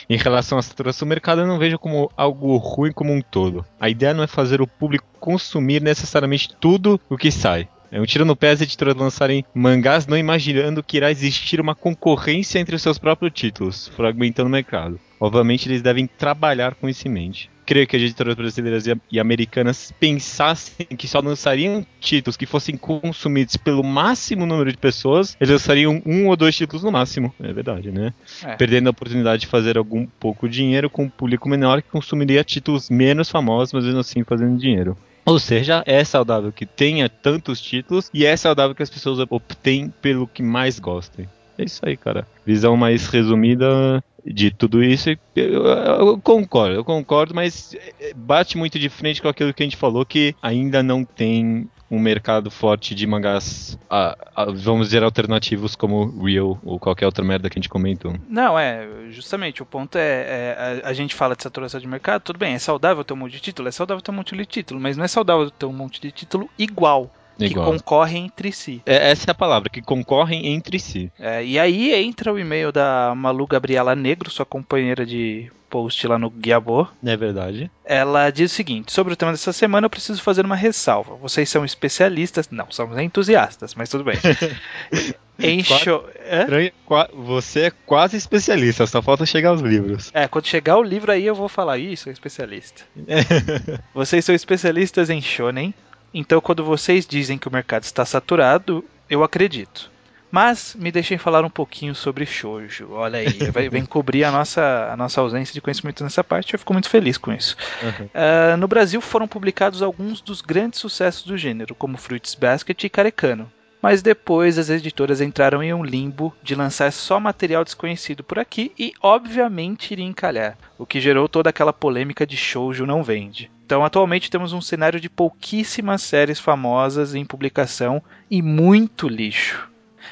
Em 0.09 0.17
relação 0.17 0.57
à 0.57 0.61
saturação 0.61 1.05
do 1.07 1.09
mercado, 1.09 1.41
eu 1.41 1.47
não 1.47 1.59
vejo 1.59 1.77
como 1.77 2.09
algo 2.15 2.55
ruim 2.57 2.91
como 2.91 3.11
um 3.11 3.21
todo. 3.21 3.65
A 3.79 3.89
ideia 3.89 4.13
não 4.13 4.23
é 4.23 4.27
fazer 4.27 4.61
o 4.61 4.67
público 4.67 5.05
consumir 5.19 5.81
necessariamente 5.81 6.53
tudo 6.59 6.99
o 7.09 7.17
que 7.17 7.31
sai. 7.31 7.67
É 7.93 8.01
um 8.01 8.05
tiro 8.05 8.25
no 8.25 8.35
pé 8.35 8.49
as 8.49 8.59
editoras 8.59 8.95
lançarem 8.95 9.45
mangás 9.53 10.07
não 10.07 10.17
imaginando 10.17 10.81
que 10.81 10.97
irá 10.97 11.11
existir 11.11 11.61
uma 11.61 11.75
concorrência 11.75 12.57
entre 12.57 12.75
os 12.75 12.81
seus 12.81 12.97
próprios 12.97 13.31
títulos, 13.31 13.87
fragmentando 13.89 14.47
o 14.47 14.51
mercado. 14.51 14.99
Obviamente 15.19 15.69
eles 15.69 15.83
devem 15.83 16.07
trabalhar 16.07 16.73
com 16.73 16.89
isso 16.89 17.07
em 17.07 17.11
mente. 17.11 17.51
Creio 17.67 17.85
que 17.85 17.95
as 17.95 18.01
editoras 18.01 18.33
brasileiras 18.33 18.85
e 19.11 19.19
americanas 19.19 19.93
pensassem 19.99 20.87
que 20.97 21.07
só 21.07 21.19
lançariam 21.19 21.85
títulos 21.99 22.35
que 22.35 22.47
fossem 22.47 22.75
consumidos 22.75 23.57
pelo 23.57 23.83
máximo 23.83 24.47
número 24.47 24.71
de 24.71 24.77
pessoas, 24.77 25.37
eles 25.39 25.51
lançariam 25.51 26.01
um 26.03 26.29
ou 26.29 26.35
dois 26.35 26.57
títulos 26.57 26.83
no 26.83 26.91
máximo. 26.91 27.31
É 27.39 27.53
verdade, 27.53 27.91
né? 27.91 28.11
É. 28.43 28.55
Perdendo 28.55 28.87
a 28.87 28.89
oportunidade 28.89 29.41
de 29.41 29.47
fazer 29.47 29.77
algum 29.77 30.07
pouco 30.19 30.49
dinheiro 30.49 30.89
com 30.89 31.03
um 31.03 31.09
público 31.09 31.47
menor 31.47 31.83
que 31.83 31.91
consumiria 31.91 32.43
títulos 32.43 32.89
menos 32.89 33.29
famosos, 33.29 33.71
mas 33.71 33.85
mesmo 33.85 33.99
assim 33.99 34.23
fazendo 34.23 34.57
dinheiro. 34.57 34.97
Ou 35.25 35.39
seja, 35.39 35.83
é 35.85 36.03
saudável 36.03 36.51
que 36.51 36.65
tenha 36.65 37.07
tantos 37.07 37.61
títulos 37.61 38.09
e 38.13 38.25
é 38.25 38.35
saudável 38.35 38.75
que 38.75 38.83
as 38.83 38.89
pessoas 38.89 39.19
optem 39.29 39.89
pelo 40.01 40.27
que 40.27 40.43
mais 40.43 40.79
gostem. 40.79 41.27
É 41.57 41.63
isso 41.63 41.81
aí, 41.83 41.95
cara. 41.95 42.27
Visão 42.45 42.75
mais 42.75 43.07
resumida 43.07 44.03
de 44.25 44.51
tudo 44.51 44.83
isso. 44.83 45.09
Eu, 45.35 45.65
eu, 45.65 46.17
concordo, 46.19 46.75
eu 46.75 46.83
concordo, 46.83 47.35
mas 47.35 47.75
bate 48.15 48.57
muito 48.57 48.79
de 48.79 48.89
frente 48.89 49.21
com 49.21 49.27
aquilo 49.27 49.53
que 49.53 49.63
a 49.63 49.65
gente 49.65 49.77
falou 49.77 50.05
que 50.05 50.35
ainda 50.41 50.81
não 50.81 51.03
tem 51.03 51.69
um 51.89 51.99
mercado 51.99 52.49
forte 52.49 52.95
de 52.95 53.05
mangás, 53.05 53.77
ah, 53.89 54.17
ah, 54.35 54.45
vamos 54.45 54.87
dizer, 54.87 55.03
alternativos 55.03 55.75
como 55.75 56.23
Real 56.23 56.59
ou 56.63 56.79
qualquer 56.79 57.05
outra 57.05 57.23
merda 57.23 57.49
que 57.49 57.57
a 57.57 57.61
gente 57.61 57.69
comentou. 57.69 58.15
Não, 58.27 58.57
é, 58.57 58.87
justamente, 59.11 59.61
o 59.61 59.65
ponto 59.65 59.97
é, 59.97 60.01
é 60.01 60.81
a, 60.83 60.89
a, 60.89 60.93
gente 60.93 61.13
fala 61.13 61.35
de 61.35 61.43
saturação 61.43 61.79
de 61.79 61.87
mercado, 61.87 62.21
tudo 62.21 62.39
bem, 62.39 62.53
é 62.53 62.59
saudável 62.59 63.03
ter 63.03 63.13
um 63.13 63.17
monte 63.17 63.33
de 63.33 63.39
título, 63.39 63.67
é 63.67 63.71
saudável 63.71 64.01
ter 64.01 64.11
um 64.11 64.15
monte 64.15 64.35
de 64.35 64.45
título, 64.45 64.79
mas 64.79 64.97
não 64.97 65.05
é 65.05 65.07
saudável 65.07 65.51
ter 65.51 65.65
um 65.65 65.73
monte 65.73 66.01
de 66.01 66.11
título 66.11 66.49
igual. 66.57 67.11
Igual. 67.39 67.65
Que 67.71 67.77
concorrem 67.77 68.25
entre 68.25 68.51
si. 68.51 68.81
É, 68.85 69.11
essa 69.11 69.29
é 69.29 69.31
a 69.31 69.35
palavra, 69.35 69.69
que 69.69 69.81
concorrem 69.81 70.47
entre 70.53 70.79
si. 70.79 71.11
É, 71.19 71.43
e 71.43 71.57
aí 71.59 71.93
entra 71.93 72.31
o 72.33 72.39
e-mail 72.39 72.71
da 72.71 73.13
Malu 73.15 73.47
Gabriela 73.47 73.95
Negro, 73.95 74.29
sua 74.29 74.45
companheira 74.45 75.05
de 75.05 75.51
post 75.69 76.05
lá 76.07 76.19
no 76.19 76.29
Guiabô. 76.29 76.87
É 77.03 77.17
verdade. 77.17 77.71
Ela 77.83 78.29
diz 78.29 78.51
o 78.51 78.55
seguinte: 78.55 78.93
sobre 78.93 79.13
o 79.13 79.15
tema 79.15 79.31
dessa 79.31 79.51
semana, 79.51 79.85
eu 79.85 79.89
preciso 79.89 80.21
fazer 80.21 80.45
uma 80.45 80.55
ressalva. 80.55 81.15
Vocês 81.15 81.49
são 81.49 81.65
especialistas. 81.65 82.47
Não, 82.51 82.67
somos 82.69 82.97
entusiastas, 82.99 83.73
mas 83.73 83.89
tudo 83.89 84.03
bem. 84.03 84.15
Estranho, 85.39 86.71
qua- 86.85 87.09
Você 87.13 87.61
é 87.61 87.71
quase 87.85 88.15
especialista, 88.17 88.85
só 88.85 89.01
falta 89.01 89.25
chegar 89.25 89.49
aos 89.49 89.61
livros. 89.61 90.11
É, 90.13 90.27
quando 90.27 90.45
chegar 90.45 90.77
o 90.77 90.83
livro 90.83 91.11
aí 91.11 91.25
eu 91.25 91.33
vou 91.35 91.49
falar, 91.49 91.77
ih, 91.79 91.97
sou 91.97 92.11
especialista. 92.13 92.83
Vocês 93.93 94.23
são 94.23 94.33
especialistas 94.35 95.09
em 95.09 95.21
shonen, 95.21 95.73
então 96.13 96.39
quando 96.39 96.63
vocês 96.63 97.05
dizem 97.05 97.37
que 97.37 97.47
o 97.47 97.51
mercado 97.51 97.83
está 97.83 98.05
saturado, 98.05 98.83
eu 99.09 99.23
acredito. 99.23 99.91
Mas 100.33 100.75
me 100.79 100.91
deixem 100.91 101.15
falar 101.15 101.45
um 101.45 101.49
pouquinho 101.49 101.93
sobre 101.93 102.25
shoujo. 102.25 102.91
Olha 102.93 103.19
aí, 103.19 103.27
vem 103.69 103.85
cobrir 103.85 104.23
a 104.23 104.31
nossa, 104.31 104.89
a 104.91 104.97
nossa 104.97 105.21
ausência 105.21 105.53
de 105.53 105.61
conhecimento 105.61 106.03
nessa 106.03 106.23
parte. 106.23 106.53
Eu 106.53 106.59
fico 106.59 106.73
muito 106.73 106.89
feliz 106.89 107.19
com 107.19 107.31
isso. 107.31 107.55
Uhum. 107.83 108.09
Ah, 108.15 108.57
no 108.57 108.67
Brasil 108.67 108.99
foram 108.99 109.27
publicados 109.27 109.83
alguns 109.83 110.21
dos 110.21 110.41
grandes 110.41 110.79
sucessos 110.79 111.21
do 111.21 111.37
gênero, 111.37 111.75
como 111.75 111.99
Fruits 111.99 112.33
Basket 112.33 112.83
e 112.83 112.89
Carecano. 112.89 113.51
Mas 113.79 114.01
depois 114.01 114.57
as 114.57 114.71
editoras 114.71 115.21
entraram 115.21 115.61
em 115.61 115.71
um 115.71 115.83
limbo 115.83 116.33
de 116.41 116.55
lançar 116.55 116.91
só 116.91 117.19
material 117.19 117.63
desconhecido 117.63 118.23
por 118.23 118.39
aqui 118.39 118.71
e, 118.79 118.91
obviamente, 119.03 119.91
iria 119.91 120.05
encalhar, 120.05 120.57
o 120.79 120.85
que 120.85 120.99
gerou 120.99 121.29
toda 121.29 121.51
aquela 121.51 121.73
polêmica 121.73 122.25
de 122.25 122.37
shoujo 122.37 122.87
não 122.87 123.03
vende. 123.03 123.51
Então, 123.73 123.83
atualmente 123.83 124.29
temos 124.29 124.53
um 124.53 124.61
cenário 124.61 124.99
de 124.99 125.09
pouquíssimas 125.09 126.03
séries 126.03 126.39
famosas 126.39 127.15
em 127.15 127.25
publicação 127.25 128.03
e 128.29 128.39
muito 128.39 129.09
lixo. 129.09 129.67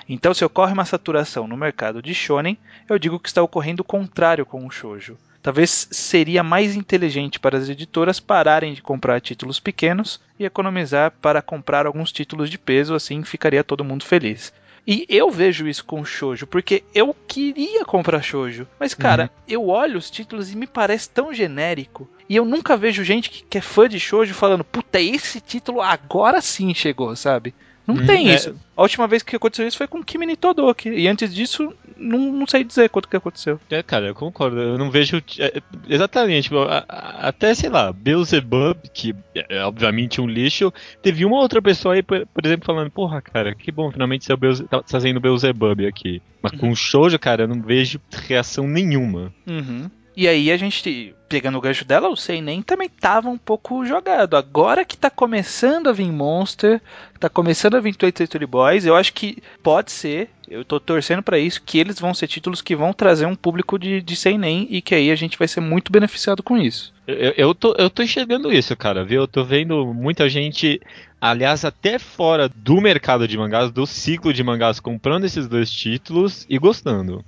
Então, 0.09 0.33
se 0.33 0.43
ocorre 0.43 0.73
uma 0.73 0.83
saturação 0.83 1.47
no 1.47 1.55
mercado 1.55 2.01
de 2.01 2.11
shonen, 2.11 2.57
eu 2.89 2.97
digo 2.97 3.19
que 3.19 3.29
está 3.29 3.39
ocorrendo 3.39 3.81
o 3.81 3.85
contrário 3.85 4.47
com 4.47 4.65
o 4.65 4.71
shoujo. 4.71 5.15
Talvez 5.43 5.87
seria 5.91 6.41
mais 6.41 6.75
inteligente 6.75 7.39
para 7.39 7.55
as 7.55 7.69
editoras 7.69 8.19
pararem 8.19 8.73
de 8.73 8.81
comprar 8.81 9.21
títulos 9.21 9.59
pequenos 9.59 10.19
e 10.39 10.43
economizar 10.43 11.11
para 11.21 11.39
comprar 11.39 11.85
alguns 11.85 12.11
títulos 12.11 12.49
de 12.49 12.57
peso, 12.57 12.95
assim 12.95 13.23
ficaria 13.23 13.63
todo 13.63 13.85
mundo 13.85 14.03
feliz. 14.03 14.51
E 14.85 15.05
eu 15.07 15.29
vejo 15.29 15.67
isso 15.67 15.85
com 15.85 16.03
shoujo, 16.03 16.47
porque 16.47 16.83
eu 16.93 17.15
queria 17.27 17.85
comprar 17.85 18.21
shoujo, 18.21 18.67
mas 18.79 18.93
cara, 18.93 19.29
eu 19.47 19.67
olho 19.67 19.97
os 19.97 20.09
títulos 20.09 20.51
e 20.51 20.57
me 20.57 20.65
parece 20.65 21.09
tão 21.09 21.33
genérico. 21.33 22.09
E 22.27 22.35
eu 22.35 22.45
nunca 22.45 22.75
vejo 22.75 23.03
gente 23.03 23.29
que, 23.29 23.43
que 23.43 23.57
é 23.57 23.61
fã 23.61 23.87
de 23.87 23.99
shoujo 23.99 24.33
falando, 24.33 24.63
puta, 24.63 24.99
esse 24.99 25.39
título 25.39 25.81
agora 25.81 26.41
sim 26.41 26.73
chegou, 26.73 27.15
sabe? 27.15 27.53
Não 27.93 28.03
Hum, 28.03 28.05
tem 28.05 28.29
é. 28.29 28.35
isso. 28.35 28.55
A 28.75 28.81
última 28.81 29.07
vez 29.07 29.21
que 29.23 29.35
aconteceu 29.35 29.67
isso 29.67 29.77
foi 29.77 29.87
com 29.87 30.03
Kimi 30.03 30.25
ni 30.25 30.35
Todoki. 30.35 30.89
E 30.89 31.07
antes 31.07 31.33
disso, 31.33 31.73
não, 31.97 32.17
não 32.31 32.47
sei 32.47 32.63
dizer 32.63 32.89
quanto 32.89 33.07
que 33.07 33.15
aconteceu. 33.17 33.59
É, 33.69 33.83
cara, 33.83 34.07
eu 34.07 34.15
concordo. 34.15 34.59
Eu 34.59 34.77
não 34.77 34.89
vejo. 34.89 35.21
é, 35.39 35.61
exatamente. 35.87 36.43
tipo, 36.45 36.59
a- 36.59 36.83
a- 36.87 37.27
até, 37.27 37.53
sei 37.53 37.69
lá, 37.69 37.91
Beelzebub, 37.93 38.77
que 38.93 39.13
é 39.35 39.63
obviamente 39.63 40.19
um 40.21 40.27
lixo, 40.27 40.73
teve 41.01 41.25
uma 41.25 41.37
outra 41.39 41.61
pessoa 41.61 41.93
aí, 41.95 42.01
por, 42.03 42.25
por 42.27 42.45
exemplo, 42.45 42.65
falando: 42.65 42.89
Porra, 42.89 43.21
cara, 43.21 43.53
que 43.53 43.71
bom, 43.71 43.91
finalmente 43.91 44.25
seu 44.25 44.35
Beelze- 44.37 44.63
tá 44.67 44.81
fazendo 44.87 45.19
Beelzebub 45.19 45.85
aqui. 45.85 46.21
Mas 46.41 46.53
com 46.53 46.69
o 46.71 46.75
Shoujo, 46.75 47.19
cara, 47.19 47.43
eu 47.43 47.47
não 47.47 47.61
vejo 47.61 47.99
reação 48.27 48.67
nenhuma. 48.67 49.31
Uhum. 49.47 49.89
E 50.15 50.27
aí 50.27 50.51
a 50.51 50.57
gente, 50.57 51.15
pegando 51.29 51.57
o 51.57 51.61
gancho 51.61 51.85
dela, 51.85 52.09
o 52.09 52.17
Seinen 52.17 52.61
também 52.61 52.89
tava 52.89 53.29
um 53.29 53.37
pouco 53.37 53.85
jogado. 53.85 54.35
Agora 54.35 54.83
que 54.83 54.97
tá 54.97 55.09
começando 55.09 55.87
a 55.87 55.93
vir 55.93 56.11
Monster, 56.11 56.81
tá 57.19 57.29
começando 57.29 57.75
a 57.75 57.79
vir 57.79 57.95
Toy 57.95 58.11
Story 58.19 58.45
Boys, 58.45 58.85
eu 58.85 58.95
acho 58.95 59.13
que 59.13 59.41
pode 59.63 59.91
ser, 59.91 60.29
eu 60.49 60.65
tô 60.65 60.79
torcendo 60.81 61.23
pra 61.23 61.39
isso, 61.39 61.61
que 61.65 61.79
eles 61.79 61.99
vão 61.99 62.13
ser 62.13 62.27
títulos 62.27 62.61
que 62.61 62.75
vão 62.75 62.91
trazer 62.91 63.25
um 63.25 63.35
público 63.35 63.79
de, 63.79 64.01
de 64.01 64.15
Seinen 64.17 64.67
e 64.69 64.81
que 64.81 64.93
aí 64.93 65.11
a 65.11 65.15
gente 65.15 65.39
vai 65.39 65.47
ser 65.47 65.61
muito 65.61 65.91
beneficiado 65.91 66.43
com 66.43 66.57
isso. 66.57 66.93
Eu, 67.07 67.33
eu, 67.37 67.55
tô, 67.55 67.73
eu 67.77 67.89
tô 67.89 68.03
enxergando 68.03 68.51
isso, 68.51 68.75
cara, 68.75 69.05
viu? 69.05 69.21
Eu 69.21 69.27
tô 69.27 69.45
vendo 69.45 69.93
muita 69.93 70.27
gente, 70.27 70.81
aliás, 71.21 71.63
até 71.63 71.97
fora 71.97 72.49
do 72.49 72.81
mercado 72.81 73.27
de 73.27 73.37
mangás, 73.37 73.71
do 73.71 73.87
ciclo 73.87 74.33
de 74.33 74.43
mangás, 74.43 74.79
comprando 74.81 75.23
esses 75.23 75.47
dois 75.47 75.71
títulos 75.71 76.45
e 76.49 76.57
gostando. 76.57 77.23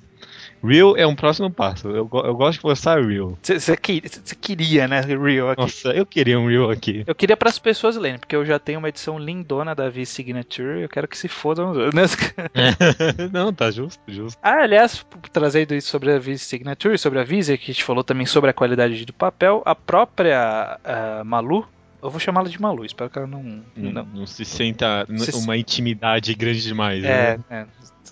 Real 0.64 0.96
é 0.98 1.06
um 1.06 1.16
próximo 1.16 1.52
passo. 1.52 1.88
Eu, 1.90 2.10
eu 2.14 2.36
gosto 2.36 2.54
de 2.54 2.60
forçar 2.62 3.04
Real. 3.04 3.38
Você 3.42 3.76
queria, 4.40 4.88
né, 4.88 5.02
Real 5.02 5.50
aqui. 5.52 5.62
Nossa, 5.62 5.90
eu 5.90 6.06
queria 6.06 6.40
um 6.40 6.48
Real 6.48 6.70
aqui. 6.70 7.04
Eu 7.06 7.14
queria 7.14 7.36
para 7.36 7.50
as 7.50 7.60
pessoas 7.60 7.96
lerem, 7.98 8.18
porque 8.20 8.36
eu 8.36 8.46
já 8.46 8.58
tenho 8.60 8.80
uma 8.80 8.90
edição 8.90 9.20
lindona 9.20 9.76
da 9.76 9.90
V 9.90 10.06
Signature, 10.06 10.82
eu 10.82 10.90
quero 10.90 11.08
que 11.08 11.18
se 11.18 11.28
fodam 11.28 11.72
os 11.72 11.78
outros. 11.78 12.18
Não, 13.32 13.52
tá 13.54 13.70
justo, 13.72 14.02
justo. 14.08 14.38
Ah, 14.42 14.62
aliás, 14.64 15.06
trazendo 15.32 15.74
isso 15.76 15.90
sobre 15.90 16.12
a 16.12 16.20
Visa 16.20 16.44
Signature, 16.44 16.98
sobre 16.98 17.20
a 17.20 17.24
Visa, 17.24 17.58
que 17.58 17.72
a 17.72 17.74
gente 17.74 17.84
falou 17.84 18.04
também 18.04 18.26
sobre 18.26 18.50
a 18.50 18.54
qualidade 18.54 19.06
do 19.06 19.14
papel, 19.14 19.62
a 19.66 19.76
própria 19.76 20.80
ah, 20.84 21.24
Malu, 21.26 21.68
eu 22.02 22.10
vou 22.10 22.20
chamá-la 22.20 22.50
de 22.50 22.62
Malu, 22.62 22.86
espero 22.86 23.10
que 23.10 23.18
ela 23.18 23.28
não. 23.28 23.44
Não, 23.76 23.92
não. 23.92 24.06
não 24.06 24.26
se 24.28 24.44
senta 24.46 25.06
n- 25.10 25.20
Se- 25.20 25.36
uma 25.36 25.56
intimidade 25.58 26.34
grande 26.36 26.62
demais, 26.62 27.04
É, 27.04 27.38
né? 27.38 27.44
é, 27.50 27.66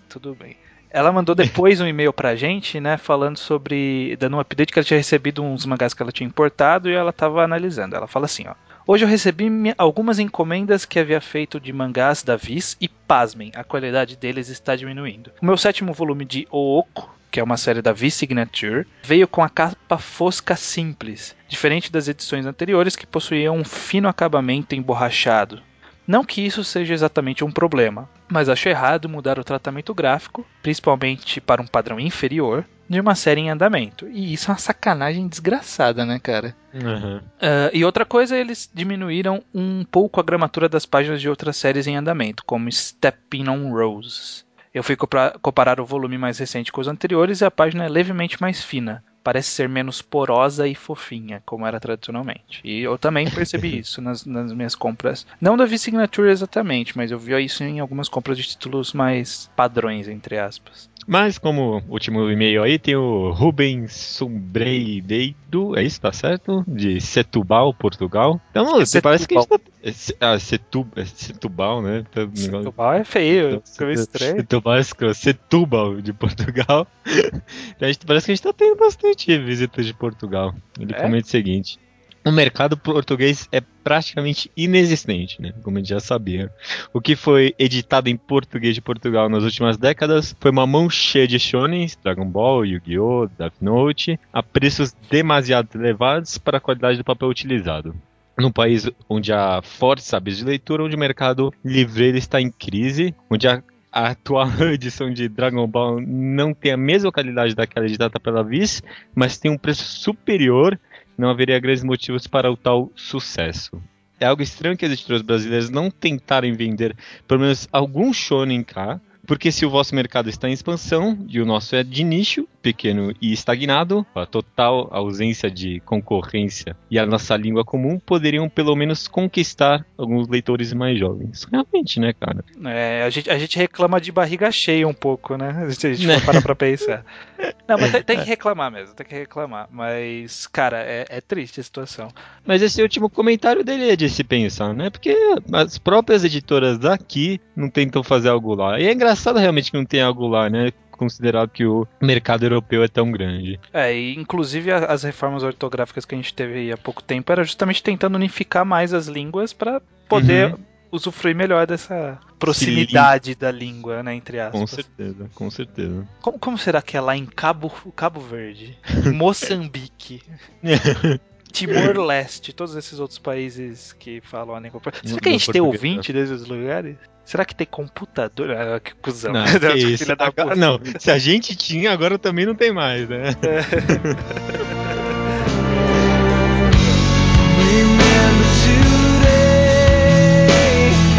tudo 0.10 0.36
bem. 0.36 0.56
Ela 0.94 1.12
mandou 1.12 1.34
depois 1.34 1.80
um 1.80 1.88
e-mail 1.88 2.12
pra 2.12 2.36
gente, 2.36 2.80
né, 2.80 2.98
falando 2.98 3.38
sobre. 3.38 4.18
dando 4.18 4.36
um 4.36 4.39
update 4.39 4.74
que 4.74 4.80
ela 4.80 4.86
tinha 4.86 4.98
recebido 4.98 5.42
uns 5.42 5.66
mangás 5.66 5.94
que 5.94 6.04
ela 6.04 6.12
tinha 6.12 6.28
importado 6.28 6.89
e 6.89 6.94
ela 6.94 7.14
tava 7.14 7.44
analisando. 7.44 7.96
Ela 7.96 8.08
fala 8.08 8.26
assim, 8.26 8.46
ó. 8.48 8.56
Hoje 8.86 9.06
eu 9.06 9.10
recebi 9.10 9.48
algumas 9.78 10.20
encomendas 10.20 10.86
que 10.86 11.00
havia 11.00 11.22
feito 11.22 11.60
de 11.60 11.72
mangás 11.72 12.24
da 12.24 12.36
Viz 12.36 12.76
e 12.82 12.89
pasmem, 12.89 13.52
a 13.56 13.64
qualidade 13.64 14.18
deles 14.18 14.50
está 14.50 14.76
diminuindo. 14.76 15.32
O 15.42 15.46
meu 15.46 15.56
sétimo 15.56 15.94
volume 15.94 16.26
de 16.26 16.48
Ooko, 16.50 17.10
que 17.30 17.39
é 17.39 17.44
uma 17.44 17.58
série 17.58 17.82
da 17.82 17.94
Viz 17.94 18.16
Signature, 18.16 18.86
veio 19.04 19.28
com 19.28 19.44
a 19.44 19.50
capa 19.50 19.98
fosca 20.00 20.56
simples, 20.56 21.36
diferente 21.48 21.92
das 21.92 22.08
edições 22.08 22.46
anteriores 22.46 22.96
que 22.96 23.06
possuíam 23.06 23.56
um 23.56 23.64
fino 23.64 24.10
acabamento 24.10 24.76
emborrachado. 24.76 25.62
Não 26.08 26.26
que 26.26 26.46
isso 26.46 26.64
seja 26.64 26.94
exatamente 26.94 27.44
um 27.46 27.52
problema, 27.52 28.10
mas 28.32 28.50
acho 28.50 28.70
errado 28.70 29.10
mudar 29.10 29.38
o 29.38 29.44
tratamento 29.44 29.94
gráfico, 29.94 30.46
principalmente 30.64 31.42
para 31.42 31.62
um 31.62 31.68
padrão 31.68 32.00
inferior, 32.00 32.66
de 32.90 33.00
uma 33.00 33.16
série 33.16 33.42
em 33.42 33.50
andamento. 33.50 34.08
E 34.08 34.34
isso 34.34 34.50
é 34.50 34.54
uma 34.54 34.60
sacanagem 34.60 35.28
desgraçada, 35.28 36.06
né, 36.06 36.20
cara? 36.20 36.56
Aham. 36.74 37.22
Ah, 37.42 37.70
e 37.74 37.86
outra 37.86 38.06
coisa, 38.06 38.38
eles 38.38 38.70
diminuíram 38.74 39.44
um 39.54 39.84
pouco 39.84 40.20
a 40.20 40.24
gramatura 40.24 40.68
das 40.68 40.86
páginas 40.86 41.22
de 41.22 41.30
outras 41.30 41.58
séries 41.58 41.88
em 41.88 41.98
andamento, 41.98 42.44
como 42.46 42.72
Stepping 42.72 43.50
on 43.50 43.72
Roses. 43.72 44.46
Eu 44.74 44.84
fui 44.84 44.96
comparar 45.42 45.82
o 45.82 45.86
volume 45.86 46.18
mais 46.18 46.40
recente 46.40 46.72
com 46.72 46.80
os 46.80 46.88
anteriores 46.88 47.42
e 47.42 47.46
a 47.46 47.52
página 47.52 47.86
é 47.86 47.90
levemente 47.90 48.42
mais 48.42 48.64
fina. 48.64 49.04
Parece 49.24 49.49
ser 49.49 49.69
menos 49.69 50.01
porosa 50.01 50.67
e 50.67 50.76
fofinha, 50.76 51.41
como 51.45 51.65
era 51.65 51.80
tradicionalmente. 51.80 52.61
E 52.63 52.82
eu 52.82 52.97
também 52.97 53.30
percebi 53.30 53.78
isso 53.80 54.01
nas, 54.01 54.26
nas 54.26 54.51
minhas 54.53 54.76
compras. 54.76 55.26
Não 55.39 55.55
da 55.55 55.65
V-Signature 55.65 56.30
exatamente, 56.30 56.97
mas 56.97 57.11
eu 57.11 57.19
vi 57.19 57.32
isso 57.43 57.63
em 57.63 57.80
algumas 57.80 58.09
compras 58.09 58.38
de 58.38 58.43
títulos 58.43 58.93
mais 58.93 59.49
padrões, 59.55 60.07
entre 60.07 60.38
aspas. 60.38 60.89
Mas 61.14 61.38
como 61.38 61.84
último 61.89 62.30
e-mail 62.32 62.64
aí 62.64 62.80
tem 62.80 62.95
o 62.95 63.32
Rubens 63.32 63.91
Sombreideiro, 63.91 65.78
é 65.78 65.84
isso, 65.84 65.99
tá 65.99 66.14
certo? 66.14 66.64
De 66.66 67.01
Setúbal, 67.01 67.74
Portugal. 67.74 68.39
Então, 68.49 68.64
não, 68.64 68.86
Setúbal. 68.86 69.01
parece 69.12 69.28
que 69.28 69.38
a 69.38 69.41
gente 69.41 69.49
tá... 69.49 69.59
é 69.84 69.91
Ah, 70.34 70.39
Setu... 70.39 70.88
é 70.95 71.03
Setúbal, 71.03 71.82
né? 71.82 72.05
Tá- 72.12 72.30
Setúbal 72.34 72.93
é 72.93 73.03
feio, 73.03 73.62
ficou 73.70 73.91
estranho. 73.91 74.38
Setúbal, 74.38 74.76
é 74.76 74.80
escroto. 74.80 75.14
Setúbal 75.16 76.01
de 76.01 76.14
Portugal. 76.14 76.88
A 77.82 77.88
gente- 77.88 78.05
parece 78.05 78.28
que 78.28 78.32
a 78.32 78.36
gente 78.36 78.43
tá 78.43 78.53
tendo 78.53 78.78
bastante 78.78 79.38
visitas 79.38 79.86
de 79.86 79.93
Portugal. 79.93 80.55
Ele 80.80 80.93
É? 80.93 81.01
comenta 81.01 81.28
o 81.28 81.30
seguinte. 81.30 81.78
O 82.24 82.32
mercado 82.32 82.78
português 82.78 83.49
é 83.51 83.61
praticamente 83.84 84.51
inexistente, 84.55 85.41
né? 85.41 85.53
Como 85.63 85.78
a 85.78 85.80
gente 85.80 85.89
já 85.89 85.99
sabia. 85.99 86.51
O 86.93 87.01
que 87.01 87.15
foi 87.15 87.55
editado 87.57 88.09
em 88.09 88.15
português 88.15 88.76
de 88.76 88.82
Portugal 88.82 89.28
nas 89.28 89.43
últimas 89.43 89.76
décadas 89.76 90.36
foi 90.39 90.51
uma 90.51 90.67
mão 90.67 90.88
cheia 90.88 91.28
de 91.28 91.39
shonens, 91.39 91.97
Dragon 92.03 92.26
Ball, 92.26 92.65
Yu-Gi-Oh!, 92.65 93.28
Death 93.38 93.55
Note, 93.59 94.19
a 94.32 94.43
preços 94.43 94.95
demasiado 95.09 95.69
elevados 95.74 96.38
para 96.38 96.59
a 96.59 96.61
qualidade 96.61 96.99
do 96.99 97.03
papel 97.03 97.28
utilizado. 97.28 97.95
Num 98.38 98.51
país 98.51 98.88
onde 99.09 99.34
há 99.34 99.59
fortes 99.63 100.13
hábitos 100.13 100.39
de 100.39 100.45
leitura, 100.45 100.84
onde 100.84 100.95
o 100.95 100.99
mercado 100.99 101.51
livreiro 101.65 102.17
está 102.17 102.39
em 102.39 102.51
crise, 102.51 103.15
onde 103.32 103.47
a 103.47 103.63
atual 103.91 104.47
edição 104.72 105.11
de 105.11 105.28
Dragon 105.28 105.67
Ball 105.67 105.99
não 105.99 106.53
tem 106.53 106.72
a 106.72 106.78
mesma 106.78 107.11
qualidade 107.11 107.53
daquela 107.55 107.86
editada 107.86 108.19
pela 108.19 108.43
Viz, 108.43 108.82
mas 109.13 109.38
tem 109.38 109.51
um 109.51 109.57
preço 109.57 109.84
superior, 109.84 110.80
não 111.22 111.30
haveria 111.30 111.59
grandes 111.59 111.84
motivos 111.84 112.28
para 112.28 112.51
o 112.51 112.57
tal 112.57 112.91
sucesso. 112.95 113.82
É 114.19 114.26
algo 114.26 114.41
estranho 114.41 114.76
que 114.76 114.86
as 114.86 114.91
editoras 114.91 115.22
brasileiras 115.22 115.69
não 115.69 115.89
tentarem 115.89 116.53
vender 116.53 116.95
pelo 117.28 117.41
menos 117.41 117.67
algum 117.72 118.11
shonen 118.11 118.63
cá, 118.63 118.99
Porque 119.26 119.51
se 119.51 119.65
o 119.65 119.69
vosso 119.69 119.95
mercado 119.95 120.30
está 120.30 120.49
em 120.49 120.53
expansão 120.53 121.17
e 121.30 121.39
o 121.39 121.45
nosso 121.45 121.76
é 121.76 121.84
de 121.84 122.03
nicho, 122.03 122.47
pequeno 122.62 123.14
e 123.22 123.34
estagnado, 123.34 124.05
a 124.16 124.26
total 124.26 124.88
ausência 124.91 125.49
de 125.49 125.80
concorrência 125.82 126.76
e 126.89 126.97
a 126.99 127.05
nossa 127.05 127.36
língua 127.36 127.64
comum 127.66 127.99
poderiam 127.99 128.47
pelo 128.49 128.76
menos 128.76 129.07
conquistar 129.07 129.86
alguns 129.97 130.28
leitores 130.28 130.74
mais 130.74 130.97
jovens. 130.99 131.47
Realmente, 131.51 131.99
né, 131.99 132.14
cara? 132.14 132.43
É, 132.66 133.03
a 133.03 133.09
gente, 133.09 133.30
a 133.30 133.38
gente 133.38 133.57
reclama 133.57 133.99
de 133.99 134.12
barriga 134.12 134.51
cheia 134.51 134.88
um 134.88 134.93
pouco, 134.93 135.36
né? 135.36 135.68
Se 135.72 135.88
a 135.88 135.93
gente 135.93 136.07
Né? 136.07 136.20
for 136.20 136.26
parar 136.28 136.41
pra 136.41 136.55
pensar. 136.55 137.05
Não, 137.68 137.78
mas 137.78 137.91
tem, 137.91 138.03
tem 138.03 138.20
que 138.20 138.26
reclamar 138.26 138.72
mesmo, 138.72 138.93
tem 138.95 139.05
que 139.05 139.16
reclamar. 139.16 139.68
Mas, 139.72 140.45
cara, 140.47 140.78
é, 140.84 141.05
é 141.09 141.22
triste 141.22 141.59
a 141.59 141.64
situação. 141.64 142.09
Mas 142.45 142.62
esse 142.62 142.82
último 142.82 143.09
comentário 143.09 143.64
dele 143.64 143.89
é 143.89 143.95
de 143.95 144.09
se 144.09 144.24
pensar, 144.24 144.74
né? 144.74 144.89
Porque 144.89 145.16
as 145.51 145.78
próprias 145.78 146.24
editoras 146.24 146.78
daqui 146.78 147.39
não 147.55 147.70
tentam 147.70 148.03
fazer 148.03 148.30
algo 148.30 148.53
lá. 148.53 148.80
E 148.80 148.86
é 148.86 148.93
engraçado 148.93 149.39
realmente 149.39 149.72
que 149.72 149.78
não 149.78 149.86
tem 149.86 150.01
algo 150.01 150.28
lá, 150.28 150.49
né? 150.49 150.72
Considerado 151.02 151.49
que 151.49 151.66
o 151.66 151.88
mercado 151.99 152.43
europeu 152.45 152.84
é 152.84 152.88
tão 152.88 153.12
grande. 153.12 153.60
É, 153.74 153.91
e 153.91 154.14
inclusive 154.14 154.72
as 154.72 155.02
reformas 155.02 155.41
ortográficas 155.41 156.06
que 156.06 156.14
a 156.14 156.18
gente 156.18 156.32
teve 156.32 156.60
aí 156.60 156.72
há 156.72 156.78
pouco 156.78 157.02
tempo 157.02 157.32
era 157.32 157.43
justamente 157.43 157.82
tentando 157.82 158.14
unificar 158.14 158.64
mais 158.64 158.93
as 158.93 159.08
línguas 159.08 159.52
pra 159.52 159.82
poder 160.08 160.52
Uhum. 160.54 160.60
usufruir 160.91 161.36
melhor 161.36 161.66
dessa 161.66 162.20
proximidade 162.38 163.34
da 163.34 163.49
língua, 163.49 164.04
né, 164.04 164.14
entre 164.14 164.38
Com 164.52 164.62
aspas. 164.64 164.70
certeza, 164.86 165.30
com 165.34 165.49
certeza. 165.49 166.08
Como, 166.22 166.38
como 166.38 166.58
será 166.60 166.84
que 166.84 166.95
é 166.95 167.02
lá 167.02 167.18
em 167.18 167.26
Cabo, 167.26 167.72
Cabo 167.95 168.20
Verde, 168.22 168.78
Moçambique, 169.12 170.22
Timor-Leste, 171.52 172.54
todos 172.54 172.76
esses 172.76 172.99
outros 172.99 173.20
países 173.20 173.93
que 173.93 174.22
falam 174.22 174.56
a 174.56 174.60
língua. 174.60 174.82
Será 175.04 175.20
que 175.20 175.30
a 175.30 175.32
gente 175.32 175.52
tem 175.52 175.62
ouvinte 175.62 176.12
desses 176.14 176.45
lugares? 176.47 176.95
Será 177.24 177.45
que 177.45 177.54
tem 177.56 177.68
computador? 177.68 178.52
Ah, 178.52 178.80
que 178.80 178.93
cuzão. 178.95 179.32
Não, 179.34 179.45
que 179.60 179.78
isso. 179.78 180.12
Agora- 180.18 180.56
não, 180.56 180.80
se 180.99 181.12
a 181.12 181.18
gente 181.18 181.56
tinha, 181.56 181.91
agora 181.91 182.18
também 182.18 182.45
não 182.45 182.56
tem 182.56 182.72
mais, 182.74 183.08
né? 183.08 183.36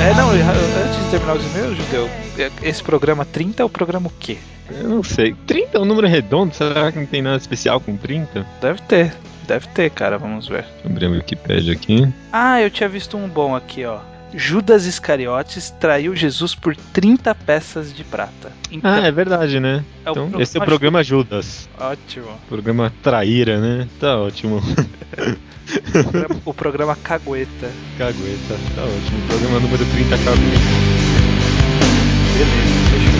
É, 0.00 0.14
não, 0.14 0.30
antes 0.30 0.96
de 0.96 1.01
terminar 1.12 1.36
os 1.36 1.44
e-mails, 1.44 1.76
Judeu, 1.76 2.08
esse 2.62 2.82
programa 2.82 3.22
30 3.26 3.62
é 3.62 3.66
o 3.66 3.68
programa 3.68 4.06
o 4.06 4.12
quê? 4.18 4.38
Eu 4.70 4.88
não 4.88 5.02
sei. 5.02 5.34
30 5.46 5.76
é 5.76 5.80
um 5.80 5.84
número 5.84 6.06
redondo? 6.06 6.54
Será 6.54 6.90
que 6.90 6.98
não 6.98 7.04
tem 7.04 7.20
nada 7.20 7.36
especial 7.36 7.78
com 7.80 7.94
30? 7.98 8.46
Deve 8.62 8.80
ter, 8.82 9.14
deve 9.46 9.68
ter, 9.68 9.90
cara, 9.90 10.16
vamos 10.16 10.48
ver. 10.48 10.64
Abrir 10.82 11.04
a 11.04 11.10
Wikipedia 11.10 11.74
aqui. 11.74 12.10
Ah, 12.32 12.62
eu 12.62 12.70
tinha 12.70 12.88
visto 12.88 13.18
um 13.18 13.28
bom 13.28 13.54
aqui, 13.54 13.84
ó. 13.84 13.98
Judas 14.34 14.86
Iscariotes 14.86 15.70
traiu 15.78 16.16
Jesus 16.16 16.54
por 16.54 16.74
30 16.74 17.34
peças 17.34 17.94
de 17.94 18.02
prata. 18.04 18.50
Então, 18.70 18.90
Ah, 18.90 19.00
é 19.06 19.12
verdade, 19.12 19.60
né? 19.60 19.84
é 20.06 20.10
Então, 20.10 20.30
esse 20.40 20.56
é 20.58 20.60
o 20.60 20.64
programa 20.64 21.02
Judas. 21.04 21.68
Ótimo. 21.78 22.26
Programa 22.48 22.92
Traíra, 23.02 23.60
né? 23.60 23.86
Tá 24.00 24.16
ótimo. 24.18 24.56
O 24.56 24.62
programa- 26.02 26.40
o 26.46 26.54
programa 26.54 26.96
Cagueta. 26.96 27.70
Cagueta, 27.98 28.56
tá 28.74 28.82
ótimo. 28.82 29.20
Programa 29.28 29.60
número 29.60 29.84
30 29.84 30.16
Cagueta. 30.18 30.32
Beleza, 32.32 32.90
fechou. 32.90 33.11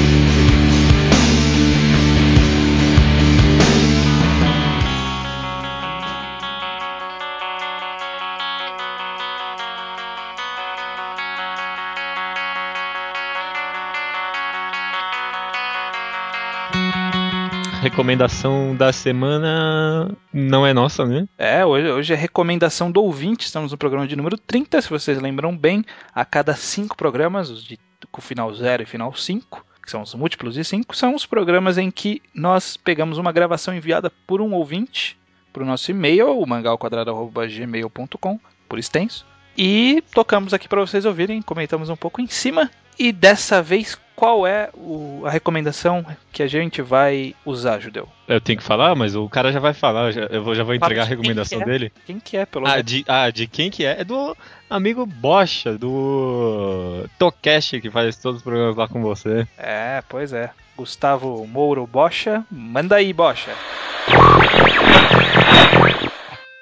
Recomendação 17.82 18.76
da 18.76 18.92
semana 18.92 20.16
não 20.32 20.64
é 20.64 20.72
nossa, 20.72 21.04
né? 21.04 21.26
É, 21.36 21.66
hoje, 21.66 21.90
hoje 21.90 22.12
é 22.12 22.16
recomendação 22.16 22.92
do 22.92 23.02
ouvinte. 23.02 23.44
Estamos 23.44 23.72
no 23.72 23.76
programa 23.76 24.06
de 24.06 24.14
número 24.14 24.38
30. 24.38 24.80
Se 24.80 24.88
vocês 24.88 25.20
lembram 25.20 25.56
bem, 25.56 25.84
a 26.14 26.24
cada 26.24 26.54
cinco 26.54 26.96
programas, 26.96 27.50
os 27.50 27.64
de 27.64 27.76
com 28.08 28.20
final 28.20 28.54
0 28.54 28.84
e 28.84 28.86
final 28.86 29.12
5, 29.12 29.66
que 29.82 29.90
são 29.90 30.00
os 30.02 30.14
múltiplos 30.14 30.54
de 30.54 30.62
5, 30.62 30.94
são 30.94 31.12
os 31.12 31.26
programas 31.26 31.76
em 31.76 31.90
que 31.90 32.22
nós 32.32 32.76
pegamos 32.76 33.18
uma 33.18 33.32
gravação 33.32 33.74
enviada 33.74 34.12
por 34.28 34.40
um 34.40 34.52
ouvinte 34.52 35.18
para 35.52 35.64
o 35.64 35.66
nosso 35.66 35.90
e-mail, 35.90 36.38
o 36.38 36.46
mangalquadrado.gmail.com, 36.46 38.38
por 38.68 38.78
extenso, 38.78 39.26
e 39.58 40.04
tocamos 40.14 40.54
aqui 40.54 40.68
para 40.68 40.80
vocês 40.80 41.04
ouvirem, 41.04 41.42
comentamos 41.42 41.90
um 41.90 41.96
pouco 41.96 42.20
em 42.20 42.28
cima. 42.28 42.70
E 42.96 43.10
dessa 43.10 43.60
vez, 43.60 43.98
qual 44.14 44.46
é 44.46 44.68
o- 44.74 45.22
a 45.24 45.30
recomendação 45.30 46.04
que 46.32 46.42
a 46.42 46.46
gente 46.46 46.80
vai 46.82 47.34
usar, 47.44 47.78
Judeu? 47.80 48.08
Eu 48.28 48.40
tenho 48.40 48.58
que 48.58 48.64
falar, 48.64 48.94
mas 48.94 49.14
o 49.14 49.28
cara 49.28 49.52
já 49.52 49.60
vai 49.60 49.72
falar, 49.74 50.06
eu 50.08 50.12
já, 50.12 50.20
eu 50.22 50.42
vou, 50.42 50.54
já 50.54 50.62
vou 50.64 50.74
entregar 50.74 51.02
a 51.02 51.04
de 51.04 51.10
quem 51.10 51.16
recomendação 51.18 51.58
que 51.58 51.64
é. 51.64 51.66
dele. 51.66 51.92
Quem 52.06 52.20
que 52.20 52.36
é, 52.36 52.46
pelo 52.46 52.66
Ah 52.66 52.70
menos? 52.70 52.84
de, 52.84 53.04
ah, 53.08 53.30
de 53.30 53.46
quem 53.46 53.70
que 53.70 53.84
é? 53.84 54.00
É 54.00 54.04
do 54.04 54.36
amigo 54.70 55.04
Bocha, 55.06 55.76
do 55.76 57.04
Tocash, 57.18 57.72
que 57.80 57.90
faz 57.90 58.16
todos 58.16 58.38
os 58.38 58.42
programas 58.42 58.76
lá 58.76 58.86
com 58.88 59.02
você. 59.02 59.46
É, 59.58 60.02
pois 60.08 60.32
é. 60.32 60.50
Gustavo 60.76 61.46
Mouro 61.46 61.86
Bocha, 61.86 62.44
manda 62.50 62.96
aí, 62.96 63.12
Bocha. 63.12 63.50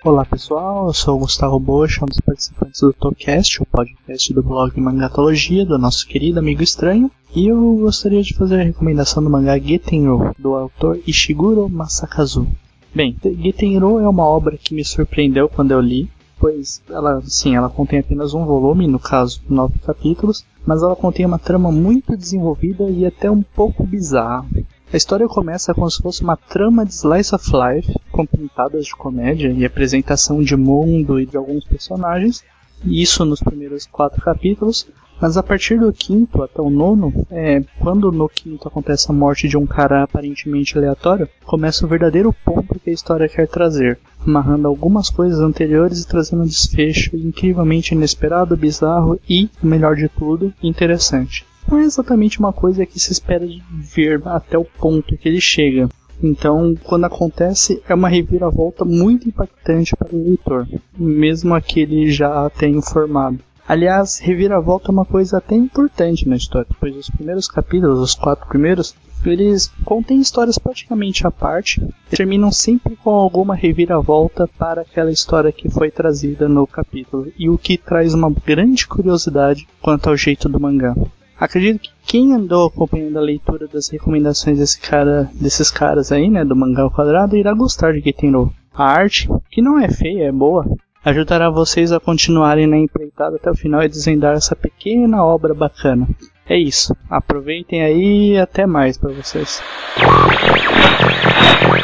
Olá 0.02 0.24
pessoal, 0.24 0.86
eu 0.86 0.94
sou 0.94 1.16
o 1.16 1.18
Gustavo 1.18 1.60
Bocha, 1.60 2.02
um 2.02 2.08
dos 2.08 2.20
participantes 2.20 2.80
do 2.80 2.90
Tocast, 2.90 3.62
o 3.62 3.66
podcast 3.66 4.32
do 4.32 4.42
blog 4.42 4.80
Mangatologia, 4.80 5.66
do 5.66 5.76
nosso 5.76 6.06
querido 6.06 6.38
amigo 6.38 6.62
estranho. 6.62 7.10
E 7.36 7.48
eu 7.48 7.76
gostaria 7.76 8.22
de 8.22 8.34
fazer 8.34 8.62
a 8.62 8.64
recomendação 8.64 9.22
do 9.22 9.28
mangá 9.28 9.58
Getenro, 9.58 10.34
do 10.38 10.54
autor 10.54 10.98
Ishiguro 11.06 11.68
Masakazu. 11.68 12.48
Bem, 12.94 13.14
Getenro 13.22 13.98
é 13.98 14.08
uma 14.08 14.24
obra 14.24 14.56
que 14.56 14.72
me 14.72 14.82
surpreendeu 14.82 15.50
quando 15.50 15.72
eu 15.72 15.80
li, 15.82 16.08
pois 16.38 16.80
ela, 16.88 17.20
sim, 17.26 17.54
ela 17.54 17.68
contém 17.68 17.98
apenas 17.98 18.32
um 18.32 18.46
volume, 18.46 18.86
no 18.86 18.98
caso, 18.98 19.42
nove 19.50 19.78
capítulos, 19.80 20.46
mas 20.64 20.82
ela 20.82 20.96
contém 20.96 21.26
uma 21.26 21.38
trama 21.38 21.70
muito 21.70 22.16
desenvolvida 22.16 22.84
e 22.84 23.04
até 23.04 23.30
um 23.30 23.42
pouco 23.42 23.84
bizarra. 23.84 24.46
A 24.92 24.96
história 24.96 25.28
começa 25.28 25.72
como 25.72 25.88
se 25.88 26.02
fosse 26.02 26.20
uma 26.20 26.36
trama 26.36 26.84
de 26.84 26.92
slice 26.92 27.32
of 27.32 27.48
life, 27.52 27.94
com 28.10 28.26
pintadas 28.26 28.86
de 28.86 28.96
comédia 28.96 29.48
e 29.48 29.64
apresentação 29.64 30.42
de 30.42 30.56
mundo 30.56 31.20
e 31.20 31.26
de 31.26 31.36
alguns 31.36 31.64
personagens, 31.64 32.42
e 32.84 33.00
isso 33.00 33.24
nos 33.24 33.38
primeiros 33.38 33.86
quatro 33.86 34.20
capítulos, 34.20 34.88
mas 35.20 35.36
a 35.36 35.44
partir 35.44 35.78
do 35.78 35.92
quinto 35.92 36.42
até 36.42 36.60
o 36.60 36.68
nono, 36.68 37.12
é, 37.30 37.62
quando 37.78 38.10
no 38.10 38.28
quinto 38.28 38.66
acontece 38.66 39.08
a 39.08 39.14
morte 39.14 39.46
de 39.46 39.56
um 39.56 39.64
cara 39.64 40.02
aparentemente 40.02 40.76
aleatório, 40.76 41.28
começa 41.44 41.86
o 41.86 41.88
verdadeiro 41.88 42.34
ponto 42.44 42.80
que 42.80 42.90
a 42.90 42.92
história 42.92 43.28
quer 43.28 43.46
trazer, 43.46 43.96
amarrando 44.26 44.66
algumas 44.66 45.08
coisas 45.08 45.38
anteriores 45.38 46.02
e 46.02 46.08
trazendo 46.08 46.42
um 46.42 46.46
desfecho 46.46 47.16
incrivelmente 47.16 47.94
inesperado, 47.94 48.56
bizarro 48.56 49.20
e, 49.28 49.48
melhor 49.62 49.94
de 49.94 50.08
tudo, 50.08 50.52
interessante 50.60 51.48
não 51.70 51.78
é 51.78 51.84
exatamente 51.84 52.40
uma 52.40 52.52
coisa 52.52 52.84
que 52.84 52.98
se 52.98 53.12
espera 53.12 53.46
de 53.46 53.62
ver 53.70 54.20
até 54.26 54.58
o 54.58 54.64
ponto 54.64 55.16
que 55.16 55.28
ele 55.28 55.40
chega. 55.40 55.88
Então, 56.22 56.74
quando 56.84 57.04
acontece, 57.04 57.82
é 57.88 57.94
uma 57.94 58.08
reviravolta 58.08 58.84
muito 58.84 59.28
impactante 59.28 59.96
para 59.96 60.14
o 60.14 60.22
leitor, 60.22 60.68
mesmo 60.98 61.54
aquele 61.54 62.10
já 62.10 62.50
tenha 62.50 62.82
formado. 62.82 63.38
Aliás, 63.66 64.18
reviravolta 64.18 64.88
é 64.88 64.92
uma 64.92 65.04
coisa 65.04 65.38
até 65.38 65.54
importante 65.54 66.28
na 66.28 66.36
história, 66.36 66.66
pois 66.78 66.94
os 66.96 67.08
primeiros 67.08 67.46
capítulos, 67.46 68.00
os 68.00 68.14
quatro 68.14 68.48
primeiros, 68.48 68.94
eles 69.24 69.72
contêm 69.84 70.20
histórias 70.20 70.58
praticamente 70.58 71.26
à 71.26 71.30
parte 71.30 71.80
e 71.80 72.16
terminam 72.16 72.50
sempre 72.50 72.96
com 72.96 73.10
alguma 73.10 73.54
reviravolta 73.54 74.48
para 74.58 74.82
aquela 74.82 75.12
história 75.12 75.52
que 75.52 75.70
foi 75.70 75.90
trazida 75.90 76.48
no 76.48 76.66
capítulo, 76.66 77.32
e 77.38 77.48
o 77.48 77.56
que 77.56 77.78
traz 77.78 78.12
uma 78.12 78.30
grande 78.30 78.86
curiosidade 78.86 79.68
quanto 79.80 80.08
ao 80.08 80.16
jeito 80.16 80.48
do 80.48 80.60
mangá. 80.60 80.94
Acredito 81.40 81.80
que 81.80 81.90
quem 82.06 82.34
andou 82.34 82.68
acompanhando 82.68 83.18
a 83.18 83.22
leitura 83.22 83.66
das 83.66 83.88
recomendações 83.88 84.58
desse 84.58 84.78
cara, 84.78 85.30
desses 85.32 85.70
caras 85.70 86.12
aí, 86.12 86.28
né, 86.28 86.44
do 86.44 86.54
mangá 86.54 86.82
ao 86.82 86.90
quadrado, 86.90 87.34
irá 87.34 87.54
gostar 87.54 87.94
de 87.94 88.00
Getenro. 88.00 88.52
A 88.74 88.84
arte, 88.84 89.26
que 89.50 89.62
não 89.62 89.78
é 89.80 89.88
feia, 89.88 90.24
é 90.24 90.32
boa, 90.32 90.66
ajudará 91.02 91.48
vocês 91.48 91.92
a 91.92 91.98
continuarem 91.98 92.66
na 92.66 92.76
empreitada 92.76 93.36
até 93.36 93.50
o 93.50 93.56
final 93.56 93.82
e 93.82 93.88
desvendar 93.88 94.36
essa 94.36 94.54
pequena 94.54 95.24
obra 95.24 95.54
bacana. 95.54 96.06
É 96.46 96.58
isso. 96.58 96.94
Aproveitem 97.08 97.82
aí 97.82 98.32
e 98.32 98.38
até 98.38 98.66
mais 98.66 98.98
para 98.98 99.12
vocês. 99.12 99.62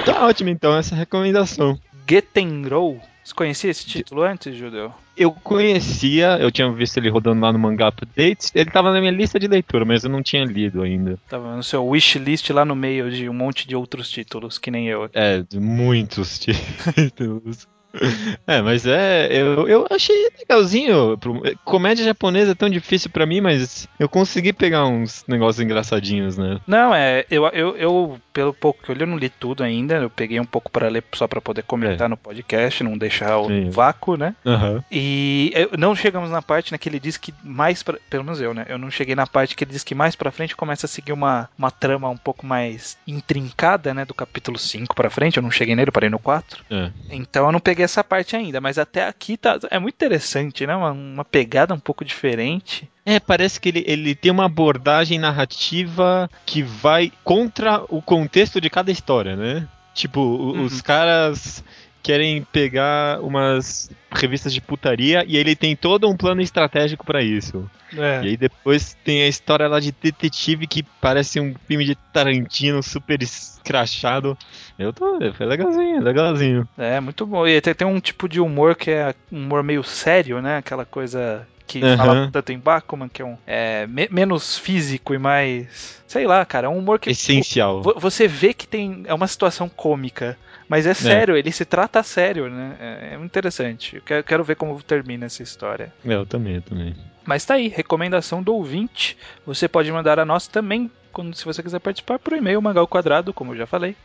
Tá 0.05 0.27
ótimo 0.27 0.51
então 0.51 0.77
essa 0.77 0.95
recomendação. 0.95 1.79
Getenrou. 2.07 3.01
Você 3.27 3.35
conhecia 3.35 3.72
esse 3.72 3.85
título 3.85 4.22
antes, 4.22 4.55
Judeu? 4.55 4.95
Eu 5.16 5.33
conhecia, 5.33 6.39
eu 6.39 6.49
tinha 6.49 6.70
visto 6.70 6.97
ele 6.97 7.09
rodando 7.09 7.41
lá 7.41 7.53
no 7.53 7.59
Manga 7.59 7.89
Updates, 7.89 8.53
ele 8.55 8.70
tava 8.70 8.93
na 8.93 9.01
minha 9.01 9.11
lista 9.11 9.37
de 9.37 9.49
leitura, 9.49 9.85
mas 9.85 10.05
eu 10.05 10.11
não 10.11 10.22
tinha 10.22 10.45
lido 10.45 10.81
ainda. 10.81 11.18
Tava 11.29 11.57
no 11.57 11.62
seu 11.64 11.85
wishlist 11.85 12.49
lá 12.51 12.64
no 12.64 12.77
meio 12.77 13.11
de 13.11 13.29
um 13.29 13.35
monte 13.35 13.66
de 13.66 13.74
outros 13.74 14.09
títulos, 14.09 14.59
que 14.59 14.70
nem 14.70 14.87
eu. 14.87 15.11
É, 15.12 15.43
de 15.43 15.59
muitos 15.59 16.39
títulos. 16.95 17.66
É, 18.47 18.63
mas 18.63 18.87
é. 18.87 19.29
Eu, 19.31 19.67
eu 19.69 19.87
achei 19.91 20.29
legalzinho. 20.39 21.19
Comédia 21.65 22.05
japonesa 22.05 22.53
é 22.53 22.55
tão 22.55 22.69
difícil 22.71 23.11
pra 23.11 23.27
mim, 23.27 23.41
mas 23.41 23.89
eu 23.99 24.09
consegui 24.09 24.53
pegar 24.53 24.87
uns 24.87 25.25
negócios 25.27 25.63
engraçadinhos, 25.65 26.37
né? 26.39 26.61
Não, 26.67 26.95
é. 26.95 27.25
Eu, 27.31 27.47
eu, 27.49 27.77
eu, 27.77 28.21
pelo 28.33 28.55
pouco 28.55 28.83
que 28.83 28.91
eu 28.91 28.95
li, 28.95 29.01
eu 29.03 29.07
não 29.07 29.17
li 29.19 29.29
tudo 29.29 29.65
ainda. 29.65 29.95
Eu 29.97 30.11
peguei 30.11 30.39
um 30.39 30.45
pouco 30.45 30.71
pra 30.71 30.89
ler 30.89 31.03
só 31.15 31.27
pra 31.27 31.41
poder 31.41 31.63
comentar 31.63 32.09
no 32.09 32.17
podcast, 32.17 32.85
não 32.85 32.97
deixar 32.97 33.39
o 33.39 33.49
Sim. 33.49 33.71
vácuo, 33.71 34.17
né? 34.17 34.35
Aham. 34.45 34.85
E 34.93 35.51
eu- 35.55 35.71
não 35.79 35.95
chegamos 35.97 36.31
na 36.31 36.43
parte 36.43 36.71
né, 36.73 36.79
que 36.79 36.89
ele 36.89 37.01
diz 37.01 37.17
que 37.17 37.35
mais 37.43 37.83
pra, 37.83 37.99
pelo 38.09 38.23
menos 38.25 38.41
eu, 38.41 38.55
né? 38.55 38.67
Eu 38.69 38.79
não 38.79 38.91
cheguei 38.91 39.15
na 39.15 39.27
parte 39.27 39.57
que 39.57 39.65
ele 39.65 39.73
diz 39.73 39.83
que 39.83 39.95
mais 39.95 40.15
pra 40.15 40.31
frente 40.31 40.55
começa 40.57 40.87
a 40.87 40.89
seguir 40.89 41.13
uma, 41.13 41.49
uma 41.59 41.71
trama 41.71 42.09
um 42.09 42.17
pouco 42.17 42.47
mais 42.47 42.97
intrincada, 43.07 43.93
né? 43.93 44.05
Do 44.05 44.15
capítulo 44.15 44.59
5 44.59 44.95
pra 44.95 45.11
frente. 45.11 45.37
Eu 45.37 45.43
não 45.43 45.51
cheguei 45.51 45.75
nele, 45.75 45.89
eu 45.89 45.93
parei 45.93 46.11
no 46.11 46.19
4. 46.19 46.63
É. 46.71 46.91
Então 47.11 47.47
eu 47.47 47.53
não 47.53 47.61
peguei 47.61 47.85
essa 47.87 48.05
parte 48.05 48.37
ainda, 48.37 48.61
mas 48.61 48.76
até 48.78 49.07
aqui 49.07 49.37
tá, 49.37 49.59
é 49.70 49.78
muito 49.78 49.95
interessante, 49.95 50.66
né? 50.66 50.76
Uma, 50.76 50.93
uma 50.93 51.24
pegada 51.24 51.72
um 51.74 51.78
pouco 51.80 52.05
diferente. 52.05 52.89
É, 53.05 53.18
parece 53.18 53.59
que 53.59 53.68
ele, 53.70 53.84
ele 53.87 54.14
tem 54.14 54.30
uma 54.30 54.45
abordagem 54.45 55.18
narrativa 55.18 56.28
que 56.45 56.62
vai 56.62 57.11
contra 57.24 57.82
o 57.89 58.03
contexto 58.03 58.61
de 58.61 58.68
cada 58.68 58.91
história, 58.93 59.34
né? 59.37 59.66
Tipo, 59.95 60.20
Uhum. 60.20 60.64
os 60.64 60.82
caras 60.82 61.64
querem 62.07 62.43
pegar 62.53 63.21
umas 63.21 63.91
revistas 64.13 64.55
de 64.55 64.61
putaria 64.61 65.25
e 65.27 65.37
ele 65.37 65.57
tem 65.57 65.75
todo 65.75 66.09
um 66.09 66.17
plano 66.17 66.41
estratégico 66.41 67.05
pra 67.05 67.21
isso. 67.21 67.69
É. 67.99 68.23
E 68.23 68.29
aí 68.29 68.37
depois 68.37 68.97
tem 69.05 69.23
a 69.25 69.29
história 69.29 69.67
lá 69.67 69.81
de 69.81 69.91
detetive 69.91 70.69
que 70.69 70.85
parece 71.01 71.41
um 71.41 71.53
filme 71.67 71.85
de 71.85 71.97
Tarantino 72.13 72.81
super 72.81 73.21
escrachado. 73.21 74.39
Eu 74.79 74.93
tô, 74.93 75.19
foi 75.33 75.47
legalzinho, 75.47 76.01
legalzinho. 76.01 76.69
É, 76.79 77.01
muito 77.01 77.27
bom. 77.27 77.45
E 77.47 77.61
tem, 77.61 77.75
tem 77.75 77.87
um 77.87 77.99
tipo 77.99 78.29
de 78.29 78.41
humor 78.41 78.77
que 78.77 78.91
é 78.93 79.13
um 79.33 79.39
humor 79.39 79.65
meio 79.65 79.83
sério, 79.83 80.41
né? 80.41 80.59
Aquela 80.59 80.85
coisa 80.85 81.47
que 81.67 81.83
Aham. 81.83 81.97
fala 81.97 82.31
tanto 82.33 82.53
em 82.53 82.59
Bakuman, 82.61 83.09
que 83.09 83.21
é 83.21 83.25
um 83.25 83.37
é, 83.45 83.85
me- 83.89 84.09
menos 84.13 84.57
físico 84.57 85.13
e 85.13 85.19
mais. 85.19 86.01
Sei 86.07 86.25
lá, 86.25 86.45
cara, 86.45 86.67
é 86.69 86.71
um 86.71 86.79
humor 86.79 87.01
que. 87.01 87.11
Essencial. 87.11 87.83
vo- 87.83 87.97
Você 87.99 88.29
vê 88.29 88.55
que 88.55 88.69
tem. 88.69 89.03
É 89.07 89.13
uma 89.13 89.27
situação 89.27 89.69
cômica. 89.69 90.39
Mas 90.69 90.87
é 90.87 90.95
sério, 90.95 91.37
ele 91.37 91.53
se 91.53 91.64
trata 91.64 92.01
a 92.01 92.03
sério, 92.03 92.49
né? 92.51 92.77
É, 92.81 93.14
é 93.14 93.25
interessante. 93.25 93.97
Eu 93.97 94.03
quero, 94.03 94.25
quero 94.25 94.45
ver 94.45 94.57
como 94.57 94.83
termina 94.83 95.27
essa 95.27 95.43
história. 95.43 95.93
É, 96.05 96.14
Eu 96.14 96.27
também, 96.27 96.57
eu 96.57 96.62
também. 96.62 96.95
Mas 97.25 97.45
tá 97.45 97.55
aí, 97.55 97.69
recomendação 97.69 98.43
do 98.43 98.55
ouvinte. 98.55 99.17
Você 99.45 99.69
pode 99.69 99.91
mandar 99.91 100.19
a 100.19 100.25
nós 100.25 100.47
também, 100.47 100.91
quando, 101.12 101.35
se 101.35 101.45
você 101.45 101.62
quiser 101.62 101.81
participar, 101.81 102.19
por 102.19 102.33
e-mail 102.33 102.61
mangalquadrado, 102.62 103.33
como 103.33 103.53
eu 103.53 103.59
já 103.59 103.67
falei, 103.67 103.97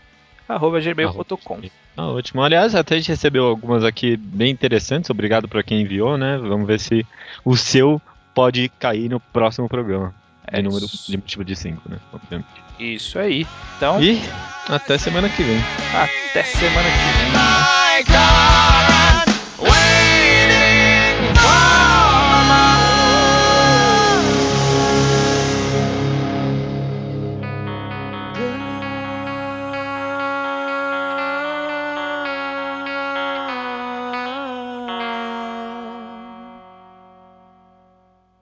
arroba 0.48 0.80
gmail.com. 0.80 1.62
Ah, 1.96 2.08
ótimo. 2.08 2.42
Aliás, 2.44 2.74
até 2.74 2.96
a 2.96 2.98
gente 2.98 3.10
recebeu 3.10 3.46
algumas 3.46 3.84
aqui 3.84 4.16
bem 4.18 4.52
interessantes. 4.52 5.10
Obrigado 5.10 5.48
pra 5.48 5.64
quem 5.64 5.82
enviou, 5.82 6.18
né? 6.18 6.38
Vamos 6.38 6.68
ver 6.68 6.80
se 6.80 7.06
o 7.44 7.56
seu 7.56 8.02
pode 8.34 8.70
cair 8.80 9.10
no 9.10 9.20
próximo 9.20 9.68
programa. 9.68 10.14
É 10.52 10.62
número 10.62 10.86
de 10.88 11.18
múltiplo 11.18 11.46
de 11.46 11.56
5, 11.56 11.82
né? 11.90 11.98
Obviamente. 12.12 12.48
Isso 12.80 13.18
aí. 13.20 13.46
Então, 13.78 14.02
E 14.02 14.22
até 14.70 14.98
semana 14.98 15.30
que 15.30 15.44
vem. 15.44 15.58
até 15.94 16.44
semana 16.44 16.90
que 16.90 16.98
vem. 17.22 17.32
My 17.32 18.04
God. 18.06 18.71